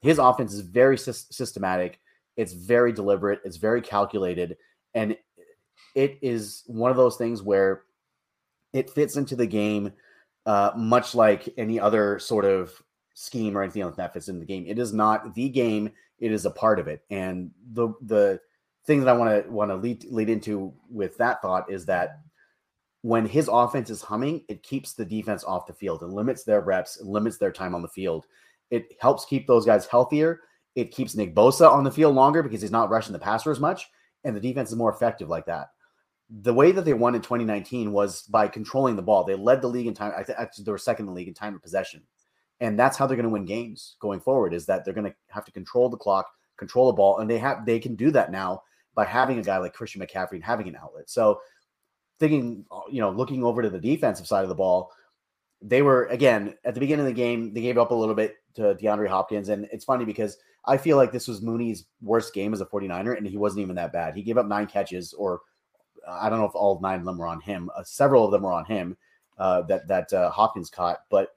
His 0.00 0.18
offense 0.18 0.52
is 0.52 0.60
very 0.60 0.98
sy- 0.98 1.12
systematic. 1.12 2.00
It's 2.36 2.52
very 2.52 2.92
deliberate. 2.92 3.40
It's 3.44 3.56
very 3.56 3.80
calculated, 3.80 4.56
and 4.94 5.16
it 5.94 6.18
is 6.22 6.64
one 6.66 6.90
of 6.90 6.96
those 6.96 7.16
things 7.16 7.42
where 7.42 7.82
it 8.72 8.90
fits 8.90 9.16
into 9.16 9.36
the 9.36 9.46
game, 9.46 9.92
uh, 10.46 10.72
much 10.76 11.14
like 11.14 11.48
any 11.56 11.78
other 11.78 12.18
sort 12.18 12.44
of 12.44 12.72
scheme 13.14 13.56
or 13.56 13.62
anything 13.62 13.84
like 13.84 13.96
that 13.96 14.12
fits 14.12 14.28
in 14.28 14.40
the 14.40 14.44
game. 14.44 14.64
It 14.66 14.78
is 14.78 14.92
not 14.92 15.34
the 15.34 15.48
game. 15.48 15.90
It 16.18 16.32
is 16.32 16.44
a 16.44 16.50
part 16.50 16.78
of 16.78 16.88
it. 16.88 17.02
And 17.10 17.50
the 17.72 17.94
the 18.02 18.40
thing 18.86 19.00
that 19.00 19.08
I 19.08 19.16
want 19.16 19.44
to 19.44 19.50
want 19.50 19.70
to 19.70 19.76
lead 19.76 20.04
lead 20.10 20.28
into 20.28 20.74
with 20.90 21.16
that 21.18 21.40
thought 21.40 21.70
is 21.70 21.86
that 21.86 22.18
when 23.02 23.26
his 23.26 23.48
offense 23.52 23.90
is 23.90 24.02
humming, 24.02 24.42
it 24.48 24.62
keeps 24.62 24.94
the 24.94 25.04
defense 25.04 25.44
off 25.44 25.66
the 25.66 25.74
field 25.74 26.02
and 26.02 26.12
limits 26.12 26.42
their 26.42 26.62
reps, 26.62 27.00
limits 27.02 27.36
their 27.36 27.52
time 27.52 27.74
on 27.74 27.82
the 27.82 27.88
field. 27.88 28.26
It 28.70 28.94
helps 28.98 29.26
keep 29.26 29.46
those 29.46 29.66
guys 29.66 29.86
healthier. 29.86 30.40
It 30.74 30.90
keeps 30.90 31.14
Nick 31.14 31.34
Bosa 31.34 31.70
on 31.70 31.84
the 31.84 31.90
field 31.90 32.14
longer 32.14 32.42
because 32.42 32.60
he's 32.60 32.70
not 32.70 32.90
rushing 32.90 33.12
the 33.12 33.18
passer 33.18 33.50
as 33.50 33.60
much, 33.60 33.88
and 34.24 34.34
the 34.34 34.40
defense 34.40 34.70
is 34.70 34.76
more 34.76 34.92
effective 34.92 35.28
like 35.28 35.46
that. 35.46 35.68
The 36.28 36.54
way 36.54 36.72
that 36.72 36.84
they 36.84 36.94
won 36.94 37.14
in 37.14 37.20
2019 37.20 37.92
was 37.92 38.22
by 38.22 38.48
controlling 38.48 38.96
the 38.96 39.02
ball. 39.02 39.24
They 39.24 39.34
led 39.34 39.60
the 39.60 39.68
league 39.68 39.86
in 39.86 39.94
time. 39.94 40.12
I 40.16 40.24
they 40.24 40.70
were 40.70 40.78
second 40.78 41.04
in 41.04 41.06
the 41.08 41.12
league 41.12 41.28
in 41.28 41.34
time 41.34 41.54
of 41.54 41.62
possession 41.62 42.02
and 42.60 42.78
that's 42.78 42.96
how 42.96 43.06
they're 43.06 43.16
going 43.16 43.24
to 43.24 43.30
win 43.30 43.44
games 43.44 43.96
going 44.00 44.20
forward 44.20 44.54
is 44.54 44.66
that 44.66 44.84
they're 44.84 44.94
going 44.94 45.10
to 45.10 45.14
have 45.28 45.44
to 45.44 45.52
control 45.52 45.88
the 45.88 45.96
clock 45.96 46.26
control 46.56 46.86
the 46.86 46.92
ball 46.92 47.18
and 47.18 47.28
they 47.28 47.38
have 47.38 47.66
they 47.66 47.78
can 47.78 47.96
do 47.96 48.10
that 48.10 48.30
now 48.30 48.62
by 48.94 49.04
having 49.04 49.38
a 49.38 49.42
guy 49.42 49.58
like 49.58 49.74
christian 49.74 50.00
mccaffrey 50.00 50.34
and 50.34 50.44
having 50.44 50.68
an 50.68 50.76
outlet 50.80 51.10
so 51.10 51.40
thinking 52.20 52.64
you 52.90 53.00
know 53.00 53.10
looking 53.10 53.42
over 53.42 53.60
to 53.60 53.70
the 53.70 53.78
defensive 53.78 54.26
side 54.26 54.42
of 54.42 54.48
the 54.48 54.54
ball 54.54 54.90
they 55.62 55.82
were 55.82 56.06
again 56.06 56.54
at 56.64 56.74
the 56.74 56.80
beginning 56.80 57.04
of 57.04 57.12
the 57.12 57.20
game 57.20 57.52
they 57.52 57.60
gave 57.60 57.78
up 57.78 57.90
a 57.90 57.94
little 57.94 58.14
bit 58.14 58.36
to 58.54 58.74
deandre 58.76 59.08
hopkins 59.08 59.48
and 59.48 59.68
it's 59.72 59.84
funny 59.84 60.04
because 60.04 60.36
i 60.66 60.76
feel 60.76 60.96
like 60.96 61.12
this 61.12 61.28
was 61.28 61.42
mooney's 61.42 61.86
worst 62.02 62.34
game 62.34 62.52
as 62.52 62.60
a 62.60 62.66
49er 62.66 63.16
and 63.16 63.26
he 63.26 63.36
wasn't 63.36 63.60
even 63.60 63.76
that 63.76 63.92
bad 63.92 64.14
he 64.14 64.22
gave 64.22 64.38
up 64.38 64.46
nine 64.46 64.66
catches 64.66 65.12
or 65.14 65.40
i 66.08 66.28
don't 66.28 66.38
know 66.38 66.46
if 66.46 66.54
all 66.54 66.80
nine 66.80 66.98
of 66.98 67.04
them 67.04 67.18
were 67.18 67.26
on 67.26 67.40
him 67.40 67.70
uh, 67.76 67.82
several 67.84 68.24
of 68.24 68.30
them 68.30 68.42
were 68.42 68.52
on 68.52 68.64
him 68.64 68.96
uh, 69.38 69.62
that 69.62 69.86
that 69.88 70.12
uh, 70.12 70.30
hopkins 70.30 70.70
caught 70.70 71.00
but 71.10 71.30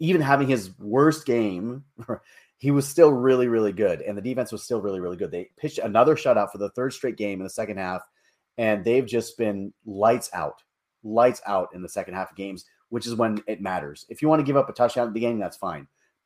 even 0.00 0.20
having 0.20 0.48
his 0.48 0.76
worst 0.78 1.26
game, 1.26 1.84
he 2.58 2.70
was 2.70 2.88
still 2.88 3.12
really, 3.12 3.46
really 3.46 3.72
good. 3.72 4.00
And 4.00 4.16
the 4.16 4.22
defense 4.22 4.50
was 4.50 4.64
still 4.64 4.80
really, 4.80 4.98
really 4.98 5.16
good. 5.16 5.30
They 5.30 5.50
pitched 5.56 5.78
another 5.78 6.16
shutout 6.16 6.50
for 6.50 6.58
the 6.58 6.70
third 6.70 6.92
straight 6.92 7.16
game 7.16 7.38
in 7.38 7.44
the 7.44 7.50
second 7.50 7.76
half. 7.76 8.02
And 8.58 8.84
they've 8.84 9.06
just 9.06 9.38
been 9.38 9.72
lights 9.86 10.30
out, 10.32 10.62
lights 11.04 11.40
out 11.46 11.68
in 11.74 11.82
the 11.82 11.88
second 11.88 12.14
half 12.14 12.30
of 12.30 12.36
games, 12.36 12.64
which 12.88 13.06
is 13.06 13.14
when 13.14 13.42
it 13.46 13.60
matters. 13.60 14.06
If 14.08 14.20
you 14.20 14.28
want 14.28 14.40
to 14.40 14.44
give 14.44 14.56
up 14.56 14.68
a 14.68 14.72
touchdown 14.72 15.04
at 15.04 15.10
the 15.10 15.14
beginning, 15.14 15.38
that's 15.38 15.56
fine. 15.56 15.86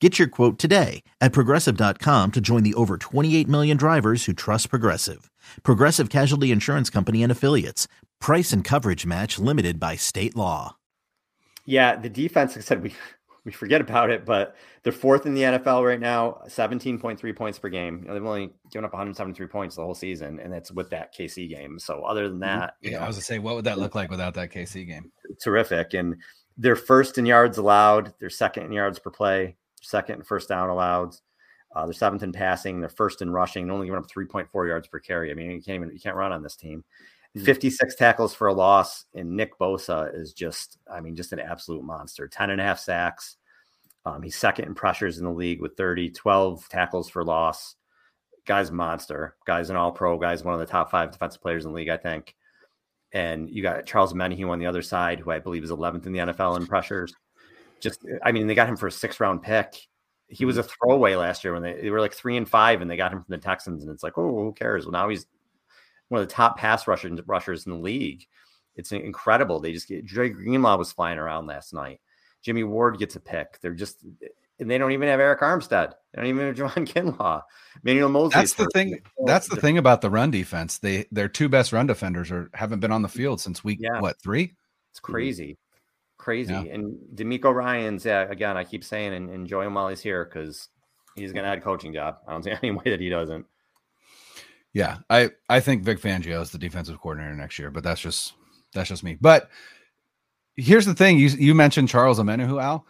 Get 0.00 0.18
your 0.18 0.28
quote 0.28 0.58
today 0.58 1.02
at 1.20 1.32
progressive.com 1.32 2.32
to 2.32 2.40
join 2.40 2.62
the 2.62 2.72
over 2.74 2.96
28 2.96 3.46
million 3.48 3.76
drivers 3.76 4.24
who 4.24 4.32
trust 4.32 4.70
Progressive. 4.70 5.30
Progressive 5.62 6.08
Casualty 6.08 6.50
Insurance 6.50 6.88
Company 6.88 7.22
and 7.22 7.30
Affiliates. 7.30 7.86
Price 8.18 8.50
and 8.52 8.64
coverage 8.64 9.04
match 9.04 9.38
limited 9.38 9.78
by 9.78 9.96
state 9.96 10.34
law. 10.34 10.76
Yeah, 11.66 11.96
the 11.96 12.08
defense, 12.08 12.52
like 12.52 12.58
I 12.58 12.66
said, 12.66 12.82
we 12.82 12.94
we 13.44 13.52
forget 13.52 13.80
about 13.80 14.10
it, 14.10 14.24
but 14.24 14.56
they're 14.82 14.92
fourth 14.92 15.24
in 15.26 15.34
the 15.34 15.42
NFL 15.42 15.86
right 15.86 16.00
now, 16.00 16.42
17.3 16.46 17.36
points 17.36 17.58
per 17.58 17.68
game. 17.70 18.00
You 18.02 18.08
know, 18.08 18.14
they've 18.14 18.24
only 18.24 18.50
given 18.70 18.84
up 18.84 18.92
173 18.92 19.46
points 19.46 19.76
the 19.76 19.82
whole 19.82 19.94
season, 19.94 20.40
and 20.40 20.52
it's 20.54 20.70
with 20.70 20.90
that 20.90 21.14
KC 21.14 21.48
game. 21.48 21.78
So 21.78 22.02
other 22.04 22.28
than 22.28 22.40
Mm-hmm. 22.46 22.60
that, 22.60 22.74
you 22.82 22.92
Yeah, 22.92 22.98
know, 22.98 23.04
I 23.04 23.06
was 23.06 23.16
going 23.16 23.20
to 23.20 23.26
say, 23.26 23.38
what 23.38 23.54
would 23.56 23.64
that 23.64 23.78
look 23.78 23.94
like 23.94 24.10
without 24.10 24.34
that 24.34 24.50
KC 24.50 24.86
game? 24.86 25.10
terrific. 25.42 25.94
And 25.94 26.16
they're 26.56 26.76
first 26.76 27.16
in 27.18 27.26
yards 27.26 27.58
allowed, 27.58 28.12
they're 28.20 28.30
second 28.30 28.64
in 28.64 28.72
yards 28.72 28.98
per 28.98 29.10
play, 29.10 29.56
second 29.80 30.16
in 30.16 30.22
first 30.22 30.48
down 30.48 30.68
allowed. 30.68 31.14
Uh, 31.74 31.84
they're 31.84 31.92
seventh 31.92 32.22
in 32.22 32.32
passing, 32.32 32.80
they're 32.80 32.88
first 32.88 33.22
in 33.22 33.30
rushing, 33.30 33.70
only 33.70 33.86
giving 33.86 34.02
up 34.02 34.10
3.4 34.10 34.66
yards 34.66 34.88
per 34.88 34.98
carry. 34.98 35.30
I 35.30 35.34
mean, 35.34 35.52
you 35.52 35.62
can't 35.62 35.76
even 35.76 35.90
you 35.92 36.00
can't 36.00 36.16
run 36.16 36.32
on 36.32 36.42
this 36.42 36.56
team. 36.56 36.84
56 37.36 37.94
tackles 37.94 38.34
for 38.34 38.48
a 38.48 38.52
loss, 38.52 39.04
and 39.14 39.36
Nick 39.36 39.56
Bosa 39.56 40.12
is 40.12 40.32
just, 40.32 40.78
I 40.92 41.00
mean, 41.00 41.14
just 41.14 41.32
an 41.32 41.38
absolute 41.38 41.84
monster. 41.84 42.26
10 42.26 42.50
and 42.50 42.60
a 42.60 42.64
half 42.64 42.80
sacks. 42.80 43.36
Um, 44.04 44.22
he's 44.22 44.34
second 44.34 44.64
in 44.64 44.74
pressures 44.74 45.18
in 45.18 45.24
the 45.24 45.30
league 45.30 45.60
with 45.60 45.76
30, 45.76 46.10
12 46.10 46.68
tackles 46.68 47.08
for 47.08 47.24
loss. 47.24 47.76
Guy's 48.46 48.70
a 48.70 48.72
monster. 48.72 49.36
Guy's 49.44 49.70
an 49.70 49.76
all 49.76 49.92
pro. 49.92 50.18
Guy's 50.18 50.42
one 50.42 50.54
of 50.54 50.60
the 50.60 50.66
top 50.66 50.90
five 50.90 51.12
defensive 51.12 51.42
players 51.42 51.64
in 51.64 51.70
the 51.70 51.76
league, 51.76 51.88
I 51.88 51.98
think. 51.98 52.34
And 53.12 53.48
you 53.48 53.62
got 53.62 53.86
Charles 53.86 54.12
Omenihu 54.12 54.48
on 54.48 54.58
the 54.58 54.66
other 54.66 54.82
side, 54.82 55.20
who 55.20 55.30
I 55.30 55.38
believe 55.38 55.62
is 55.62 55.70
11th 55.70 56.06
in 56.06 56.12
the 56.12 56.18
NFL 56.18 56.56
in 56.56 56.66
pressures. 56.66 57.14
Just, 57.80 58.04
I 58.24 58.32
mean, 58.32 58.46
they 58.46 58.54
got 58.54 58.68
him 58.68 58.76
for 58.76 58.86
a 58.86 58.92
six 58.92 59.20
round 59.20 59.42
pick. 59.42 59.74
He 60.28 60.44
was 60.44 60.58
a 60.58 60.62
throwaway 60.62 61.16
last 61.16 61.42
year 61.42 61.52
when 61.52 61.62
they, 61.62 61.80
they 61.80 61.90
were 61.90 62.00
like 62.00 62.14
three 62.14 62.36
and 62.36 62.48
five, 62.48 62.80
and 62.80 62.90
they 62.90 62.96
got 62.96 63.12
him 63.12 63.18
from 63.18 63.30
the 63.30 63.38
Texans. 63.38 63.82
And 63.82 63.92
it's 63.92 64.02
like, 64.02 64.16
oh, 64.16 64.44
who 64.44 64.52
cares? 64.52 64.84
Well, 64.84 64.92
now 64.92 65.08
he's 65.08 65.26
one 66.08 66.20
of 66.20 66.28
the 66.28 66.34
top 66.34 66.56
pass 66.56 66.86
rushers, 66.86 67.18
rushers 67.26 67.66
in 67.66 67.72
the 67.72 67.78
league. 67.78 68.26
It's 68.76 68.92
incredible. 68.92 69.60
They 69.60 69.72
just 69.72 69.88
get 69.88 70.06
Dre 70.06 70.28
Greenlaw 70.28 70.76
was 70.76 70.92
flying 70.92 71.18
around 71.18 71.46
last 71.46 71.74
night. 71.74 72.00
Jimmy 72.42 72.64
Ward 72.64 72.98
gets 72.98 73.16
a 73.16 73.20
pick. 73.20 73.58
They're 73.60 73.74
just, 73.74 74.04
and 74.58 74.70
they 74.70 74.78
don't 74.78 74.92
even 74.92 75.08
have 75.08 75.20
Arik 75.20 75.40
Armstead. 75.40 75.92
They 76.12 76.22
don't 76.22 76.26
even 76.26 76.46
have 76.46 76.56
Javon 76.74 76.86
Kinlaw. 76.86 77.42
Manuel 77.82 78.08
Moseley. 78.08 78.40
That's 78.40 78.54
the 78.54 78.68
thing. 78.72 79.00
That's 79.26 79.48
the 79.48 79.56
thing 79.56 79.78
about 79.78 80.00
the 80.00 80.10
run 80.10 80.30
defense. 80.30 80.78
They 80.78 81.06
their 81.10 81.28
two 81.28 81.48
best 81.48 81.72
run 81.72 81.86
defenders 81.86 82.30
are 82.30 82.50
haven't 82.54 82.80
been 82.80 82.92
on 82.92 83.02
the 83.02 83.08
mm-hmm. 83.08 83.18
field 83.18 83.40
since 83.40 83.64
week 83.64 83.78
Yeah. 83.80 84.00
what 84.00 84.20
three? 84.22 84.54
It's 84.90 85.00
crazy, 85.00 85.56
crazy. 86.20 86.52
Yeah. 86.52 86.62
And 86.62 86.96
DeMeco 87.14 87.52
Ryans, 87.52 88.04
yeah, 88.04 88.22
again, 88.30 88.56
I 88.56 88.64
keep 88.64 88.84
saying 88.84 89.14
and 89.14 89.30
enjoy 89.30 89.62
him 89.66 89.74
while 89.74 89.88
he's 89.88 90.00
here 90.00 90.24
because 90.24 90.68
he's 91.16 91.32
going 91.32 91.44
to 91.44 91.50
add 91.50 91.58
a 91.58 91.62
coaching 91.62 91.92
job. 91.92 92.18
I 92.28 92.32
don't 92.32 92.44
see 92.44 92.52
any 92.62 92.70
way 92.70 92.84
that 92.84 93.00
he 93.00 93.08
doesn't. 93.08 93.46
Yeah, 94.72 94.98
I 95.08 95.30
I 95.48 95.58
think 95.58 95.82
Vic 95.82 96.00
Fangio 96.00 96.40
is 96.40 96.52
the 96.52 96.58
defensive 96.58 97.00
coordinator 97.00 97.34
next 97.34 97.58
year, 97.58 97.72
but 97.72 97.82
that's 97.82 98.00
just 98.00 98.34
that's 98.72 98.88
just 98.88 99.02
me. 99.02 99.18
But 99.20 99.50
here's 100.54 100.86
the 100.86 100.94
thing: 100.94 101.18
you 101.18 101.28
you 101.30 101.56
mentioned 101.56 101.88
Charles 101.88 102.20
Omenihu, 102.20 102.62
Al. 102.62 102.86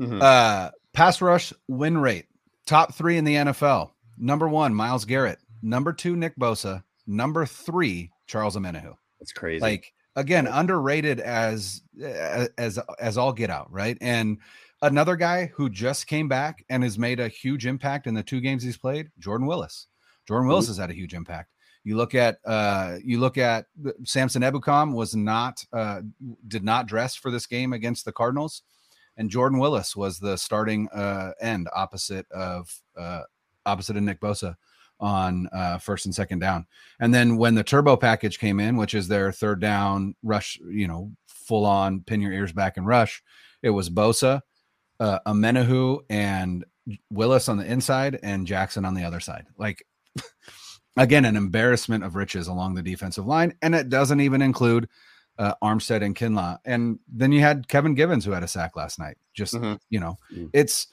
Mhm. 0.00 0.22
Uh, 0.22 0.70
pass 0.92 1.20
rush 1.20 1.52
win 1.66 1.98
rate, 1.98 2.26
top 2.66 2.94
three 2.94 3.16
in 3.16 3.24
the 3.24 3.34
NFL. 3.34 3.90
Number 4.16 4.48
one, 4.48 4.74
Myles 4.74 5.04
Garrett. 5.04 5.40
Number 5.60 5.92
two, 5.92 6.14
Nick 6.14 6.36
Bosa. 6.36 6.84
Number 7.06 7.46
three, 7.46 8.12
Charles 8.28 8.56
Omenihu. 8.56 8.94
That's 9.18 9.32
crazy. 9.32 9.60
Like 9.60 9.92
again, 10.16 10.46
underrated 10.46 11.20
as 11.20 11.82
as 12.58 12.78
as 13.00 13.18
all 13.18 13.32
get 13.32 13.50
out, 13.50 13.70
right? 13.72 13.98
And 14.00 14.38
another 14.82 15.16
guy 15.16 15.46
who 15.54 15.68
just 15.68 16.06
came 16.06 16.28
back 16.28 16.64
and 16.68 16.82
has 16.82 16.98
made 16.98 17.20
a 17.20 17.28
huge 17.28 17.66
impact 17.66 18.06
in 18.06 18.14
the 18.14 18.22
two 18.22 18.40
games 18.40 18.62
he's 18.62 18.76
played, 18.76 19.10
Jordan 19.18 19.46
Willis. 19.46 19.86
Jordan 20.26 20.48
Willis 20.48 20.68
has 20.68 20.78
had 20.78 20.90
a 20.90 20.94
huge 20.94 21.14
impact. 21.14 21.50
You 21.84 21.96
look 21.96 22.14
at 22.14 22.38
uh 22.46 22.96
you 23.04 23.20
look 23.20 23.36
at 23.36 23.66
Samson 24.04 24.42
Ebukam 24.42 24.94
was 24.94 25.14
not 25.14 25.64
uh 25.72 26.00
did 26.48 26.64
not 26.64 26.86
dress 26.86 27.14
for 27.14 27.30
this 27.30 27.46
game 27.46 27.72
against 27.74 28.04
the 28.04 28.12
Cardinals 28.12 28.62
and 29.16 29.30
Jordan 29.30 29.58
Willis 29.58 29.94
was 29.94 30.18
the 30.18 30.36
starting 30.36 30.88
uh 30.88 31.32
end 31.42 31.68
opposite 31.74 32.30
of 32.32 32.74
uh 32.96 33.22
opposite 33.66 33.98
of 33.98 34.02
Nick 34.02 34.18
Bosa 34.18 34.56
on 35.00 35.48
uh 35.52 35.78
first 35.78 36.06
and 36.06 36.14
second 36.14 36.38
down. 36.38 36.66
And 37.00 37.12
then 37.12 37.36
when 37.36 37.54
the 37.54 37.64
turbo 37.64 37.96
package 37.96 38.38
came 38.38 38.60
in, 38.60 38.76
which 38.76 38.94
is 38.94 39.08
their 39.08 39.32
third 39.32 39.60
down 39.60 40.14
rush, 40.22 40.58
you 40.68 40.86
know, 40.88 41.12
full 41.26 41.66
on 41.66 42.00
pin 42.00 42.20
your 42.20 42.32
ears 42.32 42.52
back 42.52 42.76
and 42.76 42.86
rush, 42.86 43.22
it 43.62 43.70
was 43.70 43.90
Bosa, 43.90 44.40
uh 45.00 45.18
Omenihu 45.26 46.00
and 46.08 46.64
Willis 47.10 47.48
on 47.48 47.56
the 47.56 47.66
inside 47.66 48.18
and 48.22 48.46
Jackson 48.46 48.84
on 48.84 48.94
the 48.94 49.04
other 49.04 49.20
side. 49.20 49.46
Like 49.58 49.84
again, 50.96 51.24
an 51.24 51.36
embarrassment 51.36 52.04
of 52.04 52.14
riches 52.14 52.46
along 52.48 52.74
the 52.74 52.82
defensive 52.82 53.26
line, 53.26 53.54
and 53.62 53.74
it 53.74 53.88
doesn't 53.88 54.20
even 54.20 54.42
include 54.42 54.88
uh, 55.36 55.52
Armstead 55.62 56.04
and 56.04 56.14
Kinlaw. 56.14 56.58
And 56.64 57.00
then 57.12 57.32
you 57.32 57.40
had 57.40 57.66
Kevin 57.66 57.94
Givens 57.94 58.24
who 58.24 58.30
had 58.30 58.44
a 58.44 58.48
sack 58.48 58.76
last 58.76 59.00
night. 59.00 59.16
Just 59.32 59.54
Mhm. 59.54 59.80
you 59.90 59.98
know, 59.98 60.16
Mm. 60.32 60.50
it's 60.52 60.86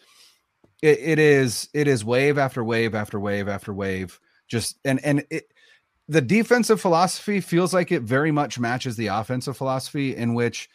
it, 0.82 1.00
it 1.00 1.20
is 1.20 1.70
it 1.74 1.88
is 1.88 2.04
wave 2.04 2.38
after 2.38 2.64
wave 2.64 2.96
after 2.96 3.20
wave 3.20 3.48
after 3.48 3.74
wave. 3.74 4.20
Just 4.48 4.80
and 4.86 5.04
and 5.04 5.26
it 5.30 5.46
the 6.08 6.22
defensive 6.22 6.82
philosophy 6.82 7.40
feels 7.40 7.74
like 7.74 7.92
it 7.92 8.02
very 8.02 8.32
much 8.32 8.60
matches 8.60 8.96
the 8.98 9.08
offensive 9.08 9.56
philosophy 9.56 10.16
in 10.16 10.34
which 10.34 10.70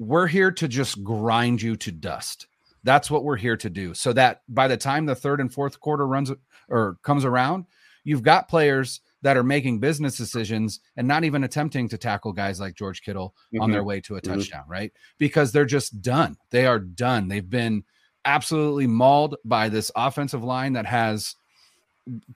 we're 0.00 0.26
here 0.26 0.50
to 0.50 0.66
just 0.66 1.04
grind 1.04 1.62
you 1.62 1.76
to 1.76 1.92
dust. 1.92 2.48
That's 2.82 3.08
what 3.10 3.22
we're 3.22 3.36
here 3.36 3.56
to 3.58 3.70
do. 3.70 3.94
So 3.94 4.12
that 4.14 4.42
by 4.48 4.66
the 4.66 4.76
time 4.76 5.06
the 5.06 5.14
third 5.14 5.40
and 5.40 5.52
fourth 5.52 5.78
quarter 5.78 6.06
runs 6.06 6.32
or 6.68 6.96
comes 7.02 7.24
around, 7.24 7.66
you've 8.02 8.24
got 8.24 8.48
players 8.48 9.00
that 9.20 9.36
are 9.36 9.44
making 9.44 9.78
business 9.78 10.16
decisions 10.16 10.80
and 10.96 11.06
not 11.06 11.22
even 11.22 11.44
attempting 11.44 11.88
to 11.90 11.96
tackle 11.96 12.32
guys 12.32 12.58
like 12.58 12.74
George 12.74 13.02
Kittle 13.02 13.36
on 13.60 13.70
their 13.70 13.84
way 13.84 14.00
to 14.00 14.16
a 14.16 14.20
Mhm. 14.20 14.34
touchdown, 14.34 14.64
right? 14.66 14.90
Because 15.18 15.52
they're 15.52 15.64
just 15.64 16.02
done. 16.02 16.36
They 16.50 16.66
are 16.66 16.80
done. 16.80 17.28
They've 17.28 17.48
been 17.48 17.84
absolutely 18.24 18.86
mauled 18.86 19.36
by 19.44 19.68
this 19.68 19.90
offensive 19.96 20.42
line 20.44 20.74
that 20.74 20.86
has 20.86 21.34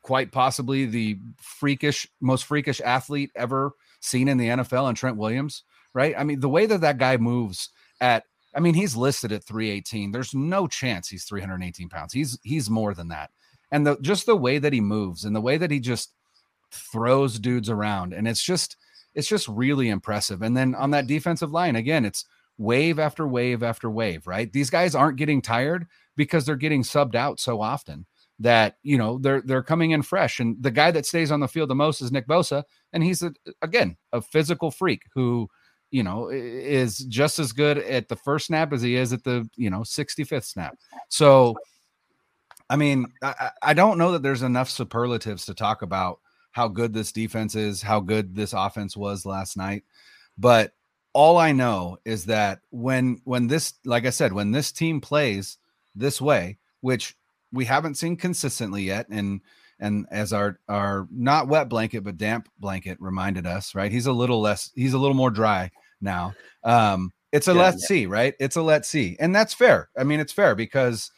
quite 0.02 0.32
possibly 0.32 0.86
the 0.86 1.18
freakish, 1.40 2.06
most 2.20 2.44
freakish 2.44 2.80
athlete 2.80 3.30
ever 3.34 3.72
seen 4.00 4.28
in 4.28 4.38
the 4.38 4.48
NFL 4.48 4.88
and 4.88 4.96
Trent 4.96 5.16
Williams, 5.16 5.64
right? 5.92 6.14
I 6.16 6.24
mean, 6.24 6.40
the 6.40 6.48
way 6.48 6.66
that 6.66 6.80
that 6.82 6.98
guy 6.98 7.16
moves 7.16 7.70
at, 8.00 8.24
I 8.54 8.60
mean, 8.60 8.74
he's 8.74 8.96
listed 8.96 9.32
at 9.32 9.44
318. 9.44 10.12
There's 10.12 10.34
no 10.34 10.66
chance 10.66 11.08
he's 11.08 11.24
318 11.24 11.88
pounds. 11.88 12.12
He's 12.12 12.38
he's 12.42 12.70
more 12.70 12.94
than 12.94 13.08
that. 13.08 13.30
And 13.70 13.86
the 13.86 13.98
just 14.00 14.26
the 14.26 14.36
way 14.36 14.58
that 14.58 14.72
he 14.72 14.80
moves 14.80 15.24
and 15.24 15.34
the 15.34 15.40
way 15.40 15.58
that 15.58 15.70
he 15.70 15.80
just 15.80 16.12
throws 16.70 17.38
dudes 17.38 17.68
around, 17.68 18.12
and 18.12 18.26
it's 18.26 18.42
just 18.42 18.76
it's 19.14 19.28
just 19.28 19.48
really 19.48 19.88
impressive. 19.88 20.42
And 20.42 20.56
then 20.56 20.74
on 20.74 20.90
that 20.92 21.06
defensive 21.06 21.50
line, 21.50 21.76
again, 21.76 22.04
it's 22.04 22.24
wave 22.58 22.98
after 22.98 23.26
wave 23.26 23.62
after 23.62 23.90
wave, 23.90 24.26
right? 24.26 24.52
These 24.52 24.70
guys 24.70 24.94
aren't 24.94 25.18
getting 25.18 25.42
tired 25.42 25.86
because 26.16 26.44
they're 26.46 26.56
getting 26.56 26.82
subbed 26.82 27.14
out 27.14 27.38
so 27.40 27.60
often 27.60 28.06
that 28.38 28.76
you 28.82 28.98
know 28.98 29.18
they're 29.18 29.40
they're 29.42 29.62
coming 29.62 29.92
in 29.92 30.02
fresh 30.02 30.40
and 30.40 30.62
the 30.62 30.70
guy 30.70 30.90
that 30.90 31.06
stays 31.06 31.30
on 31.30 31.40
the 31.40 31.48
field 31.48 31.70
the 31.70 31.74
most 31.74 32.02
is 32.02 32.12
Nick 32.12 32.28
Bosa 32.28 32.64
and 32.92 33.02
he's 33.02 33.22
a, 33.22 33.32
again 33.62 33.96
a 34.12 34.20
physical 34.20 34.70
freak 34.70 35.02
who 35.14 35.48
you 35.90 36.02
know 36.02 36.28
is 36.28 36.98
just 36.98 37.38
as 37.38 37.52
good 37.52 37.78
at 37.78 38.08
the 38.08 38.16
first 38.16 38.46
snap 38.46 38.72
as 38.72 38.82
he 38.82 38.96
is 38.96 39.12
at 39.12 39.24
the 39.24 39.48
you 39.56 39.70
know 39.70 39.80
65th 39.80 40.44
snap 40.44 40.76
so 41.08 41.56
I 42.68 42.76
mean 42.76 43.06
I, 43.22 43.34
I 43.40 43.50
I 43.70 43.74
don't 43.74 43.98
know 43.98 44.12
that 44.12 44.22
there's 44.22 44.42
enough 44.42 44.68
superlatives 44.68 45.46
to 45.46 45.54
talk 45.54 45.80
about 45.80 46.20
how 46.50 46.68
good 46.68 46.92
this 46.92 47.12
defense 47.12 47.54
is 47.54 47.80
how 47.80 48.00
good 48.00 48.34
this 48.34 48.52
offense 48.52 48.96
was 48.96 49.24
last 49.24 49.56
night 49.56 49.84
but 50.36 50.72
all 51.16 51.38
I 51.38 51.52
know 51.52 51.96
is 52.04 52.26
that 52.26 52.60
when 52.68 53.22
when 53.24 53.46
this 53.46 53.72
like 53.86 54.04
I 54.04 54.10
said 54.10 54.34
when 54.34 54.52
this 54.52 54.70
team 54.70 55.00
plays 55.00 55.56
this 55.94 56.20
way 56.20 56.58
which 56.82 57.16
we 57.50 57.64
haven't 57.64 57.94
seen 57.94 58.18
consistently 58.18 58.82
yet 58.82 59.06
and 59.08 59.40
and 59.80 60.04
as 60.10 60.34
our 60.34 60.60
our 60.68 61.08
not 61.10 61.48
wet 61.48 61.70
blanket 61.70 62.04
but 62.04 62.18
damp 62.18 62.50
blanket 62.58 62.98
reminded 63.00 63.46
us 63.46 63.74
right? 63.74 63.90
He's 63.90 64.04
a 64.04 64.12
little 64.12 64.42
less 64.42 64.70
he's 64.74 64.92
a 64.92 64.98
little 64.98 65.14
more 65.16 65.30
dry 65.30 65.70
now. 66.02 66.34
Um 66.64 67.14
it's 67.32 67.48
a 67.48 67.54
Yeah, 67.54 67.62
let's 67.62 67.82
yeah. 67.84 67.86
see 67.86 68.04
right? 68.04 68.34
It's 68.38 68.56
a 68.56 68.62
let's 68.62 68.86
see. 68.86 69.16
And 69.18 69.34
that's 69.34 69.54
fair. 69.54 69.88
I 69.96 70.04
mean 70.04 70.20
it's 70.20 70.34
fair 70.34 70.54
because 70.54 71.10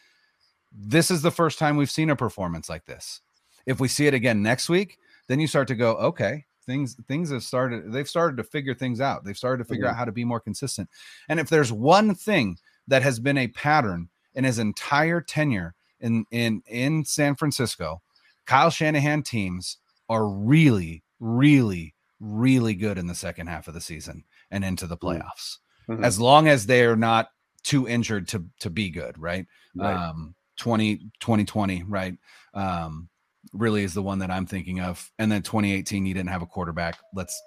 this 0.73 1.11
is 1.11 1.23
the 1.23 1.33
first 1.33 1.59
time 1.59 1.77
we've 1.77 1.91
seen 1.91 2.11
a 2.11 2.15
performance 2.15 2.69
like 2.69 2.85
this. 2.85 3.21
If 3.67 3.81
we 3.81 3.89
see 3.89 4.07
it 4.07 4.15
again 4.15 4.45
next 4.45 4.69
week 4.69 4.97
then 5.27 5.41
you 5.41 5.49
start 5.49 5.67
to 5.67 5.75
go 5.75 5.97
okay 5.97 6.45
things 6.69 6.95
things 7.09 7.31
have 7.33 7.43
started 7.43 7.91
they've 7.93 8.09
started 8.09 8.37
to 8.37 8.45
figure 8.45 8.75
things 8.75 9.01
out 9.01 9.25
they've 9.25 9.37
started 9.37 9.65
to 9.65 9.69
figure 9.69 9.87
Mhm. 9.87 9.91
out 9.91 9.97
how 9.97 10.05
to 10.05 10.13
be 10.13 10.25
more 10.25 10.39
consistent 10.39 10.89
and 11.29 11.41
if 11.41 11.49
there's 11.49 11.73
one 11.73 12.15
thing 12.15 12.59
that 12.87 13.03
has 13.03 13.19
been 13.19 13.39
a 13.39 13.49
pattern 13.49 14.09
in 14.35 14.45
his 14.45 14.59
entire 14.61 15.21
tenure 15.21 15.75
in 16.01 16.25
in 16.31 16.63
in 16.69 17.05
San 17.05 17.35
Francisco, 17.35 18.01
Kyle 18.47 18.71
Shanahan 18.71 19.23
teams 19.25 19.79
are 20.09 20.29
really, 20.29 21.03
really, 21.19 21.95
really 22.21 22.75
good 22.75 22.99
in 22.99 23.07
the 23.09 23.15
second 23.15 23.49
half 23.49 23.67
of 23.69 23.75
the 23.75 23.81
season 23.81 24.25
and 24.53 24.65
into 24.65 24.87
the 24.87 24.97
playoffs. 24.97 25.59
Mhm. 25.89 26.05
As 26.05 26.21
long 26.21 26.47
as 26.49 26.67
they 26.67 26.85
are 26.85 26.97
not 26.97 27.31
too 27.65 27.89
injured 27.89 28.29
to 28.29 28.45
to 28.61 28.71
be 28.71 28.91
good, 28.91 29.19
right? 29.19 29.47
Right. 29.75 29.93
Um 29.95 30.35
20 30.57 31.11
2020, 31.21 31.83
right? 31.85 32.17
Um 32.55 33.09
really 33.53 33.85
is 33.85 33.95
the 33.95 34.03
one 34.03 34.19
that 34.21 34.31
I'm 34.31 34.47
thinking 34.47 34.81
of. 34.81 35.11
And 35.19 35.31
then 35.31 35.43
2018 35.43 36.07
you 36.07 36.15
didn't 36.15 36.31
have 36.31 36.43
a 36.43 36.47
quarterback. 36.47 36.99
Let's 37.15 37.41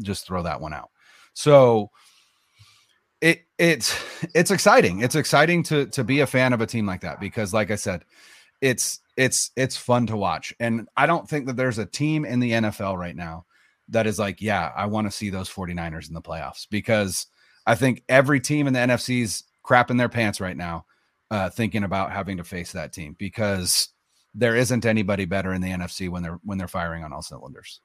just 0.00 0.26
throw 0.26 0.42
that 0.42 0.60
one 0.60 0.72
out. 0.72 0.90
So 1.34 1.90
it 3.20 3.42
it's 3.58 3.98
it's 4.34 4.50
exciting. 4.50 5.00
It's 5.00 5.14
exciting 5.14 5.62
to 5.64 5.86
to 5.86 6.04
be 6.04 6.20
a 6.20 6.26
fan 6.26 6.52
of 6.52 6.60
a 6.60 6.66
team 6.66 6.86
like 6.86 7.00
that 7.02 7.20
because 7.20 7.54
like 7.54 7.70
I 7.70 7.76
said, 7.76 8.04
it's 8.60 9.00
it's 9.16 9.50
it's 9.56 9.76
fun 9.76 10.06
to 10.08 10.16
watch. 10.16 10.54
And 10.60 10.88
I 10.96 11.06
don't 11.06 11.28
think 11.28 11.46
that 11.46 11.56
there's 11.56 11.78
a 11.78 11.86
team 11.86 12.24
in 12.24 12.40
the 12.40 12.52
NFL 12.52 12.98
right 12.98 13.16
now 13.16 13.46
that 13.88 14.06
is 14.06 14.18
like, 14.18 14.40
yeah, 14.40 14.72
I 14.76 14.86
want 14.86 15.06
to 15.06 15.10
see 15.10 15.30
those 15.30 15.50
49ers 15.50 16.08
in 16.08 16.14
the 16.14 16.22
playoffs 16.22 16.66
because 16.70 17.26
I 17.66 17.74
think 17.74 18.02
every 18.08 18.40
team 18.40 18.66
in 18.66 18.72
the 18.72 18.80
NFC's 18.80 19.44
crapping 19.64 19.98
their 19.98 20.08
pants 20.08 20.40
right 20.40 20.56
now, 20.56 20.86
uh, 21.30 21.50
thinking 21.50 21.84
about 21.84 22.12
having 22.12 22.38
to 22.38 22.44
face 22.44 22.72
that 22.72 22.92
team 22.92 23.14
because 23.18 23.88
there 24.34 24.56
isn't 24.56 24.86
anybody 24.86 25.24
better 25.24 25.52
in 25.52 25.60
the 25.60 25.68
NFC 25.68 26.08
when 26.08 26.22
they're 26.22 26.38
when 26.44 26.58
they're 26.58 26.68
firing 26.68 27.04
on 27.04 27.12
all 27.12 27.22
cylinders. 27.22 27.80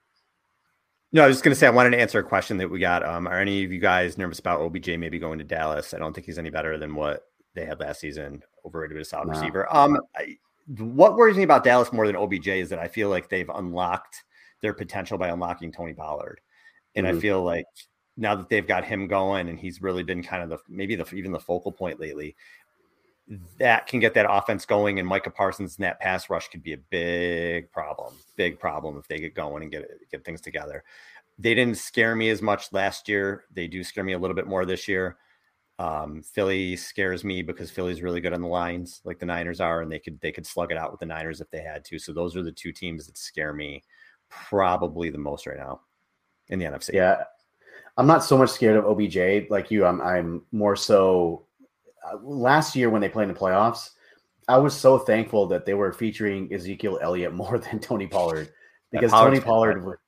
No, 1.12 1.24
I 1.24 1.26
was 1.26 1.36
just 1.36 1.44
going 1.44 1.54
to 1.54 1.58
say 1.58 1.66
I 1.66 1.70
wanted 1.70 1.90
to 1.90 2.00
answer 2.00 2.18
a 2.18 2.22
question 2.22 2.58
that 2.58 2.70
we 2.70 2.78
got. 2.78 3.02
Um, 3.02 3.26
are 3.26 3.40
any 3.40 3.64
of 3.64 3.72
you 3.72 3.78
guys 3.78 4.18
nervous 4.18 4.38
about 4.38 4.60
OBJ 4.60 4.88
maybe 4.98 5.18
going 5.18 5.38
to 5.38 5.44
Dallas? 5.44 5.94
I 5.94 5.98
don't 5.98 6.12
think 6.12 6.26
he's 6.26 6.38
any 6.38 6.50
better 6.50 6.76
than 6.76 6.94
what 6.94 7.22
they 7.54 7.64
had 7.64 7.80
last 7.80 8.00
season. 8.00 8.42
Overrated 8.64 8.96
with 8.96 9.06
a 9.06 9.08
solid 9.08 9.28
wow. 9.28 9.34
receiver. 9.34 9.74
Um, 9.74 9.98
I, 10.14 10.36
what 10.76 11.16
worries 11.16 11.36
me 11.36 11.44
about 11.44 11.64
Dallas 11.64 11.92
more 11.92 12.06
than 12.06 12.16
OBJ 12.16 12.48
is 12.48 12.68
that 12.68 12.78
I 12.78 12.88
feel 12.88 13.08
like 13.08 13.30
they've 13.30 13.48
unlocked 13.54 14.24
their 14.60 14.74
potential 14.74 15.16
by 15.16 15.28
unlocking 15.28 15.72
Tony 15.72 15.94
Pollard, 15.94 16.40
and 16.94 17.06
mm-hmm. 17.06 17.16
I 17.16 17.20
feel 17.20 17.42
like 17.42 17.64
now 18.18 18.34
that 18.34 18.50
they've 18.50 18.66
got 18.66 18.84
him 18.84 19.06
going 19.06 19.48
and 19.48 19.58
he's 19.58 19.80
really 19.80 20.02
been 20.02 20.22
kind 20.22 20.42
of 20.42 20.50
the 20.50 20.58
maybe 20.68 20.94
the 20.94 21.06
even 21.14 21.32
the 21.32 21.40
focal 21.40 21.72
point 21.72 22.00
lately, 22.00 22.36
that 23.58 23.86
can 23.86 24.00
get 24.00 24.14
that 24.14 24.26
offense 24.28 24.64
going. 24.64 24.98
And 24.98 25.08
Micah 25.08 25.30
Parsons 25.30 25.76
and 25.76 25.84
that 25.84 26.00
pass 26.00 26.30
rush 26.30 26.48
could 26.48 26.62
be 26.62 26.72
a 26.72 26.78
big 26.78 27.70
problem, 27.70 28.14
big 28.36 28.58
problem 28.58 28.96
if 28.98 29.06
they 29.08 29.18
get 29.18 29.34
going 29.34 29.62
and 29.62 29.72
get 29.72 29.88
get 30.10 30.24
things 30.24 30.40
together. 30.40 30.84
They 31.38 31.54
didn't 31.54 31.76
scare 31.76 32.16
me 32.16 32.30
as 32.30 32.42
much 32.42 32.72
last 32.72 33.08
year. 33.08 33.44
They 33.52 33.68
do 33.68 33.84
scare 33.84 34.04
me 34.04 34.14
a 34.14 34.18
little 34.18 34.34
bit 34.34 34.46
more 34.46 34.64
this 34.64 34.88
year. 34.88 35.18
Um, 35.78 36.22
Philly 36.22 36.74
scares 36.74 37.22
me 37.22 37.42
because 37.42 37.70
Philly's 37.70 38.02
really 38.02 38.20
good 38.20 38.32
on 38.32 38.40
the 38.42 38.48
lines, 38.48 39.00
like 39.04 39.20
the 39.20 39.26
Niners 39.26 39.60
are, 39.60 39.82
and 39.82 39.92
they 39.92 40.00
could 40.00 40.20
they 40.20 40.32
could 40.32 40.46
slug 40.46 40.72
it 40.72 40.78
out 40.78 40.90
with 40.90 41.00
the 41.00 41.06
Niners 41.06 41.40
if 41.40 41.50
they 41.50 41.62
had 41.62 41.84
to. 41.86 41.98
So 41.98 42.12
those 42.12 42.36
are 42.36 42.42
the 42.42 42.52
two 42.52 42.72
teams 42.72 43.06
that 43.06 43.16
scare 43.16 43.52
me 43.52 43.84
probably 44.28 45.10
the 45.10 45.18
most 45.18 45.46
right 45.46 45.56
now 45.56 45.80
in 46.48 46.58
the 46.58 46.64
NFC. 46.64 46.94
Yeah, 46.94 47.22
I'm 47.96 48.06
not 48.06 48.24
so 48.24 48.36
much 48.36 48.50
scared 48.50 48.76
of 48.76 48.86
OBJ 48.86 49.50
like 49.50 49.70
you. 49.70 49.84
I'm 49.84 50.00
I'm 50.00 50.42
more 50.52 50.76
so. 50.76 51.44
Last 52.22 52.76
year 52.76 52.90
when 52.90 53.00
they 53.00 53.08
played 53.08 53.28
in 53.28 53.34
the 53.34 53.40
playoffs, 53.40 53.90
I 54.48 54.56
was 54.58 54.74
so 54.74 54.98
thankful 54.98 55.46
that 55.48 55.66
they 55.66 55.74
were 55.74 55.92
featuring 55.92 56.52
Ezekiel 56.52 56.98
Elliott 57.02 57.34
more 57.34 57.58
than 57.70 57.78
Tony 57.78 58.06
Pollard 58.06 58.50
because 58.90 59.10
Tony 59.10 59.40
Pollard, 59.40 59.98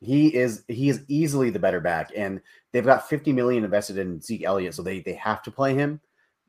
he 0.00 0.34
is 0.34 0.64
he 0.68 0.88
is 0.88 1.02
easily 1.08 1.50
the 1.50 1.58
better 1.58 1.80
back, 1.80 2.10
and 2.16 2.40
they've 2.72 2.84
got 2.84 3.08
50 3.08 3.32
million 3.32 3.64
invested 3.64 3.98
in 3.98 4.20
Zeke 4.20 4.44
Elliott, 4.44 4.74
so 4.74 4.82
they 4.82 5.00
they 5.00 5.14
have 5.14 5.42
to 5.42 5.50
play 5.50 5.74
him. 5.74 6.00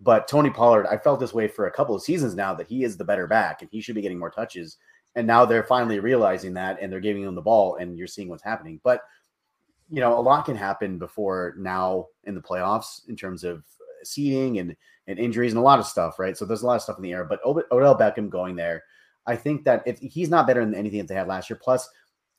But 0.01 0.27
Tony 0.27 0.49
Pollard, 0.49 0.87
I 0.87 0.97
felt 0.97 1.19
this 1.19 1.33
way 1.33 1.47
for 1.47 1.67
a 1.67 1.71
couple 1.71 1.95
of 1.95 2.01
seasons 2.01 2.35
now 2.35 2.53
that 2.53 2.67
he 2.67 2.83
is 2.83 2.95
the 2.95 3.03
better 3.03 3.27
back 3.27 3.61
and 3.61 3.69
he 3.69 3.81
should 3.81 3.95
be 3.95 4.01
getting 4.01 4.19
more 4.19 4.29
touches. 4.29 4.77
And 5.15 5.27
now 5.27 5.43
they're 5.43 5.63
finally 5.63 5.99
realizing 5.99 6.53
that 6.53 6.77
and 6.79 6.89
they're 6.89 7.01
giving 7.01 7.23
him 7.23 7.35
the 7.35 7.41
ball, 7.41 7.75
and 7.75 7.97
you're 7.97 8.07
seeing 8.07 8.29
what's 8.29 8.43
happening. 8.43 8.79
But 8.83 9.01
you 9.89 9.99
know, 9.99 10.17
a 10.17 10.21
lot 10.21 10.45
can 10.45 10.55
happen 10.55 10.99
before 10.99 11.55
now 11.57 12.05
in 12.25 12.35
the 12.35 12.41
playoffs 12.41 13.09
in 13.09 13.15
terms 13.15 13.43
of 13.43 13.63
seeding 14.03 14.59
and 14.59 14.75
and 15.07 15.19
injuries 15.19 15.53
and 15.53 15.59
a 15.59 15.63
lot 15.63 15.79
of 15.79 15.85
stuff, 15.85 16.19
right? 16.19 16.37
So 16.37 16.45
there's 16.45 16.61
a 16.61 16.67
lot 16.67 16.75
of 16.75 16.81
stuff 16.81 16.97
in 16.97 17.03
the 17.03 17.13
air. 17.13 17.23
But 17.23 17.39
Odell 17.45 17.97
Beckham 17.97 18.29
going 18.29 18.55
there, 18.55 18.83
I 19.25 19.35
think 19.35 19.63
that 19.65 19.83
if 19.85 19.99
he's 19.99 20.29
not 20.29 20.47
better 20.47 20.63
than 20.63 20.75
anything 20.75 20.99
that 20.99 21.07
they 21.07 21.15
had 21.15 21.27
last 21.27 21.49
year, 21.49 21.59
plus 21.61 21.89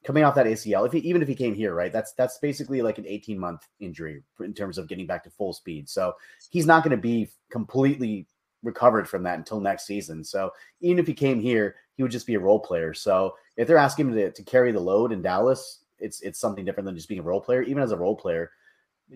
coming 0.05 0.25
off 0.25 0.35
that 0.35 0.47
ACL, 0.47 0.87
if 0.87 0.93
he, 0.93 1.01
even 1.01 1.21
if 1.23 1.29
he 1.29 1.35
came 1.35 1.55
here, 1.55 1.75
right, 1.75 1.93
that's 1.93 2.13
that's 2.13 2.39
basically 2.39 2.83
like 2.83 2.99
an 2.99 3.07
18 3.07 3.39
month 3.39 3.67
injury 3.81 4.23
in 4.41 4.55
terms 4.55 4.79
of 4.79 4.89
getting 4.89 5.07
back 5.07 5.25
to 5.25 5.31
full 5.31 5.53
speed. 5.53 5.89
So 5.89 6.15
he's 6.51 6.67
not 6.67 6.83
going 6.83 6.97
to 6.97 7.03
be 7.03 7.29
completely 7.51 8.27
recovered 8.63 9.09
from 9.09 9.23
that 9.25 9.39
until 9.39 9.61
next 9.61 9.87
season. 9.87 10.23
So 10.23 10.53
even 10.81 10.99
if 10.99 11.07
he 11.07 11.15
came 11.15 11.41
here, 11.41 11.77
he 11.95 12.03
would 12.03 12.13
just 12.13 12.27
be 12.27 12.35
a 12.35 12.41
role 12.41 12.61
player. 12.61 12.95
So 12.95 13.35
if 13.57 13.67
they're 13.67 13.79
asking 13.79 14.09
him 14.09 14.15
to, 14.15 14.31
to 14.33 14.43
carry 14.43 14.73
the 14.73 14.81
load 14.81 15.13
in 15.13 15.23
Dallas, 15.23 15.85
it's 15.99 16.21
it's 16.23 16.39
something 16.39 16.65
different 16.65 16.87
than 16.87 16.97
just 16.97 17.09
being 17.09 17.21
a 17.21 17.25
role 17.25 17.41
player. 17.41 17.63
Even 17.63 17.83
as 17.83 17.93
a 17.93 17.97
role 17.97 18.17
player, 18.17 18.51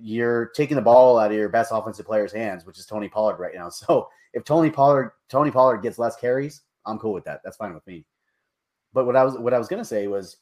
you're 0.01 0.47
taking 0.57 0.77
the 0.77 0.83
ball 0.83 1.19
out 1.19 1.31
of 1.31 1.37
your 1.37 1.49
best 1.49 1.71
offensive 1.73 2.07
player's 2.07 2.33
hands, 2.33 2.67
which 2.67 2.79
is 2.79 2.87
Tony 2.87 3.09
Pollard 3.09 3.39
right 3.39 3.55
now. 3.55 3.69
So 3.71 4.09
if 4.33 4.45
Tony 4.45 4.71
Pollard 4.71 5.13
Tony 5.29 5.51
Pollard 5.51 5.83
gets 5.83 5.99
less 5.99 6.17
carries, 6.17 6.63
I'm 6.87 6.99
cool 6.99 7.13
with 7.13 7.25
that. 7.25 7.41
That's 7.45 7.57
fine 7.57 7.75
with 7.75 7.87
me. 7.87 8.05
But 8.93 9.07
what 9.07 9.17
I 9.17 9.25
was 9.25 9.39
what 9.39 9.55
I 9.55 9.59
was 9.59 9.69
gonna 9.69 9.85
say 9.85 10.07
was, 10.07 10.39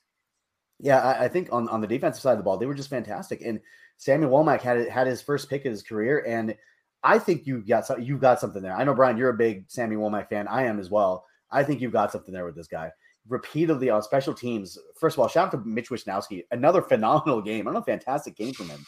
yeah, 0.79 1.01
I, 1.01 1.25
I 1.25 1.29
think 1.29 1.49
on, 1.53 1.69
on 1.69 1.81
the 1.81 1.87
defensive 1.87 2.23
side 2.23 2.33
of 2.33 2.39
the 2.39 2.45
ball, 2.45 2.57
they 2.57 2.67
were 2.67 2.75
just 2.75 2.91
fantastic. 2.91 3.43
And 3.45 3.61
Samuel 3.97 4.31
Womack 4.31 4.61
had 4.61 4.89
had 4.89 5.07
his 5.07 5.23
first 5.23 5.51
pick 5.51 5.65
of 5.65 5.73
his 5.73 5.83
career, 5.83 6.25
and 6.27 6.57
I 7.03 7.19
think 7.19 7.47
you 7.47 7.63
got 7.63 8.03
you 8.03 8.19
got 8.19 8.41
something 8.41 8.63
there. 8.63 8.75
I 8.75 8.85
know 8.85 8.95
Brian, 8.95 9.17
you're 9.17 9.31
a 9.31 9.35
big 9.35 9.65
Samuel 9.69 10.11
Womack 10.11 10.29
fan. 10.29 10.49
I 10.49 10.65
am 10.65 10.79
as 10.79 10.91
well. 10.91 11.25
I 11.51 11.63
think 11.63 11.81
you've 11.81 11.93
got 11.93 12.13
something 12.13 12.33
there 12.33 12.47
with 12.47 12.57
this 12.57 12.69
guy 12.69 12.91
repeatedly 13.29 13.91
on 13.91 14.03
special 14.03 14.35
teams. 14.35 14.79
First 14.99 15.17
of 15.17 15.21
all, 15.21 15.29
shout 15.29 15.47
out 15.47 15.51
to 15.53 15.69
Mitch 15.69 15.91
Wishnowsky, 15.91 16.45
another 16.51 16.83
phenomenal 16.83 17.41
game, 17.41 17.67
another 17.67 17.85
fantastic 17.85 18.37
game 18.37 18.53
from 18.53 18.69
him, 18.69 18.85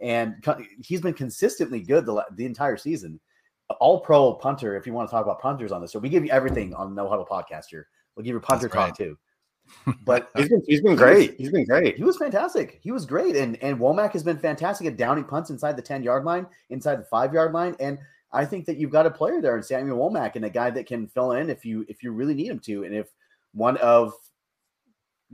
and 0.00 0.44
he's 0.82 1.00
been 1.00 1.14
consistently 1.14 1.80
good 1.80 2.06
the, 2.06 2.24
the 2.34 2.44
entire 2.44 2.76
season. 2.76 3.20
All 3.80 4.00
pro 4.00 4.34
punter. 4.34 4.76
If 4.76 4.86
you 4.86 4.92
want 4.92 5.08
to 5.08 5.10
talk 5.10 5.24
about 5.24 5.40
punters 5.40 5.72
on 5.72 5.80
this, 5.80 5.92
so 5.92 5.98
we 5.98 6.08
give 6.08 6.24
you 6.24 6.30
everything 6.30 6.74
on 6.74 6.94
the 6.94 7.02
No 7.02 7.08
Huddle 7.08 7.26
podcast 7.26 7.66
here. 7.70 7.88
We'll 8.14 8.24
give 8.24 8.34
you 8.34 8.40
punter 8.40 8.68
talk 8.68 8.96
too. 8.96 9.16
But 10.04 10.28
he's 10.36 10.50
been 10.50 10.62
he's 10.66 10.82
been 10.82 10.94
great. 10.94 11.36
He's 11.38 11.50
been 11.50 11.64
great. 11.64 11.96
He 11.96 12.04
was 12.04 12.18
fantastic. 12.18 12.80
He 12.82 12.92
was 12.92 13.06
great, 13.06 13.34
and 13.34 13.56
and 13.62 13.78
Womack 13.78 14.12
has 14.12 14.22
been 14.22 14.36
fantastic 14.36 14.86
at 14.86 14.98
downing 14.98 15.24
punts 15.24 15.48
inside 15.48 15.74
the 15.78 15.82
ten 15.82 16.02
yard 16.02 16.24
line, 16.24 16.46
inside 16.68 16.96
the 16.96 17.04
five 17.04 17.32
yard 17.32 17.54
line, 17.54 17.74
and 17.80 17.98
I 18.34 18.44
think 18.44 18.66
that 18.66 18.76
you've 18.76 18.90
got 18.90 19.06
a 19.06 19.10
player 19.10 19.40
there 19.40 19.56
in 19.56 19.62
Samuel 19.62 19.98
Womack 19.98 20.34
and 20.34 20.44
a 20.44 20.50
guy 20.50 20.68
that 20.70 20.86
can 20.86 21.06
fill 21.06 21.32
in 21.32 21.48
if 21.48 21.64
you 21.64 21.86
if 21.88 22.02
you 22.02 22.12
really 22.12 22.34
need 22.34 22.48
him 22.48 22.58
to, 22.60 22.84
and 22.84 22.94
if 22.94 23.08
one 23.54 23.76
of 23.78 24.12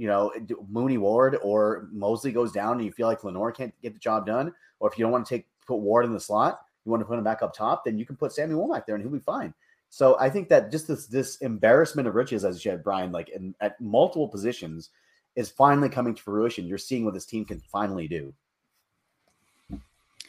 you 0.01 0.07
know 0.07 0.33
Mooney 0.71 0.97
Ward 0.97 1.37
or 1.43 1.87
Moseley 1.93 2.33
goes 2.33 2.53
down 2.53 2.79
and 2.79 2.87
you 2.87 2.91
feel 2.91 3.07
like 3.07 3.23
Lenoir 3.23 3.53
can't 3.53 3.75
get 3.83 3.93
the 3.93 4.01
job 4.01 4.25
done, 4.25 4.51
or 4.79 4.91
if 4.91 4.99
you 4.99 5.05
don't 5.05 5.13
want 5.13 5.27
to 5.27 5.35
take 5.35 5.47
put 5.67 5.77
Ward 5.77 6.07
in 6.07 6.15
the 6.15 6.19
slot, 6.19 6.63
you 6.87 6.91
want 6.91 7.03
to 7.03 7.05
put 7.05 7.19
him 7.19 7.25
back 7.25 7.43
up 7.43 7.53
top, 7.53 7.85
then 7.85 7.99
you 7.99 8.07
can 8.07 8.17
put 8.17 8.33
Sammy 8.33 8.55
Womack 8.55 8.87
there 8.87 8.95
and 8.95 9.05
he'll 9.05 9.13
be 9.13 9.19
fine. 9.19 9.53
So 9.91 10.19
I 10.19 10.31
think 10.31 10.49
that 10.49 10.71
just 10.71 10.89
this 10.89 11.07
this 11.07 11.37
embarrassment 11.43 12.09
of 12.09 12.15
riches, 12.15 12.47
as 12.47 12.65
you 12.65 12.71
said, 12.71 12.83
Brian, 12.83 13.13
like 13.13 13.29
in, 13.29 13.55
at 13.61 13.79
multiple 13.79 14.27
positions, 14.27 14.89
is 15.37 15.51
finally 15.51 15.91
coming 15.91 16.15
to 16.15 16.23
fruition. 16.23 16.67
You're 16.67 16.79
seeing 16.79 17.05
what 17.05 17.13
this 17.13 17.27
team 17.27 17.45
can 17.45 17.61
finally 17.61 18.09
do. 18.09 18.33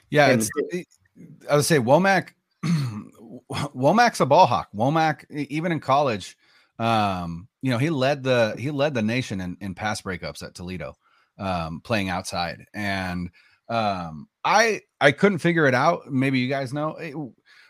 Yeah, 0.10 0.32
and, 0.32 0.50
I 1.50 1.56
would 1.56 1.64
say 1.64 1.78
Womack. 1.78 2.32
Womack's 3.50 4.20
a 4.20 4.26
ball 4.26 4.48
hawk. 4.48 4.68
Womack, 4.76 5.24
even 5.32 5.72
in 5.72 5.80
college, 5.80 6.36
um, 6.82 7.48
you 7.62 7.70
know, 7.70 7.78
he 7.78 7.92
led 7.92 8.24
the 8.24 8.56
he 8.58 8.72
led 8.72 8.96
the 8.96 9.04
nation 9.04 9.40
in, 9.40 9.56
in 9.62 9.76
pass 9.76 10.02
breakups 10.02 10.42
at 10.42 10.56
Toledo, 10.56 10.98
um, 11.38 11.80
playing 11.82 12.10
outside. 12.10 12.66
And 12.74 13.30
um, 13.70 14.28
I 14.44 14.82
I 15.00 15.12
couldn't 15.12 15.38
figure 15.38 15.68
it 15.68 15.76
out. 15.76 16.12
Maybe 16.12 16.40
you 16.40 16.50
guys 16.50 16.74
know 16.74 16.96
it, 16.96 17.14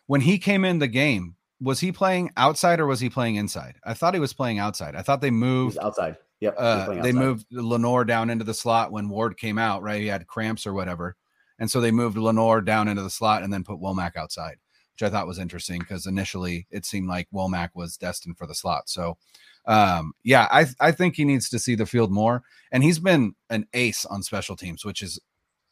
when 0.07 0.22
he 0.22 0.39
came 0.39 0.64
in 0.64 0.80
the 0.80 0.88
game, 0.88 1.36
was 1.59 1.82
he 1.82 1.91
playing 1.91 2.32
outside 2.38 2.80
or 2.80 2.88
was 2.88 3.01
he 3.01 3.09
playing 3.09 3.36
inside? 3.36 3.76
I 3.84 3.93
thought 3.93 4.14
he 4.14 4.20
was 4.22 4.34
playing 4.34 4.59
outside. 4.59 4.95
I 4.95 5.01
thought 5.01 5.20
they 5.20 5.30
moved 5.30 5.78
outside. 5.82 6.16
Yep. 6.39 6.55
Uh, 6.57 7.01
they 7.03 7.12
moved 7.12 7.45
Lenoir 7.51 8.05
down 8.05 8.30
into 8.30 8.45
the 8.45 8.53
slot 8.53 8.91
when 8.91 9.09
Ward 9.09 9.38
came 9.38 9.59
out, 9.59 9.84
right? 9.84 10.01
He 10.01 10.07
had 10.07 10.26
cramps 10.26 10.66
or 10.66 10.74
whatever. 10.74 11.16
And 11.59 11.70
so 11.70 11.82
they 11.82 11.91
moved 11.91 12.18
Lenoir 12.18 12.62
down 12.62 12.88
into 12.88 13.03
the 13.03 13.12
slot 13.12 13.43
and 13.43 13.53
then 13.53 13.64
put 13.64 13.80
Womack 13.80 14.16
outside 14.16 14.55
which 15.02 15.08
I 15.08 15.12
thought 15.12 15.28
was 15.28 15.39
interesting 15.39 15.80
because 15.80 16.06
initially 16.06 16.68
it 16.70 16.86
seemed 16.86 17.08
like 17.08 17.28
Womack 17.34 17.70
was 17.74 17.97
destined 17.97 18.38
for 18.38 18.45
the 18.45 18.54
slot. 18.54 18.88
So, 18.88 19.18
um, 19.66 20.14
yeah, 20.24 20.47
I 20.52 20.68
I 20.80 20.91
think 20.91 21.16
he 21.16 21.26
needs 21.26 21.49
to 21.49 21.60
see 21.60 21.76
the 21.76 21.86
field 21.86 22.12
more, 22.12 22.43
and 22.72 22.84
he's 22.84 22.99
been 22.99 23.34
an 23.49 23.66
ace 23.74 24.06
on 24.06 24.22
special 24.22 24.56
teams, 24.56 24.86
which 24.86 25.02
is 25.02 25.20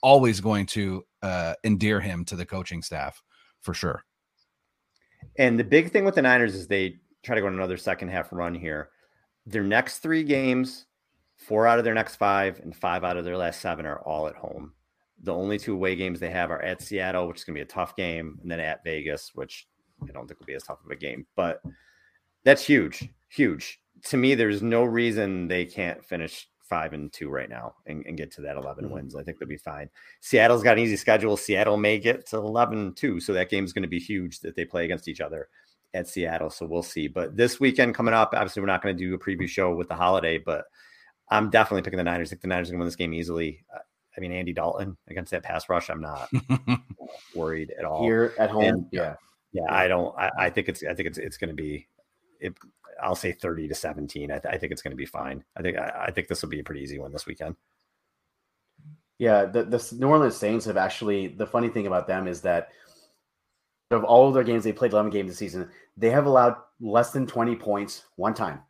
always 0.02 0.40
going 0.40 0.66
to 0.68 1.06
uh, 1.22 1.54
endear 1.64 2.00
him 2.00 2.26
to 2.26 2.36
the 2.36 2.46
coaching 2.46 2.82
staff 2.82 3.22
for 3.62 3.74
sure. 3.74 4.04
And 5.38 5.60
the 5.60 5.64
big 5.64 5.92
thing 5.92 6.06
with 6.06 6.16
the 6.16 6.22
Niners 6.22 6.56
is 6.56 6.68
they 6.68 6.98
try 7.24 7.36
to 7.36 7.42
go 7.42 7.48
on 7.48 7.54
another 7.54 7.78
second 7.78 8.10
half 8.10 8.30
run 8.32 8.56
here. 8.56 8.90
Their 9.46 9.64
next 9.64 10.00
three 10.00 10.24
games, 10.24 10.86
four 11.38 11.68
out 11.68 11.78
of 11.78 11.86
their 11.86 11.94
next 11.94 12.16
five, 12.16 12.60
and 12.60 12.76
five 12.76 13.04
out 13.04 13.18
of 13.18 13.26
their 13.26 13.38
last 13.38 13.62
seven 13.62 13.86
are 13.86 14.00
all 14.00 14.28
at 14.28 14.36
home. 14.36 14.74
The 15.24 15.34
only 15.34 15.58
two 15.60 15.74
away 15.74 15.96
games 15.96 16.20
they 16.20 16.30
have 16.30 16.52
are 16.52 16.62
at 16.62 16.82
Seattle, 16.82 17.28
which 17.28 17.40
is 17.40 17.44
going 17.44 17.56
to 17.56 17.60
be 17.60 17.64
a 17.64 17.66
tough 17.66 17.96
game, 17.96 18.40
and 18.42 18.50
then 18.50 18.60
at 18.60 18.84
Vegas, 18.84 19.32
which 19.34 19.68
I 20.04 20.12
don't 20.12 20.28
think 20.28 20.40
will 20.40 20.46
be 20.46 20.54
as 20.54 20.64
tough 20.64 20.84
of 20.84 20.92
a 20.92 20.96
game. 20.96 21.26
But 21.36 21.62
that's 22.44 22.66
huge, 22.66 23.10
huge. 23.30 23.82
To 24.06 24.18
me, 24.18 24.36
there's 24.36 24.62
no 24.62 24.84
reason 24.84 25.48
they 25.48 25.66
can't 25.66 26.04
finish 26.06 26.48
five 26.70 26.94
and 26.94 27.12
two 27.12 27.30
right 27.30 27.50
now 27.50 27.74
and, 27.88 28.06
and 28.06 28.16
get 28.16 28.32
to 28.32 28.42
that 28.42 28.56
11 28.56 28.86
mm-hmm. 28.86 28.94
wins. 28.94 29.16
I 29.16 29.24
think 29.24 29.40
they'll 29.40 29.50
be 29.50 29.58
fine. 29.58 29.90
Seattle's 30.22 30.64
got 30.64 30.78
an 30.78 30.84
easy 30.84 30.96
schedule. 30.96 31.36
Seattle 31.36 31.78
may 31.78 32.00
get 32.00 32.28
to 32.28 32.38
11 32.38 32.94
too. 32.94 33.20
So 33.20 33.34
that 33.34 33.50
game's 33.50 33.74
going 33.74 33.84
to 33.84 33.90
be 33.90 34.00
huge 34.00 34.40
that 34.42 34.56
they 34.56 34.66
play 34.66 34.86
against 34.86 35.08
each 35.08 35.20
other 35.20 35.50
at 35.94 36.08
Seattle. 36.08 36.52
So 36.52 36.66
we'll 36.66 36.84
see. 36.84 37.08
But 37.08 37.36
this 37.36 37.60
weekend 37.60 37.96
coming 37.96 38.14
up, 38.14 38.34
obviously, 38.34 38.62
we're 38.62 38.68
not 38.68 38.84
going 38.84 38.96
to 38.96 39.04
do 39.04 39.16
a 39.16 39.20
preview 39.20 39.48
show 39.48 39.74
with 39.74 39.90
the 39.90 39.96
holiday, 39.96 40.38
but 40.38 40.66
I'm 41.30 41.50
definitely 41.50 41.82
picking 41.82 41.98
the 41.98 42.04
Niners. 42.04 42.30
I 42.30 42.32
think 42.32 42.42
the 42.42 42.48
Niners 42.48 42.70
are 42.70 42.74
going 42.74 42.80
to 42.80 42.84
win 42.84 42.88
this 42.88 42.96
game 42.96 43.14
easily. 43.14 43.66
I 44.20 44.22
mean, 44.22 44.34
Andy 44.34 44.52
Dalton 44.52 44.98
against 45.08 45.32
that 45.32 45.44
pass 45.44 45.70
rush, 45.70 45.90
I'm 45.90 46.02
not 46.02 46.30
worried 47.36 47.74
at 47.80 47.86
all. 47.86 48.04
Here 48.04 48.34
at 48.38 48.50
home, 48.50 48.64
And, 48.66 48.86
yeah. 48.92 49.16
yeah, 49.54 49.64
I 49.70 49.88
don't. 49.88 50.14
I, 50.18 50.30
I 50.38 50.50
think 50.50 50.68
it's. 50.68 50.84
I 50.84 50.94
think 50.94 51.08
it's. 51.08 51.18
It's 51.18 51.38
going 51.38 51.48
to 51.48 51.56
be. 51.56 51.88
It, 52.42 52.54
I'll 53.02 53.16
say 53.16 53.32
thirty 53.32 53.66
to 53.70 53.74
seventeen. 53.74 54.30
I, 54.30 54.40
th- 54.40 54.54
I 54.54 54.58
think 54.58 54.74
it's 54.74 54.82
going 54.82 54.92
to 54.92 54.98
be 54.98 55.06
fine. 55.06 55.42
I 55.56 55.62
think. 55.62 55.78
I, 55.78 56.08
I 56.08 56.12
think 56.12 56.28
this 56.28 56.42
will 56.42 56.50
be 56.50 56.60
a 56.60 56.64
pretty 56.66 56.82
easy 56.82 57.00
one 57.00 57.14
this 57.14 57.26
weekend. 57.26 57.56
Yeah, 59.20 59.46
the, 59.46 59.64
the 59.64 59.96
New 59.98 60.08
Orleans 60.08 60.36
Saints 60.36 60.66
have 60.66 60.76
actually. 60.76 61.30
The 61.30 61.48
funny 61.48 61.70
thing 61.70 61.88
about 61.88 62.06
them 62.06 62.28
is 62.28 62.42
that 62.42 62.72
of 63.90 64.04
all 64.04 64.28
of 64.28 64.34
their 64.34 64.44
games, 64.44 64.66
they 64.66 64.74
played 64.74 64.92
11 64.92 65.12
games 65.12 65.30
this 65.30 65.38
season. 65.38 65.70
They 65.96 66.10
have 66.10 66.26
allowed 66.26 66.58
less 66.82 67.12
than 67.12 67.26
20 67.26 67.56
points 67.56 68.04
one 68.18 68.34
time, 68.34 68.64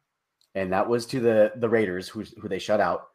and 0.53 0.71
that 0.73 0.87
was 0.87 1.07
to 1.07 1.19
the 1.19 1.53
the 1.55 1.69
Raiders, 1.69 2.07
who 2.07 2.23
who 2.39 2.47
they 2.47 2.59
shut 2.59 2.79
out. 2.79 3.07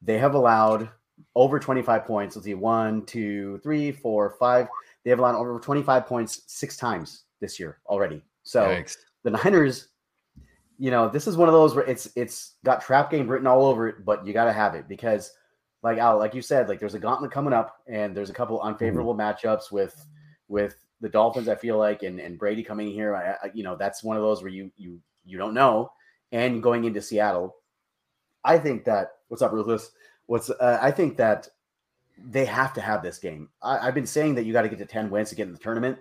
They 0.00 0.16
have 0.16 0.34
allowed 0.34 0.88
over 1.34 1.58
25 1.58 2.04
points. 2.04 2.36
Let's 2.36 2.46
see, 2.46 2.54
one, 2.54 3.04
two, 3.04 3.58
three, 3.62 3.92
four, 3.92 4.36
five. 4.38 4.68
They 5.04 5.10
have 5.10 5.18
allowed 5.18 5.34
over 5.34 5.58
25 5.58 6.06
points 6.06 6.42
six 6.46 6.76
times 6.76 7.24
this 7.40 7.58
year 7.58 7.78
already. 7.86 8.22
So 8.42 8.62
Yikes. 8.62 8.96
the 9.24 9.30
Niners, 9.30 9.88
you 10.78 10.90
know, 10.90 11.08
this 11.08 11.26
is 11.26 11.36
one 11.36 11.48
of 11.48 11.54
those 11.54 11.74
where 11.74 11.84
it's 11.84 12.08
it's 12.16 12.54
got 12.64 12.82
trap 12.82 13.10
game 13.10 13.28
written 13.28 13.46
all 13.46 13.64
over 13.64 13.88
it, 13.88 14.04
but 14.04 14.26
you 14.26 14.32
got 14.32 14.46
to 14.46 14.52
have 14.52 14.74
it 14.74 14.88
because, 14.88 15.32
like 15.82 15.98
Al, 15.98 16.18
like 16.18 16.34
you 16.34 16.42
said, 16.42 16.68
like 16.68 16.80
there's 16.80 16.94
a 16.94 16.98
gauntlet 16.98 17.30
coming 17.30 17.52
up, 17.52 17.78
and 17.86 18.16
there's 18.16 18.30
a 18.30 18.34
couple 18.34 18.60
unfavorable 18.60 19.14
matchups 19.14 19.70
with 19.70 20.06
with 20.48 20.76
the 21.00 21.08
Dolphins. 21.08 21.48
I 21.48 21.54
feel 21.54 21.78
like, 21.78 22.02
and 22.02 22.18
and 22.18 22.38
Brady 22.38 22.62
coming 22.62 22.90
here, 22.90 23.14
I, 23.14 23.46
I, 23.46 23.50
you 23.54 23.62
know, 23.62 23.76
that's 23.76 24.02
one 24.02 24.16
of 24.16 24.22
those 24.22 24.42
where 24.42 24.50
you 24.50 24.70
you 24.76 25.00
you 25.24 25.38
don't 25.38 25.54
know, 25.54 25.92
and 26.32 26.62
going 26.62 26.84
into 26.84 27.02
Seattle, 27.02 27.56
I 28.44 28.58
think 28.58 28.84
that 28.84 29.12
what's 29.28 29.42
up, 29.42 29.52
Ruthless? 29.52 29.90
What's 30.32 30.48
uh, 30.48 30.78
I 30.80 30.90
think 30.90 31.18
that 31.18 31.46
they 32.16 32.46
have 32.46 32.72
to 32.72 32.80
have 32.80 33.02
this 33.02 33.18
game. 33.18 33.50
I, 33.60 33.86
I've 33.86 33.94
been 33.94 34.06
saying 34.06 34.34
that 34.36 34.46
you 34.46 34.54
got 34.54 34.62
to 34.62 34.70
get 34.70 34.78
to 34.78 34.86
ten 34.86 35.10
wins 35.10 35.28
to 35.28 35.34
get 35.34 35.46
in 35.46 35.52
the 35.52 35.58
tournament, 35.58 35.98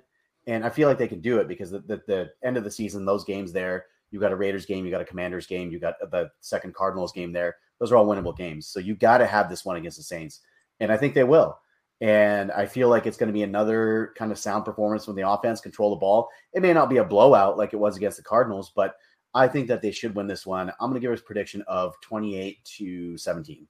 and 0.47 0.63
I 0.63 0.69
feel 0.69 0.87
like 0.87 0.97
they 0.97 1.09
can 1.09 1.19
do 1.19 1.39
it 1.39 1.49
because 1.49 1.69
the, 1.69 1.79
the, 1.79 2.01
the 2.07 2.29
end 2.41 2.55
of 2.55 2.63
the 2.63 2.71
season, 2.71 3.03
those 3.03 3.25
games 3.25 3.51
there, 3.51 3.87
you 4.09 4.21
got 4.21 4.31
a 4.31 4.35
Raiders 4.37 4.65
game, 4.65 4.85
you 4.85 4.91
got 4.91 5.01
a 5.01 5.05
Commanders 5.05 5.47
game, 5.47 5.69
you 5.69 5.79
got 5.79 5.95
the 5.99 6.31
second 6.39 6.73
Cardinals 6.73 7.11
game 7.11 7.33
there. 7.33 7.57
Those 7.77 7.91
are 7.91 7.97
all 7.97 8.07
winnable 8.07 8.37
games. 8.37 8.67
So 8.67 8.79
you 8.79 8.95
got 8.95 9.17
to 9.17 9.25
have 9.25 9.49
this 9.49 9.65
one 9.65 9.75
against 9.75 9.97
the 9.97 10.03
Saints, 10.03 10.39
and 10.79 10.93
I 10.93 10.95
think 10.95 11.13
they 11.13 11.25
will. 11.25 11.59
And 11.99 12.53
I 12.53 12.67
feel 12.67 12.87
like 12.87 13.05
it's 13.05 13.17
going 13.17 13.27
to 13.27 13.33
be 13.33 13.43
another 13.43 14.13
kind 14.17 14.31
of 14.31 14.39
sound 14.39 14.63
performance 14.63 15.07
when 15.07 15.17
the 15.17 15.29
offense 15.29 15.59
control 15.59 15.89
the 15.89 15.99
ball. 15.99 16.29
It 16.53 16.61
may 16.61 16.71
not 16.71 16.89
be 16.89 16.97
a 16.99 17.03
blowout 17.03 17.57
like 17.57 17.73
it 17.73 17.79
was 17.81 17.97
against 17.97 18.15
the 18.15 18.23
Cardinals, 18.23 18.71
but 18.73 18.95
I 19.33 19.49
think 19.49 19.67
that 19.67 19.81
they 19.81 19.91
should 19.91 20.15
win 20.15 20.27
this 20.27 20.45
one. 20.45 20.69
I'm 20.79 20.89
going 20.89 21.01
to 21.01 21.05
give 21.05 21.11
us 21.11 21.19
prediction 21.19 21.65
of 21.67 21.99
28 21.99 22.63
to 22.77 23.17
17. 23.17 23.67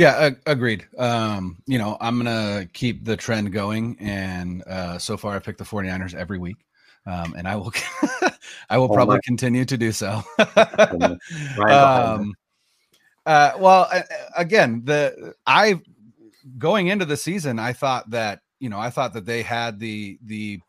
Yeah, 0.00 0.16
ag- 0.16 0.40
agreed. 0.46 0.86
Um, 0.96 1.58
you 1.66 1.76
know, 1.76 1.98
I'm 2.00 2.14
going 2.22 2.24
to 2.24 2.66
keep 2.72 3.04
the 3.04 3.18
trend 3.18 3.52
going. 3.52 3.98
And 4.00 4.62
uh, 4.66 4.96
so 4.98 5.18
far, 5.18 5.36
I 5.36 5.40
picked 5.40 5.58
the 5.58 5.64
49ers 5.64 6.14
every 6.14 6.38
week. 6.38 6.56
Um, 7.04 7.34
and 7.36 7.46
I 7.46 7.54
will, 7.56 7.70
I 8.70 8.78
will 8.78 8.90
Oh, 8.90 8.94
probably 8.94 9.16
my- 9.16 9.20
continue 9.26 9.66
to 9.66 9.76
do 9.76 9.92
so. 9.92 10.22
Um, 11.70 12.32
uh, 13.26 13.52
well, 13.58 13.90
again, 14.38 14.80
the 14.86 15.34
I 15.46 15.78
going 16.56 16.86
into 16.86 17.04
the 17.04 17.18
season, 17.18 17.58
I 17.58 17.74
thought 17.74 18.08
that 18.08 18.40
you 18.58 18.70
know, 18.70 18.78
I 18.78 18.88
thought 18.88 19.12
that 19.12 19.26
they 19.26 19.42
had 19.42 19.78
the 19.78 20.18
the 20.24 20.60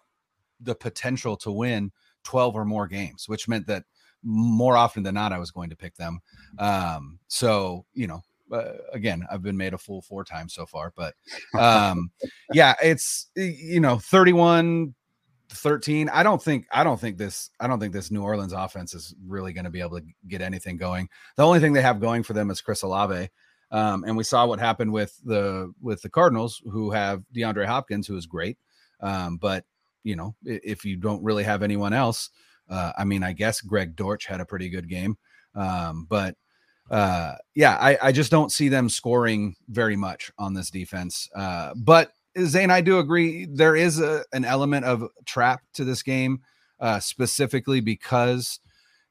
the 0.60 0.76
potential 0.76 1.38
to 1.38 1.52
win 1.54 1.92
12 2.26 2.56
or 2.56 2.66
more 2.66 2.86
games, 2.88 3.30
which 3.30 3.48
meant 3.48 3.66
that 3.68 3.86
more 4.24 4.76
often 4.76 5.04
than 5.04 5.16
not, 5.16 5.32
I 5.32 5.40
was 5.40 5.52
going 5.52 5.70
to 5.70 5.76
pick 5.78 5.96
them. 5.96 6.20
Um, 6.60 7.20
so 7.30 7.86
you 7.94 8.08
know, 8.08 8.22
uh, 8.52 8.74
again, 8.94 9.26
I've 9.32 9.42
been 9.42 9.58
made 9.58 9.74
a 9.74 9.78
fool 9.78 10.02
four 10.02 10.24
times 10.24 10.54
so 10.54 10.66
far, 10.66 10.94
but 10.96 11.16
um, 11.60 12.12
yeah, 12.54 12.76
it's 12.82 13.30
you 13.36 13.80
know, 13.80 13.98
31 13.98 14.94
13 15.54 16.10
i 16.10 16.24
don't 16.24 16.42
think 16.42 16.66
i 16.72 16.84
don't 16.84 17.00
think 17.00 17.18
this 17.18 17.50
i 17.60 17.68
don't 17.68 17.80
think 17.80 17.94
this 17.94 18.10
new 18.10 18.24
orleans 18.24 18.54
offense 18.54 18.94
is 18.94 19.14
really 19.28 19.54
going 19.54 19.66
to 19.66 19.70
be 19.70 19.82
able 19.82 20.00
to 20.00 20.06
get 20.28 20.42
anything 20.42 20.78
going. 20.78 21.10
The 21.36 21.46
only 21.46 21.60
thing 21.60 21.74
they 21.74 21.82
have 21.82 22.00
going 22.00 22.24
for 22.24 22.34
them 22.34 22.50
is 22.50 22.62
chris 22.62 22.84
olave 22.84 23.30
um, 23.72 24.04
and 24.04 24.18
we 24.18 24.24
saw 24.24 24.46
what 24.46 24.60
happened 24.60 24.92
with 24.92 25.20
the 25.24 25.74
with 25.82 26.02
the 26.02 26.10
cardinals 26.10 26.62
who 26.72 26.92
have 26.92 27.24
deandre 27.36 27.66
hopkins 27.66 28.08
who 28.08 28.16
is 28.16 28.26
great 28.26 28.58
um, 29.02 29.38
but 29.38 29.66
you 30.04 30.16
know 30.16 30.36
if 30.44 30.86
you 30.86 30.96
don't 30.96 31.24
really 31.24 31.44
have 31.44 31.64
anyone 31.64 31.94
else 31.94 32.30
uh, 32.70 32.94
i 32.98 33.04
mean 33.04 33.24
i 33.24 33.34
guess 33.34 33.62
greg 33.62 33.96
dortch 33.96 34.26
had 34.26 34.42
a 34.42 34.46
pretty 34.46 34.70
good 34.70 34.88
game 34.88 35.18
um, 35.56 36.06
but 36.10 36.36
uh, 36.92 37.34
yeah 37.56 37.78
I, 37.80 37.98
I 38.02 38.12
just 38.12 38.30
don't 38.30 38.52
see 38.52 38.70
them 38.70 38.90
scoring 38.90 39.56
very 39.70 39.96
much 39.96 40.32
on 40.38 40.54
this 40.54 40.70
defense 40.70 41.28
uh, 41.36 41.74
but 41.76 42.12
Zain, 42.40 42.72
I 42.72 42.82
do 42.82 43.00
agree. 43.00 43.46
There 43.46 43.76
is 43.76 44.00
a, 44.00 44.24
an 44.32 44.46
element 44.46 44.86
of 44.86 45.04
trap 45.26 45.62
to 45.74 45.84
this 45.84 46.02
game, 46.02 46.42
uh, 46.80 47.00
specifically 47.00 47.82
because 47.82 48.60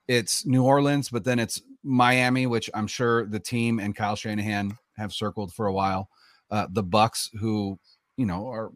it's 0.09 0.47
New 0.47 0.65
Orleans, 0.65 1.11
but 1.11 1.25
then 1.25 1.39
it's 1.39 1.61
Miami, 1.83 2.47
which 2.47 2.71
I'm 2.75 2.87
sure 2.87 3.27
the 3.27 3.41
team 3.41 3.79
and 3.79 3.95
Kyle 3.95 4.17
Shanahan 4.17 4.77
have 4.97 5.13
circled 5.13 5.53
for 5.53 5.67
a 5.67 5.73
while. 5.73 6.09
Uh, 6.51 6.67
the 6.71 6.83
Bucs, 6.83 7.29
who 7.39 7.79
you 8.17 8.27
know 8.27 8.49
are 8.49 8.71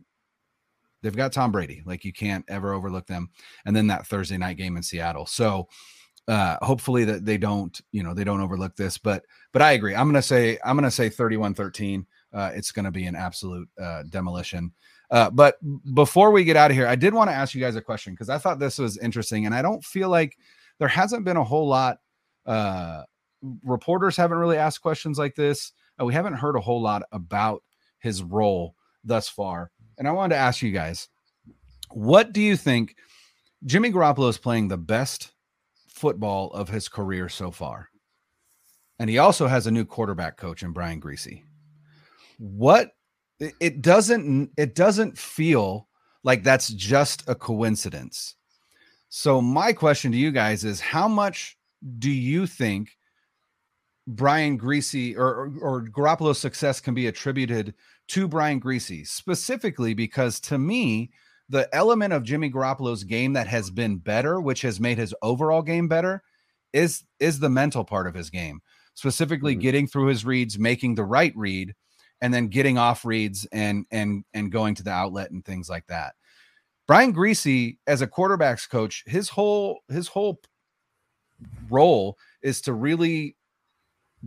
they've 1.02 1.16
got 1.16 1.32
Tom 1.32 1.50
Brady, 1.50 1.82
like 1.84 2.04
you 2.04 2.12
can't 2.12 2.44
ever 2.48 2.72
overlook 2.72 3.06
them, 3.06 3.30
and 3.64 3.74
then 3.74 3.86
that 3.88 4.06
Thursday 4.06 4.36
night 4.36 4.58
game 4.58 4.76
in 4.76 4.82
Seattle. 4.82 5.26
So 5.26 5.68
uh 6.28 6.56
hopefully 6.62 7.04
that 7.04 7.24
they 7.24 7.36
don't 7.36 7.80
you 7.92 8.02
know 8.02 8.14
they 8.14 8.24
don't 8.24 8.40
overlook 8.40 8.74
this 8.76 8.96
but 8.96 9.24
but 9.52 9.60
i 9.60 9.72
agree. 9.72 9.94
I'm 9.94 10.08
gonna 10.08 10.22
say 10.22 10.58
i'm 10.64 10.76
gonna 10.76 10.90
say 10.90 11.08
31 11.08 11.54
13 11.54 12.06
uh 12.32 12.50
it's 12.54 12.72
gonna 12.72 12.90
be 12.90 13.06
an 13.06 13.14
absolute 13.14 13.68
uh 13.80 14.04
demolition. 14.08 14.72
Uh 15.10 15.30
but 15.30 15.56
before 15.94 16.30
we 16.30 16.44
get 16.44 16.56
out 16.56 16.70
of 16.70 16.76
here 16.76 16.86
i 16.86 16.96
did 16.96 17.12
want 17.12 17.28
to 17.28 17.34
ask 17.34 17.54
you 17.54 17.60
guys 17.60 17.76
a 17.76 17.82
question 17.82 18.14
because 18.14 18.30
i 18.30 18.38
thought 18.38 18.58
this 18.58 18.78
was 18.78 18.96
interesting 18.98 19.44
and 19.44 19.54
i 19.54 19.60
don't 19.60 19.84
feel 19.84 20.08
like 20.08 20.38
there 20.78 20.88
hasn't 20.88 21.24
been 21.24 21.36
a 21.36 21.44
whole 21.44 21.68
lot 21.68 21.98
uh 22.46 23.02
reporters 23.62 24.16
haven't 24.16 24.38
really 24.38 24.56
asked 24.56 24.80
questions 24.80 25.18
like 25.18 25.34
this 25.34 25.72
uh, 26.00 26.04
we 26.06 26.14
haven't 26.14 26.32
heard 26.32 26.56
a 26.56 26.60
whole 26.60 26.80
lot 26.80 27.02
about 27.12 27.62
his 27.98 28.22
role 28.22 28.74
thus 29.04 29.28
far 29.28 29.70
and 29.98 30.08
i 30.08 30.10
wanted 30.10 30.34
to 30.34 30.40
ask 30.40 30.62
you 30.62 30.72
guys 30.72 31.08
what 31.90 32.32
do 32.32 32.40
you 32.40 32.56
think 32.56 32.96
jimmy 33.66 33.92
garoppolo 33.92 34.30
is 34.30 34.38
playing 34.38 34.68
the 34.68 34.78
best 34.78 35.33
football 36.04 36.50
of 36.50 36.68
his 36.68 36.86
career 36.86 37.30
so 37.30 37.50
far. 37.50 37.88
And 38.98 39.08
he 39.08 39.16
also 39.16 39.46
has 39.46 39.66
a 39.66 39.70
new 39.70 39.86
quarterback 39.86 40.36
coach 40.36 40.62
in 40.62 40.72
Brian 40.72 41.00
Griese. 41.00 41.42
What 42.36 42.90
it- 43.40 43.80
doesn't 43.80 44.50
it 44.58 44.74
doesn't 44.74 45.16
feel 45.16 45.88
like 46.22 46.42
that's 46.42 46.68
just 46.68 47.26
a 47.26 47.34
coincidence. 47.34 48.34
So 49.08 49.40
my 49.40 49.72
question 49.72 50.12
to 50.12 50.18
you 50.18 50.30
guys 50.30 50.62
is 50.62 50.78
how 50.78 51.08
much 51.08 51.56
do 51.98 52.10
you 52.10 52.46
think 52.46 52.98
Brian 54.06 54.58
Griese 54.58 55.16
or, 55.16 55.46
or, 55.46 55.52
or 55.60 55.86
Garoppolo's 55.86 56.38
success 56.38 56.80
can 56.80 56.92
be 56.92 57.06
attributed 57.06 57.72
to 58.08 58.28
Brian 58.28 58.60
Griese 58.60 59.08
specifically 59.08 59.94
because 59.94 60.38
to 60.40 60.58
me, 60.58 61.12
the 61.48 61.72
element 61.74 62.12
of 62.12 62.22
Jimmy 62.22 62.50
Garoppolo's 62.50 63.04
game 63.04 63.34
that 63.34 63.46
has 63.46 63.70
been 63.70 63.98
better, 63.98 64.40
which 64.40 64.62
has 64.62 64.80
made 64.80 64.98
his 64.98 65.14
overall 65.22 65.62
game 65.62 65.88
better, 65.88 66.22
is 66.72 67.04
is 67.20 67.38
the 67.38 67.50
mental 67.50 67.84
part 67.84 68.06
of 68.06 68.14
his 68.14 68.30
game. 68.30 68.60
Specifically, 68.94 69.56
Mhm. 69.56 69.60
getting 69.60 69.86
through 69.86 70.06
his 70.06 70.24
reads, 70.24 70.58
making 70.58 70.94
the 70.94 71.04
right 71.04 71.32
read, 71.36 71.74
and 72.20 72.32
then 72.32 72.48
getting 72.48 72.78
off 72.78 73.04
reads 73.04 73.46
and 73.52 73.86
and 73.90 74.24
and 74.32 74.50
going 74.50 74.74
to 74.76 74.82
the 74.82 74.90
outlet 74.90 75.30
and 75.30 75.44
things 75.44 75.68
like 75.68 75.86
that. 75.88 76.14
Brian 76.86 77.14
Griese, 77.14 77.78
as 77.86 78.02
a 78.02 78.06
quarterbacks 78.06 78.68
coach, 78.68 79.04
his 79.06 79.28
whole 79.30 79.80
his 79.88 80.08
whole 80.08 80.40
role 81.68 82.16
is 82.42 82.60
to 82.62 82.72
really 82.72 83.36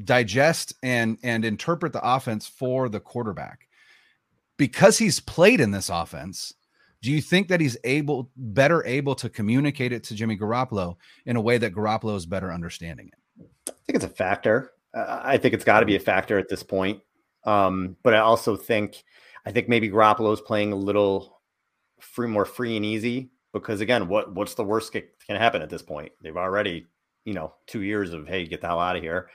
digest 0.03 0.74
and 0.84 1.18
and 1.24 1.43
interpret 1.45 1.93
the 1.93 2.07
offense 2.07 2.45
for 2.47 2.89
the 2.89 2.99
quarterback. 2.99 3.68
Because 4.57 4.97
he's 4.97 5.20
played 5.20 5.59
in 5.59 5.72
this 5.72 5.89
offense, 5.89 6.53
do 7.08 7.14
you 7.14 7.22
think 7.22 7.47
that 7.47 7.62
he's 7.62 7.78
able 7.86 8.30
better 8.36 8.86
able 8.86 9.16
to 9.16 9.30
communicate 9.30 9.93
it 9.93 10.03
to 10.03 10.14
Jimmy 10.14 10.38
Garoppolo 10.38 10.97
in 11.26 11.38
a 11.38 11.41
way 11.41 11.58
that 11.58 11.74
Garoppolo 11.74 12.18
is 12.18 12.26
better 12.26 12.51
understanding 12.51 13.10
it? 13.14 13.49
I 13.70 13.72
think 13.86 13.95
it's 13.95 14.03
a 14.03 14.10
factor. 14.10 14.74
Uh, 14.93 15.22
I 15.24 15.38
think 15.38 15.53
it's 15.53 15.64
got 15.64 15.80
to 15.80 15.86
be 15.86 15.95
a 15.95 16.01
factor 16.01 16.38
at 16.38 16.49
this 16.49 16.64
point. 16.64 16.99
Um, 17.45 17.95
but 18.03 18.14
I 18.14 18.18
also 18.18 18.58
think, 18.58 19.05
I 19.45 19.53
think 19.53 19.70
maybe 19.70 19.89
Garoppolo 19.89 20.34
is 20.34 20.41
playing 20.41 20.74
a 20.74 20.76
little 20.76 21.39
free, 22.01 22.28
more 22.28 22.43
free 22.43 22.76
and 22.76 22.84
easy 22.84 23.30
because 23.53 23.80
again, 23.80 24.10
what 24.10 24.36
what's 24.36 24.55
the 24.55 24.66
worst 24.66 24.91
that 24.91 25.10
can 25.26 25.38
happen 25.38 25.62
at 25.62 25.70
this 25.70 25.82
point? 25.82 26.12
They've 26.22 26.36
already, 26.36 26.88
you 27.24 27.36
know, 27.36 27.53
two 27.68 27.84
years 27.84 28.12
of 28.12 28.28
hey, 28.28 28.45
get 28.45 28.60
the 28.60 28.68
hell 28.68 28.82
out 28.82 28.97
of 28.97 29.01
here. 29.01 29.30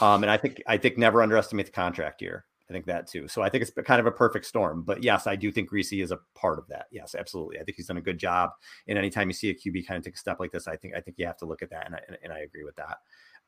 Um, 0.00 0.24
and 0.24 0.30
I 0.30 0.38
think 0.38 0.62
I 0.66 0.78
think 0.78 0.96
never 0.96 1.22
underestimate 1.22 1.66
the 1.66 1.72
contract 1.72 2.22
year. 2.22 2.46
I 2.70 2.72
think 2.72 2.86
that 2.86 3.08
too. 3.08 3.26
So 3.26 3.42
I 3.42 3.48
think 3.48 3.62
it's 3.62 3.72
kind 3.84 3.98
of 3.98 4.06
a 4.06 4.12
perfect 4.12 4.46
storm. 4.46 4.82
But 4.82 5.02
yes, 5.02 5.26
I 5.26 5.34
do 5.34 5.50
think 5.50 5.68
Griese 5.68 6.02
is 6.02 6.12
a 6.12 6.20
part 6.36 6.58
of 6.58 6.68
that. 6.68 6.86
Yes, 6.92 7.16
absolutely. 7.18 7.58
I 7.58 7.64
think 7.64 7.76
he's 7.76 7.88
done 7.88 7.96
a 7.96 8.02
good 8.02 8.18
job. 8.18 8.50
And 8.86 8.96
anytime 8.96 9.28
you 9.28 9.34
see 9.34 9.50
a 9.50 9.54
QB 9.54 9.88
kind 9.88 9.98
of 9.98 10.04
take 10.04 10.14
a 10.14 10.18
step 10.18 10.38
like 10.38 10.52
this, 10.52 10.68
I 10.68 10.76
think 10.76 10.94
I 10.96 11.00
think 11.00 11.18
you 11.18 11.26
have 11.26 11.36
to 11.38 11.46
look 11.46 11.62
at 11.62 11.70
that, 11.70 11.86
and 11.86 11.96
I, 11.96 12.00
and, 12.22 12.32
I 12.32 12.38
agree 12.40 12.62
with 12.62 12.76
that. 12.76 12.98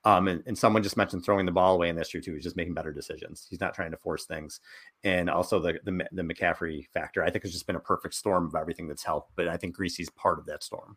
Um, 0.05 0.27
and, 0.27 0.43
and 0.47 0.59
someone 0.59 0.83
just 0.83 0.97
mentioned 0.97 1.25
throwing 1.25 1.47
the 1.47 1.53
ball 1.53 1.77
away 1.77 1.89
in 1.89 1.95
this 1.95 2.13
year 2.13 2.21
too. 2.21 2.35
He's 2.35 2.43
just 2.43 2.57
making 2.57 2.75
better 2.75 2.93
decisions. 2.93 3.47
He's 3.49 3.61
not 3.61 3.75
trying 3.75 3.93
to 3.93 3.97
force 3.97 4.25
things, 4.25 4.59
and 5.05 5.31
also 5.31 5.61
the 5.61 5.79
the, 5.85 6.05
the 6.11 6.23
McCaffrey 6.23 6.89
factor. 6.93 7.23
I 7.23 7.31
think 7.31 7.45
has 7.45 7.53
just 7.53 7.69
been 7.69 7.77
a 7.77 7.81
perfect 7.81 8.15
storm 8.15 8.47
of 8.47 8.57
everything 8.57 8.89
that's 8.89 9.05
helped. 9.05 9.31
But 9.37 9.47
I 9.47 9.57
think 9.57 9.77
Griese's 9.77 10.11
part 10.11 10.41
of 10.41 10.47
that 10.47 10.65
storm. 10.65 10.97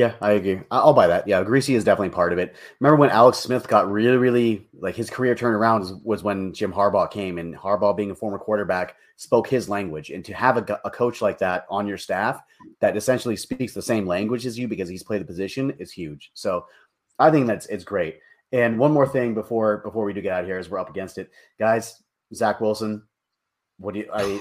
Yeah, 0.00 0.14
I 0.22 0.30
agree. 0.30 0.62
I'll 0.70 0.94
buy 0.94 1.08
that. 1.08 1.28
Yeah, 1.28 1.44
Griese 1.44 1.76
is 1.76 1.84
definitely 1.84 2.08
part 2.08 2.32
of 2.32 2.38
it. 2.38 2.56
Remember 2.80 2.96
when 2.96 3.10
Alex 3.10 3.36
Smith 3.36 3.68
got 3.68 3.92
really, 3.92 4.16
really 4.16 4.66
like 4.72 4.94
his 4.94 5.10
career 5.10 5.34
turned 5.34 5.54
around 5.54 5.80
was, 5.80 5.92
was 5.92 6.22
when 6.22 6.54
Jim 6.54 6.72
Harbaugh 6.72 7.10
came, 7.10 7.36
and 7.36 7.54
Harbaugh, 7.54 7.94
being 7.94 8.10
a 8.10 8.14
former 8.14 8.38
quarterback, 8.38 8.96
spoke 9.16 9.46
his 9.46 9.68
language. 9.68 10.08
And 10.08 10.24
to 10.24 10.32
have 10.32 10.56
a, 10.56 10.80
a 10.86 10.90
coach 10.90 11.20
like 11.20 11.36
that 11.40 11.66
on 11.68 11.86
your 11.86 11.98
staff 11.98 12.40
that 12.80 12.96
essentially 12.96 13.36
speaks 13.36 13.74
the 13.74 13.82
same 13.82 14.06
language 14.06 14.46
as 14.46 14.58
you 14.58 14.68
because 14.68 14.88
he's 14.88 15.02
played 15.02 15.20
the 15.20 15.26
position 15.26 15.70
is 15.78 15.92
huge. 15.92 16.30
So 16.32 16.64
I 17.18 17.30
think 17.30 17.46
that's 17.46 17.66
it's 17.66 17.84
great. 17.84 18.20
And 18.52 18.78
one 18.78 18.92
more 18.92 19.06
thing 19.06 19.34
before 19.34 19.82
before 19.84 20.06
we 20.06 20.14
do 20.14 20.22
get 20.22 20.32
out 20.32 20.46
here, 20.46 20.56
as 20.56 20.70
we're 20.70 20.78
up 20.78 20.88
against 20.88 21.18
it, 21.18 21.30
guys. 21.58 22.02
Zach 22.32 22.62
Wilson, 22.62 23.02
what 23.76 23.92
do 23.92 24.00
you? 24.00 24.08
I, 24.14 24.40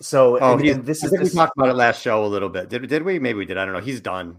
so 0.00 0.38
oh, 0.40 0.58
and, 0.58 0.66
and 0.66 0.86
this 0.86 1.04
is 1.04 1.10
this, 1.10 1.20
we 1.20 1.30
talked 1.30 1.56
about 1.56 1.68
it 1.68 1.74
last 1.74 2.00
show 2.00 2.24
a 2.24 2.26
little 2.26 2.48
bit. 2.48 2.68
Did 2.68 2.88
did 2.88 3.02
we? 3.02 3.18
Maybe 3.18 3.38
we 3.38 3.46
did. 3.46 3.58
I 3.58 3.64
don't 3.64 3.74
know. 3.74 3.80
He's 3.80 4.00
done. 4.00 4.36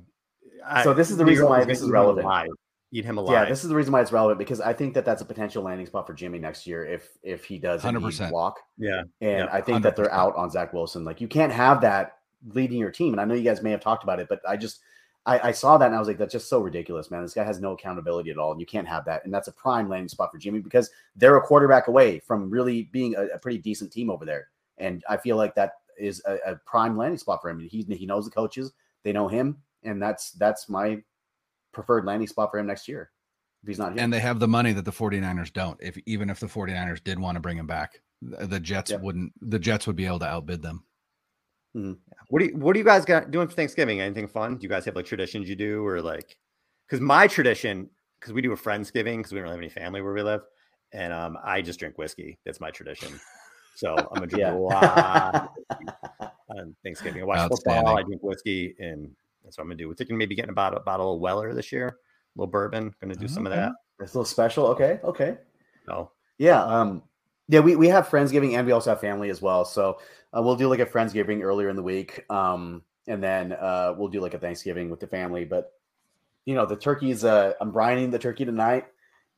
So 0.84 0.93
this 0.93 1.09
is 1.09 1.18
the 1.18 1.26
reason 1.26 1.47
why 1.47 1.64
this 1.64 1.82
is 1.82 1.89
relevant. 1.89 2.26
Alive. 2.26 2.49
Eat 2.93 3.05
him 3.05 3.18
alive. 3.18 3.34
Yeah, 3.34 3.45
this 3.49 3.64
is 3.64 3.70
the 3.70 3.76
reason 3.76 3.93
why 3.93 4.01
it's 4.01 4.12
relevant 4.12 4.38
because 4.38 4.59
I 4.59 4.74
think 4.74 4.93
that 4.95 5.05
that's 5.05 5.22
a 5.22 5.26
potential 5.26 5.64
landing 5.64 5.86
spot 5.86 6.05
for 6.05 6.14
Jimmy 6.14 6.39
next 6.39 6.68
year 6.68 6.86
if 6.86 7.07
if 7.24 7.45
he 7.45 7.57
does 7.57 7.82
100% 7.82 8.32
walk. 8.32 8.59
Yeah, 8.78 8.99
and 8.99 9.09
yeah, 9.22 9.47
I 9.49 9.62
think 9.62 9.80
100%. 9.80 9.84
that 9.84 9.95
they're 9.95 10.12
out 10.12 10.36
on 10.36 10.49
Zach 10.49 10.74
Wilson. 10.74 11.05
Like 11.05 11.22
you 11.22 11.30
can't 11.30 11.53
have 11.53 11.82
that 11.82 12.18
leading 12.49 12.80
your 12.80 12.91
team. 12.91 13.14
And 13.14 13.22
I 13.22 13.26
know 13.26 13.34
you 13.34 13.43
guys 13.43 13.62
may 13.62 13.72
have 13.72 13.82
talked 13.82 14.03
about 14.03 14.20
it, 14.20 14.28
but 14.30 14.41
I 14.47 14.57
just 14.57 14.80
I, 15.26 15.49
I, 15.49 15.51
saw 15.51 15.78
that 15.78 15.86
and 15.86 15.95
I 15.95 15.99
was 15.99 16.07
like, 16.07 16.18
that's 16.18 16.32
just 16.32 16.49
so 16.49 16.59
ridiculous, 16.59 17.12
man. 17.12 17.22
This 17.22 17.36
guy 17.36 17.43
has 17.43 17.59
no 17.59 17.74
accountability 17.74 18.32
at 18.32 18.39
all. 18.39 18.51
And 18.51 18.59
you 18.59 18.66
can't 18.66 18.88
have 18.88 19.05
that. 19.05 19.24
And 19.24 19.32
that's 19.32 19.47
a 19.47 19.51
prime 19.51 19.88
landing 19.88 20.09
spot 20.09 20.32
for 20.32 20.39
Jimmy 20.39 20.59
because 20.59 20.89
they're 21.16 21.38
a 21.38 21.41
quarterback 21.41 21.88
away 21.88 22.20
from 22.20 22.49
really 22.49 22.89
being 22.91 23.16
a, 23.16 23.28
a 23.28 23.38
pretty 23.38 23.59
decent 23.59 23.91
team 23.91 24.09
over 24.09 24.26
there. 24.26 24.47
And 24.82 25.03
I 25.09 25.17
feel 25.17 25.38
like 25.38 25.55
that 25.55 25.73
is 25.97 26.21
a, 26.25 26.38
a, 26.45 26.55
prime 26.65 26.97
landing 26.97 27.19
spot 27.19 27.41
for 27.41 27.49
him. 27.49 27.59
He, 27.59 27.86
he 27.89 28.05
knows 28.05 28.25
the 28.25 28.32
coaches, 28.32 28.73
they 29.03 29.13
know 29.13 29.27
him. 29.27 29.57
And 29.84 30.01
that's 30.01 30.32
that's 30.32 30.69
my 30.69 31.01
preferred 31.71 32.05
landing 32.05 32.27
spot 32.27 32.51
for 32.51 32.59
him 32.59 32.67
next 32.67 32.88
year 32.88 33.11
if 33.63 33.67
he's 33.67 33.79
not 33.79 33.93
here. 33.93 34.03
And 34.03 34.11
they 34.11 34.19
have 34.19 34.39
the 34.39 34.47
money 34.47 34.73
that 34.73 34.86
the 34.86 34.91
49ers 34.91 35.53
don't. 35.53 35.77
If 35.82 35.97
even 36.05 36.29
if 36.29 36.39
the 36.39 36.47
49ers 36.47 37.03
did 37.03 37.19
want 37.19 37.36
to 37.36 37.39
bring 37.39 37.57
him 37.57 37.67
back, 37.67 38.01
the 38.21 38.59
Jets 38.59 38.91
wouldn't 38.93 39.34
the 39.41 39.59
Jets 39.59 39.88
would 39.88 39.95
be 39.95 40.05
able 40.05 40.19
to 40.19 40.27
outbid 40.27 40.61
them. 40.61 40.84
Mm-hmm. 41.75 41.93
What 42.27 42.39
do 42.39 42.45
you 42.45 42.57
What 42.57 42.73
do 42.73 42.79
you 42.79 42.86
guys 42.86 43.05
got 43.05 43.32
doing 43.32 43.47
for 43.47 43.55
Thanksgiving? 43.55 44.01
Anything 44.01 44.27
fun? 44.27 44.57
Do 44.57 44.63
you 44.63 44.69
guys 44.69 44.86
have 44.86 44.95
like 44.95 45.05
traditions 45.05 45.47
you 45.49 45.55
do, 45.55 45.86
or 45.86 46.01
like? 46.01 46.38
Because 46.88 47.01
my 47.01 47.27
tradition, 47.27 47.89
because 48.19 48.34
we 48.34 48.41
do 48.41 48.51
a 48.51 48.57
friendsgiving, 48.57 49.17
because 49.17 49.32
we 49.32 49.39
don't 49.39 49.49
have 49.49 49.57
any 49.57 49.69
family 49.69 50.01
where 50.01 50.13
we 50.13 50.21
live, 50.21 50.41
and 50.91 51.13
um, 51.13 51.38
I 51.43 51.61
just 51.61 51.79
drink 51.79 51.97
whiskey. 51.97 52.38
That's 52.45 52.59
my 52.59 52.71
tradition. 52.71 53.19
So 53.76 53.95
I'm 53.95 54.13
gonna 54.13 54.28
drink 54.28 54.41
yeah. 54.41 54.53
a 54.53 54.57
lot 54.57 55.53
on 56.49 56.76
Thanksgiving. 56.84 57.22
I 57.22 57.26
watch 57.26 57.49
football. 57.49 57.97
I 57.97 58.03
drink 58.03 58.22
whiskey, 58.22 58.76
and 58.80 59.09
that's 59.43 59.57
what 59.57 59.63
I'm 59.63 59.69
gonna 59.69 59.78
do. 59.78 59.88
We're 59.88 59.95
thinking 59.95 60.17
maybe 60.17 60.36
getting 60.36 60.51
about 60.51 60.76
a 60.76 60.80
bottle 60.82 61.15
of 61.15 61.19
Weller 61.19 61.53
this 61.53 61.72
year, 61.72 61.88
a 61.88 62.39
little 62.39 62.51
bourbon. 62.51 62.93
Gonna 63.01 63.15
do 63.15 63.28
some 63.28 63.45
of 63.45 63.51
that. 63.51 63.72
It's 63.99 64.13
a 64.13 64.17
little 64.17 64.26
special. 64.26 64.67
Okay, 64.67 64.99
okay. 65.03 65.38
Oh, 65.89 66.11
yeah. 66.38 66.63
Um, 66.63 67.03
yeah, 67.47 67.59
we, 67.59 67.76
we 67.76 67.88
have 67.89 68.07
Friendsgiving 68.07 68.53
and 68.53 68.65
we 68.65 68.72
also 68.72 68.91
have 68.91 69.01
family 69.01 69.30
as 69.30 69.41
well. 69.41 69.65
So 69.65 69.99
uh, 70.36 70.41
we'll 70.41 70.55
do 70.55 70.67
like 70.67 70.80
a 70.80 70.86
Friendsgiving 70.86 71.43
earlier 71.43 71.69
in 71.69 71.76
the 71.76 71.84
week. 71.84 72.24
Um, 72.30 72.82
and 73.07 73.22
then 73.22 73.51
uh, 73.51 73.93
we'll 73.97 74.07
do 74.07 74.22
like 74.22 74.34
a 74.34 74.39
Thanksgiving 74.39 74.89
with 74.89 74.99
the 74.99 75.07
family. 75.07 75.43
But, 75.43 75.74
you 76.45 76.55
know, 76.55 76.65
the 76.65 76.78
turkey's, 76.78 77.26
uh, 77.26 77.53
I'm 77.59 77.74
brining 77.74 78.09
the 78.09 78.19
turkey 78.19 78.45
tonight. 78.45 78.86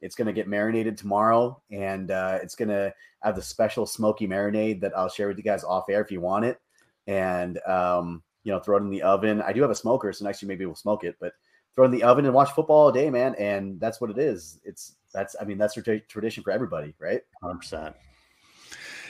It's 0.04 0.16
going 0.16 0.28
to 0.28 0.34
get 0.34 0.48
marinated 0.48 0.98
tomorrow. 0.98 1.62
And 1.72 2.12
uh, 2.12 2.40
it's 2.44 2.56
going 2.56 2.70
to 2.70 2.94
have 3.24 3.36
the 3.36 3.42
special 3.42 3.86
smoky 3.86 4.28
marinade 4.28 4.82
that 4.82 4.96
I'll 4.96 5.10
share 5.10 5.28
with 5.28 5.38
you 5.38 5.44
guys 5.44 5.64
off 5.64 5.90
air 5.90 6.02
if 6.02 6.12
you 6.12 6.22
want 6.22 6.46
it. 6.46 6.60
And, 7.08 7.60
um, 7.66 8.22
you 8.44 8.52
know, 8.52 8.60
throw 8.60 8.78
it 8.78 8.82
in 8.82 8.90
the 8.90 9.02
oven. 9.02 9.42
I 9.42 9.54
do 9.54 9.62
have 9.62 9.72
a 9.72 9.76
smoker. 9.76 10.12
So 10.14 10.26
next 10.26 10.42
year 10.42 10.48
maybe 10.48 10.66
we'll 10.66 10.76
smoke 10.76 11.04
it. 11.04 11.16
But 11.20 11.34
throw 11.74 11.86
it 11.86 11.88
in 11.88 11.92
the 11.92 12.04
oven 12.04 12.26
and 12.26 12.34
watch 12.34 12.52
football 12.52 12.86
all 12.86 12.92
day, 12.92 13.10
man. 13.10 13.34
And 13.36 13.80
that's 13.80 14.00
what 14.00 14.10
it 14.10 14.20
is. 14.20 14.60
It's, 14.64 14.96
that's 15.14 15.36
I 15.40 15.46
mean 15.46 15.58
that's 15.58 15.78
a 15.78 15.82
tradition 15.82 16.44
for 16.44 16.52
everybody, 16.52 16.94
right? 17.00 17.22
Hundred 17.42 17.60
percent. 17.60 17.96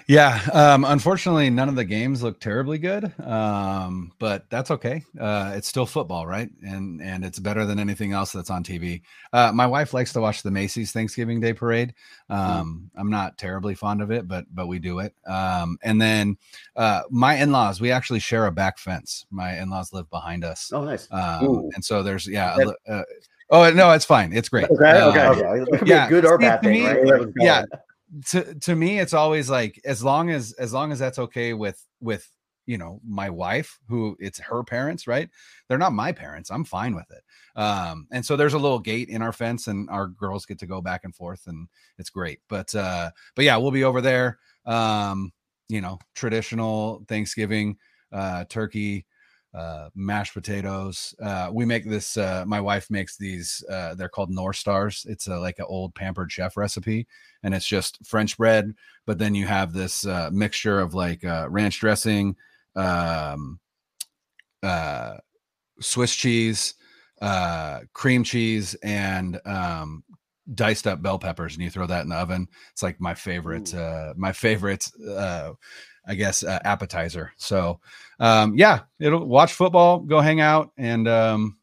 Yeah, 0.08 0.42
um, 0.52 0.84
unfortunately, 0.86 1.50
none 1.50 1.70
of 1.70 1.76
the 1.76 1.86
games 1.86 2.22
look 2.22 2.40
terribly 2.40 2.78
good, 2.78 3.12
um, 3.22 4.12
but 4.20 4.50
that's 4.50 4.72
okay. 4.72 5.04
Uh, 5.20 5.54
it's 5.56 5.68
still 5.68 5.86
football, 5.86 6.28
right? 6.28 6.50
And 6.62 7.02
and 7.02 7.24
it's 7.24 7.40
better 7.40 7.66
than 7.66 7.80
anything 7.80 8.12
else 8.12 8.32
that's 8.32 8.50
on 8.50 8.64
TV. 8.64 9.02
Uh, 9.32 9.52
my 9.54 9.66
wife 9.66 9.94
likes 9.94 10.14
to 10.14 10.22
watch 10.22 10.44
the 10.44 10.52
Macy's 10.52 10.92
Thanksgiving 10.92 11.40
Day 11.40 11.54
Parade. 11.54 11.94
Hmm. 12.30 12.34
Um. 12.34 12.92
I'm 12.96 13.10
not 13.10 13.38
terribly 13.38 13.76
fond 13.76 14.02
of 14.02 14.12
it, 14.12 14.28
but 14.28 14.46
but 14.54 14.68
we 14.68 14.80
do 14.80 15.00
it. 15.00 15.14
Um, 15.26 15.78
and 15.84 16.02
then 16.02 16.38
uh, 16.76 17.04
my 17.10 17.36
in-laws, 17.36 17.82
we 17.82 17.92
actually 17.92 18.20
share 18.20 18.46
a 18.46 18.52
back 18.52 18.78
fence. 18.78 19.26
My 19.32 19.58
in-laws 19.58 19.94
live 19.94 20.10
behind 20.10 20.44
us. 20.44 20.72
Oh, 20.74 20.84
nice. 20.84 21.08
Um, 21.12 21.70
and 21.76 21.84
so 21.84 22.04
there's 22.04 22.28
yeah. 22.28 22.58
Uh, 22.88 23.04
Oh 23.50 23.70
no, 23.70 23.92
it's 23.92 24.06
fine. 24.06 24.34
It's 24.34 24.50
great. 24.50 24.68
Okay, 24.70 24.90
uh, 24.90 25.10
okay, 25.10 25.46
okay. 25.76 25.86
Yeah, 25.86 26.10
good 26.10 26.26
or 26.26 26.40
bad 26.40 26.62
thing, 26.62 26.86
me, 26.86 27.12
right? 27.12 27.28
Yeah. 27.38 27.66
To 28.28 28.54
to 28.56 28.76
me, 28.76 29.00
it's 29.00 29.14
always 29.14 29.50
like 29.50 29.80
as 29.86 30.04
long 30.04 30.30
as 30.30 30.54
as 30.54 30.74
long 30.74 30.92
as 30.92 31.00
that's 31.00 31.18
okay 31.20 31.54
with 31.54 31.84
with 32.00 32.30
you 32.66 32.78
know 32.78 33.00
my 33.06 33.30
wife 33.30 33.80
who 33.90 34.16
it's 34.20 34.40
her 34.40 34.64
parents 34.64 35.08
right? 35.08 35.30
They're 35.68 35.78
not 35.78 35.94
my 35.94 36.12
parents 36.12 36.50
i'm 36.52 36.64
fine 36.64 36.96
with 36.96 37.10
it. 37.12 37.24
Um 37.60 38.08
and 38.12 38.26
so 38.26 38.36
there's 38.36 38.54
a 38.54 38.60
little 38.60 38.80
gate 38.80 39.10
in 39.10 39.22
our 39.22 39.34
fence 39.34 39.68
and 39.68 39.90
our 39.90 40.08
girls 40.08 40.46
get 40.46 40.60
to 40.60 40.68
go 40.68 40.82
back 40.82 41.02
and 41.04 41.16
forth 41.16 41.48
and 41.48 41.68
it's 41.98 42.10
great. 42.10 42.40
But 42.50 42.74
uh 42.76 43.12
but 43.36 43.46
yeah 43.46 43.58
we'll 43.58 43.72
be 43.72 43.84
over 43.84 44.02
there 44.02 44.40
um 44.66 45.32
you 45.70 45.82
know 45.82 45.98
traditional 46.16 47.04
thanksgiving 47.08 47.78
uh 48.12 48.46
turkey 48.46 49.06
uh, 49.54 49.90
mashed 49.96 50.34
potatoes. 50.34 51.14
Uh, 51.22 51.50
we 51.52 51.66
make 51.66 51.88
this. 51.88 52.18
Uh, 52.18 52.44
my 52.48 52.60
wife 52.60 52.90
makes 52.90 53.18
these. 53.18 53.64
Uh, 53.70 53.94
they're 53.94 54.10
called 54.10 54.32
North 54.32 54.56
Stars. 54.56 55.06
It's 55.08 55.28
a, 55.28 55.38
like 55.38 55.60
an 55.60 55.66
old 55.68 55.94
pampered 55.94 56.32
chef 56.32 56.58
recipe, 56.58 57.08
and 57.44 57.54
it's 57.54 57.68
just 57.68 58.06
French 58.06 58.38
bread. 58.38 58.74
But 59.06 59.20
then 59.20 59.36
you 59.36 59.46
have 59.46 59.74
this 59.74 60.06
uh, 60.06 60.30
mixture 60.34 60.80
of 60.80 60.94
like 60.94 61.24
uh, 61.24 61.48
ranch 61.50 61.80
dressing, 61.80 62.36
um, 62.76 63.60
uh, 64.64 65.18
Swiss 65.80 66.16
cheese, 66.16 66.74
uh, 67.22 67.82
cream 67.94 68.24
cheese, 68.24 68.76
and 68.82 69.40
um, 69.46 70.04
diced 70.56 70.88
up 70.88 71.04
bell 71.04 71.20
peppers, 71.20 71.54
and 71.54 71.64
you 71.64 71.70
throw 71.70 71.86
that 71.86 72.02
in 72.02 72.10
the 72.10 72.16
oven. 72.16 72.48
It's 72.72 72.82
like 72.82 73.00
my 73.00 73.14
favorite. 73.14 73.74
Uh, 73.74 74.14
my 74.18 74.32
favorite. 74.32 74.90
I 76.06 76.16
guess, 76.16 76.44
uh, 76.44 76.60
appetizer. 76.64 77.32
So, 77.38 77.80
um, 78.20 78.56
yeah, 78.58 78.82
it'll 79.00 79.26
watch 79.26 79.54
football, 79.54 80.00
go 80.00 80.20
hang 80.20 80.42
out, 80.42 80.72
and 80.78 81.08
um, 81.08 81.58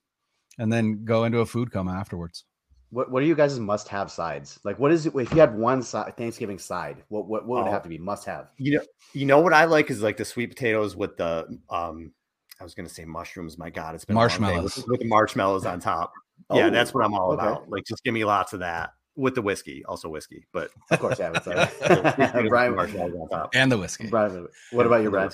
and 0.59 0.73
then 0.73 1.05
go 1.05 1.25
into 1.25 1.39
a 1.39 1.47
food 1.47 1.73
coma 1.73 1.93
afterwards. 1.93 2.45
What 2.91 3.11
What 3.11 3.23
are 3.23 3.27
you 3.27 3.35
guys' 3.35 3.59
must 3.59 3.89
have 3.89 4.11
sides? 4.11 4.59
Like, 4.65 4.79
what 4.79 4.93
is 4.93 5.07
it 5.07 5.15
if 5.15 5.31
you 5.33 5.41
had 5.41 5.57
one 5.57 5.83
side, 5.83 6.17
Thanksgiving 6.17 6.59
side? 6.59 7.03
What 7.09 7.27
What, 7.27 7.47
what 7.47 7.59
would 7.59 7.69
oh, 7.69 7.71
it 7.71 7.73
have 7.73 7.83
to 7.85 7.89
be 7.89 7.99
must 7.99 8.25
have? 8.27 8.49
You 8.57 8.79
know, 8.79 8.85
you 9.13 9.27
know 9.27 9.41
what 9.41 9.53
I 9.53 9.67
like 9.67 9.91
is 9.91 10.03
like 10.03 10.17
the 10.17 10.25
sweet 10.25 10.49
potatoes 10.49 10.97
with 10.97 11.17
the 11.17 11.59
um. 11.69 12.13
I 12.61 12.65
was 12.65 12.75
gonna 12.75 12.91
say 12.91 13.07
mushrooms. 13.07 13.57
My 13.57 13.71
God, 13.71 13.95
it's 13.95 14.05
been 14.05 14.15
marshmallows 14.15 14.77
with, 14.77 14.87
with, 14.87 15.01
the 15.01 15.07
marshmallows 15.07 15.65
on 15.65 15.81
top. 15.81 16.13
Oh, 16.51 16.59
yeah, 16.59 16.69
that's 16.69 16.93
what 16.93 17.05
I'm 17.05 17.15
all 17.15 17.33
okay. 17.33 17.43
about. 17.43 17.71
Like, 17.71 17.85
just 17.85 18.05
give 18.05 18.13
me 18.13 18.25
lots 18.25 18.53
of 18.53 18.61
that 18.61 18.91
with 19.21 19.35
the 19.35 19.43
whiskey, 19.43 19.85
also 19.85 20.09
whiskey, 20.09 20.47
but 20.53 20.71
of 20.91 20.99
course, 20.99 21.19
yeah. 21.19 21.31
Uh, 21.31 22.43
Brian, 22.49 22.79
and 23.55 23.71
the 23.71 23.79
whiskey. 23.79 24.09
Brian, 24.09 24.49
what 24.73 24.87
about 24.87 25.03
you, 25.03 25.11
Brian? 25.11 25.31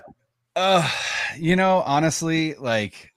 Uh, 0.57 0.89
you 1.39 1.55
know, 1.55 1.82
honestly, 1.87 2.55
like 2.55 3.12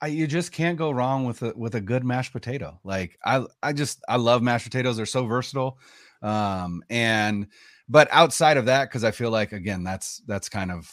I, 0.00 0.08
you 0.08 0.26
just 0.26 0.50
can't 0.50 0.76
go 0.76 0.90
wrong 0.90 1.24
with 1.24 1.42
a 1.42 1.52
with 1.56 1.76
a 1.76 1.80
good 1.80 2.04
mashed 2.04 2.32
potato. 2.32 2.80
Like 2.82 3.18
I, 3.24 3.46
I 3.62 3.72
just 3.72 4.02
I 4.08 4.16
love 4.16 4.42
mashed 4.42 4.64
potatoes. 4.64 4.96
They're 4.96 5.06
so 5.06 5.26
versatile. 5.26 5.78
Um, 6.20 6.82
and 6.90 7.46
but 7.88 8.08
outside 8.10 8.56
of 8.56 8.66
that, 8.66 8.88
because 8.88 9.04
I 9.04 9.12
feel 9.12 9.30
like 9.30 9.52
again, 9.52 9.84
that's 9.84 10.20
that's 10.26 10.48
kind 10.48 10.72
of 10.72 10.90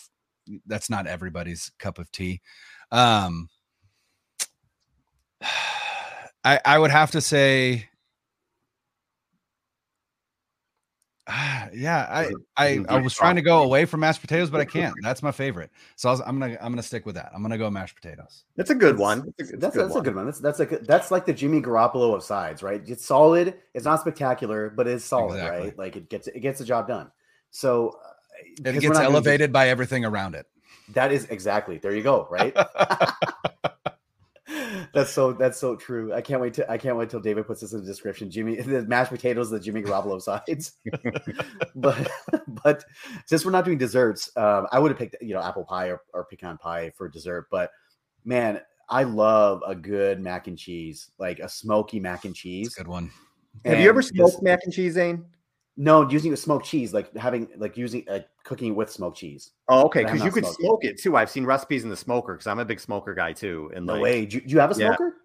that's 0.67 0.89
not 0.89 1.07
everybody's 1.07 1.71
cup 1.79 1.97
of 1.97 2.11
tea. 2.11 2.41
Um, 2.91 3.49
I 6.43 6.59
I 6.63 6.77
would 6.77 6.91
have 6.91 7.11
to 7.11 7.21
say 7.21 7.87
yeah, 11.73 12.07
I 12.09 12.31
I, 12.57 12.83
I 12.89 12.99
was 12.99 13.13
trying 13.13 13.35
to 13.35 13.41
go 13.41 13.61
away 13.61 13.85
from 13.85 13.99
mashed 13.99 14.21
potatoes, 14.21 14.49
but 14.49 14.59
I 14.59 14.65
can't. 14.65 14.95
That's 15.03 15.21
my 15.21 15.31
favorite. 15.31 15.69
So 15.95 16.09
I 16.09 16.13
am 16.27 16.39
gonna 16.39 16.57
I'm 16.59 16.71
gonna 16.71 16.81
stick 16.81 17.05
with 17.05 17.15
that. 17.15 17.31
I'm 17.33 17.41
gonna 17.41 17.57
go 17.57 17.69
mashed 17.69 17.95
potatoes. 17.95 18.43
That's 18.55 18.71
a 18.71 18.75
good 18.75 18.97
one. 18.97 19.31
That's 19.37 19.53
a, 19.53 19.57
that's, 19.57 19.75
a, 19.75 19.77
good, 19.77 19.85
that's 19.85 19.93
one. 19.95 20.01
a 20.01 20.03
good 20.03 20.15
one. 20.15 20.25
That's 20.25 20.39
that's 20.39 20.59
like 20.59 20.81
that's 20.81 21.11
like 21.11 21.25
the 21.25 21.33
Jimmy 21.33 21.61
Garoppolo 21.61 22.15
of 22.15 22.23
sides, 22.23 22.63
right? 22.63 22.81
It's 22.85 23.05
solid. 23.05 23.55
It's 23.73 23.85
not 23.85 24.01
spectacular, 24.01 24.71
but 24.71 24.87
it's 24.87 25.05
solid, 25.05 25.35
exactly. 25.35 25.67
right? 25.67 25.77
Like 25.77 25.95
it 25.95 26.09
gets 26.09 26.27
it 26.27 26.39
gets 26.39 26.59
the 26.59 26.65
job 26.65 26.87
done. 26.87 27.11
So 27.51 27.99
uh, 28.03 28.69
it 28.69 28.79
gets 28.79 28.97
elevated 28.97 29.53
by 29.53 29.69
everything 29.69 30.05
around 30.05 30.35
it. 30.35 30.47
That 30.89 31.11
is 31.11 31.25
exactly 31.25 31.77
there. 31.77 31.95
You 31.95 32.03
go. 32.03 32.27
Right. 32.31 32.55
that's 34.93 35.11
so 35.11 35.33
that's 35.33 35.59
so 35.59 35.75
true. 35.75 36.13
I 36.13 36.21
can't 36.21 36.41
wait 36.41 36.53
to 36.55 36.71
I 36.71 36.77
can't 36.77 36.97
wait 36.97 37.09
till 37.09 37.19
David 37.19 37.47
puts 37.47 37.61
this 37.61 37.73
in 37.73 37.81
the 37.81 37.85
description. 37.85 38.29
Jimmy 38.29 38.55
the 38.61 38.83
mashed 38.83 39.11
potatoes, 39.11 39.49
the 39.49 39.59
Jimmy 39.59 39.81
Garoppolo 39.81 40.21
sides. 40.21 40.73
but 41.75 42.09
but 42.63 42.83
since 43.25 43.45
we're 43.45 43.51
not 43.51 43.65
doing 43.65 43.77
desserts, 43.77 44.35
um, 44.37 44.67
I 44.71 44.79
would 44.79 44.91
have 44.91 44.97
picked 44.97 45.15
you 45.21 45.33
know 45.33 45.41
apple 45.41 45.65
pie 45.65 45.87
or, 45.87 46.01
or 46.13 46.25
pecan 46.25 46.57
pie 46.57 46.91
for 46.95 47.07
dessert. 47.09 47.47
But 47.49 47.71
man, 48.25 48.61
I 48.89 49.03
love 49.03 49.61
a 49.65 49.75
good 49.75 50.19
mac 50.19 50.47
and 50.47 50.57
cheese, 50.57 51.11
like 51.17 51.39
a 51.39 51.49
smoky 51.49 51.99
mac 51.99 52.25
and 52.25 52.35
cheese. 52.35 52.75
good 52.75 52.87
one. 52.87 53.11
Have 53.65 53.79
you 53.79 53.89
ever 53.89 54.01
smoked 54.01 54.41
mac 54.41 54.59
and 54.63 54.73
cheese, 54.73 54.93
Zain? 54.93 55.25
No, 55.83 56.07
using 56.07 56.31
a 56.31 56.37
smoked 56.37 56.67
cheese, 56.67 56.93
like 56.93 57.11
having 57.17 57.47
like 57.57 57.75
using 57.75 58.05
like 58.07 58.29
cooking 58.43 58.75
with 58.75 58.91
smoked 58.91 59.17
cheese. 59.17 59.49
Oh, 59.67 59.85
okay, 59.85 60.03
because 60.03 60.19
you 60.19 60.25
not 60.25 60.33
could 60.35 60.45
smoke 60.45 60.85
it 60.85 61.01
too. 61.01 61.17
I've 61.17 61.31
seen 61.31 61.43
recipes 61.43 61.83
in 61.83 61.89
the 61.89 61.97
smoker 61.97 62.33
because 62.33 62.45
I'm 62.45 62.59
a 62.59 62.65
big 62.65 62.79
smoker 62.79 63.15
guy 63.15 63.33
too. 63.33 63.71
And 63.75 63.87
No 63.87 63.93
like, 63.93 64.03
way. 64.03 64.25
Do 64.27 64.37
you, 64.37 64.41
do 64.43 64.49
you 64.49 64.59
have 64.59 64.69
a 64.69 64.79
Yeah. 64.79 64.89
smoker? 64.89 65.15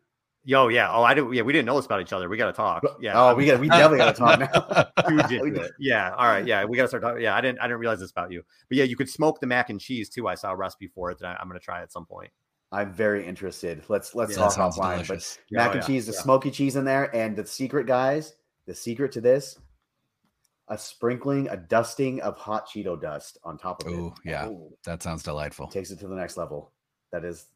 Yo, 0.45 0.69
yeah. 0.69 0.91
Oh, 0.91 1.03
I 1.03 1.13
do. 1.13 1.31
Yeah, 1.31 1.43
we 1.43 1.53
didn't 1.53 1.67
know 1.67 1.77
this 1.77 1.85
about 1.85 2.01
each 2.01 2.15
other. 2.15 2.31
We 2.31 2.39
got 2.39 2.47
to 2.47 2.55
talk. 2.55 2.83
Yeah. 3.03 3.21
Oh, 3.21 3.35
we 3.35 3.45
got 3.45 3.61
we 3.61 3.69
definitely 3.69 3.99
got 3.99 4.15
to 4.15 4.19
talk 4.19 4.39
now. 4.39 4.87
huge 5.07 5.27
We 5.43 5.49
into 5.49 5.61
did. 5.61 5.67
it. 5.67 5.73
Yeah. 5.79 6.15
All 6.17 6.25
right. 6.25 6.47
Yeah, 6.47 6.65
we 6.65 6.79
got 6.79 6.85
to 6.85 6.89
start 6.89 7.03
talking. 7.03 7.21
Yeah, 7.21 7.37
I 7.37 7.43
didn't. 7.43 7.59
I 7.59 7.65
didn't 7.65 7.81
realize 7.81 8.01
this 8.01 8.11
about 8.11 8.33
you. 8.33 8.43
But 8.71 8.79
yeah, 8.79 8.85
you 8.85 8.97
could 8.97 9.11
smoke 9.11 9.41
the 9.41 9.47
mac 9.47 9.69
and 9.69 9.79
cheese 9.79 10.09
too. 10.09 10.27
I 10.27 10.37
saw 10.37 10.53
a 10.53 10.57
recipe 10.57 10.87
for 10.87 11.11
it 11.11 11.19
that 11.19 11.27
I, 11.27 11.37
I'm 11.39 11.49
going 11.49 11.61
to 11.61 11.65
try 11.65 11.83
at 11.83 11.93
some 11.93 12.07
point. 12.07 12.31
I'm 12.73 12.95
very 12.95 13.27
interested. 13.27 13.83
Let's 13.89 14.15
let's 14.15 14.31
Yeah, 14.33 14.39
talk 14.39 14.49
that 14.51 14.55
sounds 14.55 14.79
offline. 14.79 15.07
But 15.07 15.39
mac 15.51 15.69
Oh, 15.69 15.73
and 15.73 15.81
yeah, 15.83 15.87
cheese, 15.87 16.07
the 16.07 16.15
yeah. 16.15 16.21
smoky 16.21 16.51
cheese 16.51 16.77
in 16.77 16.87
there, 16.87 17.15
and 17.15 17.37
the 17.37 17.47
secret, 17.47 17.87
guys, 17.87 18.37
the 18.67 18.75
secret 18.75 19.13
to 19.13 19.21
this, 19.21 19.59
a 20.69 20.77
sprinkling, 20.77 21.49
a 21.49 21.57
dusting 21.57 22.21
of 22.23 22.37
hot 22.37 22.69
Cheeto 22.69 23.01
dust 23.01 23.39
on 23.45 23.57
top 23.57 23.85
of 23.85 23.93
it. 23.93 23.97
Oh, 23.97 24.15
yeah. 24.25 24.49
Ooh, 24.49 24.73
That 24.85 25.03
sounds 25.03 25.23
delightful. 25.23 25.69
takes 25.69 25.91
it 25.91 25.99
to 26.01 26.09
the 26.09 26.15
next 26.15 26.37
level. 26.37 26.73
That 27.13 27.25
is 27.25 27.47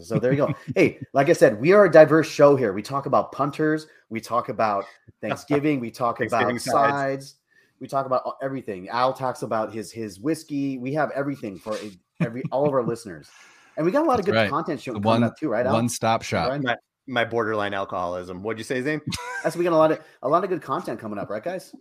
so. 0.00 0.18
There 0.18 0.32
you 0.32 0.38
go. 0.38 0.54
hey, 0.76 1.00
like 1.12 1.28
I 1.28 1.32
said, 1.32 1.60
we 1.60 1.72
are 1.72 1.84
a 1.84 1.90
diverse 1.90 2.30
show 2.30 2.54
here. 2.54 2.72
We 2.72 2.80
talk 2.80 3.06
about 3.06 3.32
punters. 3.32 3.86
We 4.08 4.20
talk 4.20 4.48
about 4.48 4.84
Thanksgiving. 5.20 5.80
We 5.80 5.90
talk 5.90 6.18
Thanksgiving 6.18 6.56
about 6.56 6.60
sides. 6.62 6.92
sides. 6.92 7.34
We 7.80 7.88
talk 7.88 8.06
about 8.06 8.36
everything. 8.40 8.88
Al 8.88 9.12
talks 9.12 9.42
about 9.42 9.74
his 9.74 9.90
his 9.90 10.20
whiskey. 10.20 10.78
We 10.78 10.94
have 10.94 11.10
everything 11.10 11.58
for 11.58 11.76
every 12.20 12.44
all 12.52 12.66
of 12.66 12.72
our 12.72 12.84
listeners, 12.84 13.28
and 13.76 13.84
we 13.84 13.90
got 13.90 14.04
a 14.04 14.08
lot 14.08 14.20
of 14.20 14.26
good 14.26 14.34
right. 14.36 14.48
content 14.48 14.80
show 14.80 14.92
coming 14.92 15.04
one 15.04 15.24
up 15.24 15.36
too, 15.36 15.48
right? 15.48 15.66
Al? 15.66 15.72
one 15.72 15.88
stop 15.88 16.22
shop. 16.22 16.48
Right? 16.48 16.62
My 16.62 16.76
my 17.08 17.24
borderline 17.24 17.74
alcoholism. 17.74 18.42
What'd 18.42 18.58
you 18.58 18.64
say, 18.64 18.80
Zain? 18.80 19.00
That's 19.42 19.56
we 19.56 19.64
got 19.64 19.72
a 19.72 19.76
lot 19.76 19.90
of 19.90 20.00
a 20.22 20.28
lot 20.28 20.44
of 20.44 20.50
good 20.50 20.62
content 20.62 21.00
coming 21.00 21.18
up, 21.18 21.30
right, 21.30 21.42
guys? 21.42 21.74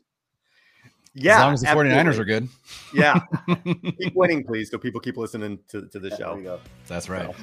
Yeah. 1.16 1.38
as 1.38 1.42
long 1.42 1.54
as 1.54 1.62
the 1.62 1.68
49ers 1.68 2.20
are 2.20 2.26
good. 2.26 2.48
Yeah. 2.94 3.20
keep 4.00 4.16
winning, 4.16 4.44
please, 4.44 4.70
so 4.70 4.78
people 4.78 5.02
keep 5.02 5.18
listening 5.18 5.60
to, 5.70 5.88
to 5.88 6.00
the 6.00 6.10
There 6.10 6.18
show. 6.18 6.42
go. 6.42 6.60
That's 6.88 7.10
right. 7.10 7.26
All 7.28 7.34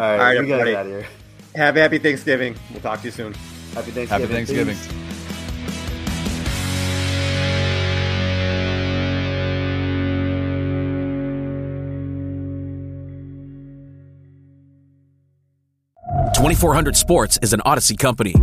right, 0.00 0.18
right, 0.18 0.40
we 0.40 0.46
gotta 0.46 0.62
everybody. 0.62 0.70
get 0.70 0.78
out 0.80 0.86
of 0.86 0.92
here. 0.92 1.06
Have 1.56 1.76
a 1.76 1.80
happy 1.80 1.98
Thanksgiving. 1.98 2.54
We'll 2.70 2.80
talk 2.80 3.00
to 3.00 3.06
you 3.06 3.10
soon. 3.10 3.34
Happy 3.74 3.90
Thanksgiving. 3.90 4.08
Happy 4.08 4.26
Thanksgiving. 4.26 4.76
Peace. 4.76 5.10
Twenty 16.34 16.54
four 16.54 16.74
hundred 16.74 16.96
Sports 16.96 17.38
is 17.42 17.52
an 17.52 17.60
Audacy 17.66 17.98
company. 17.98 18.34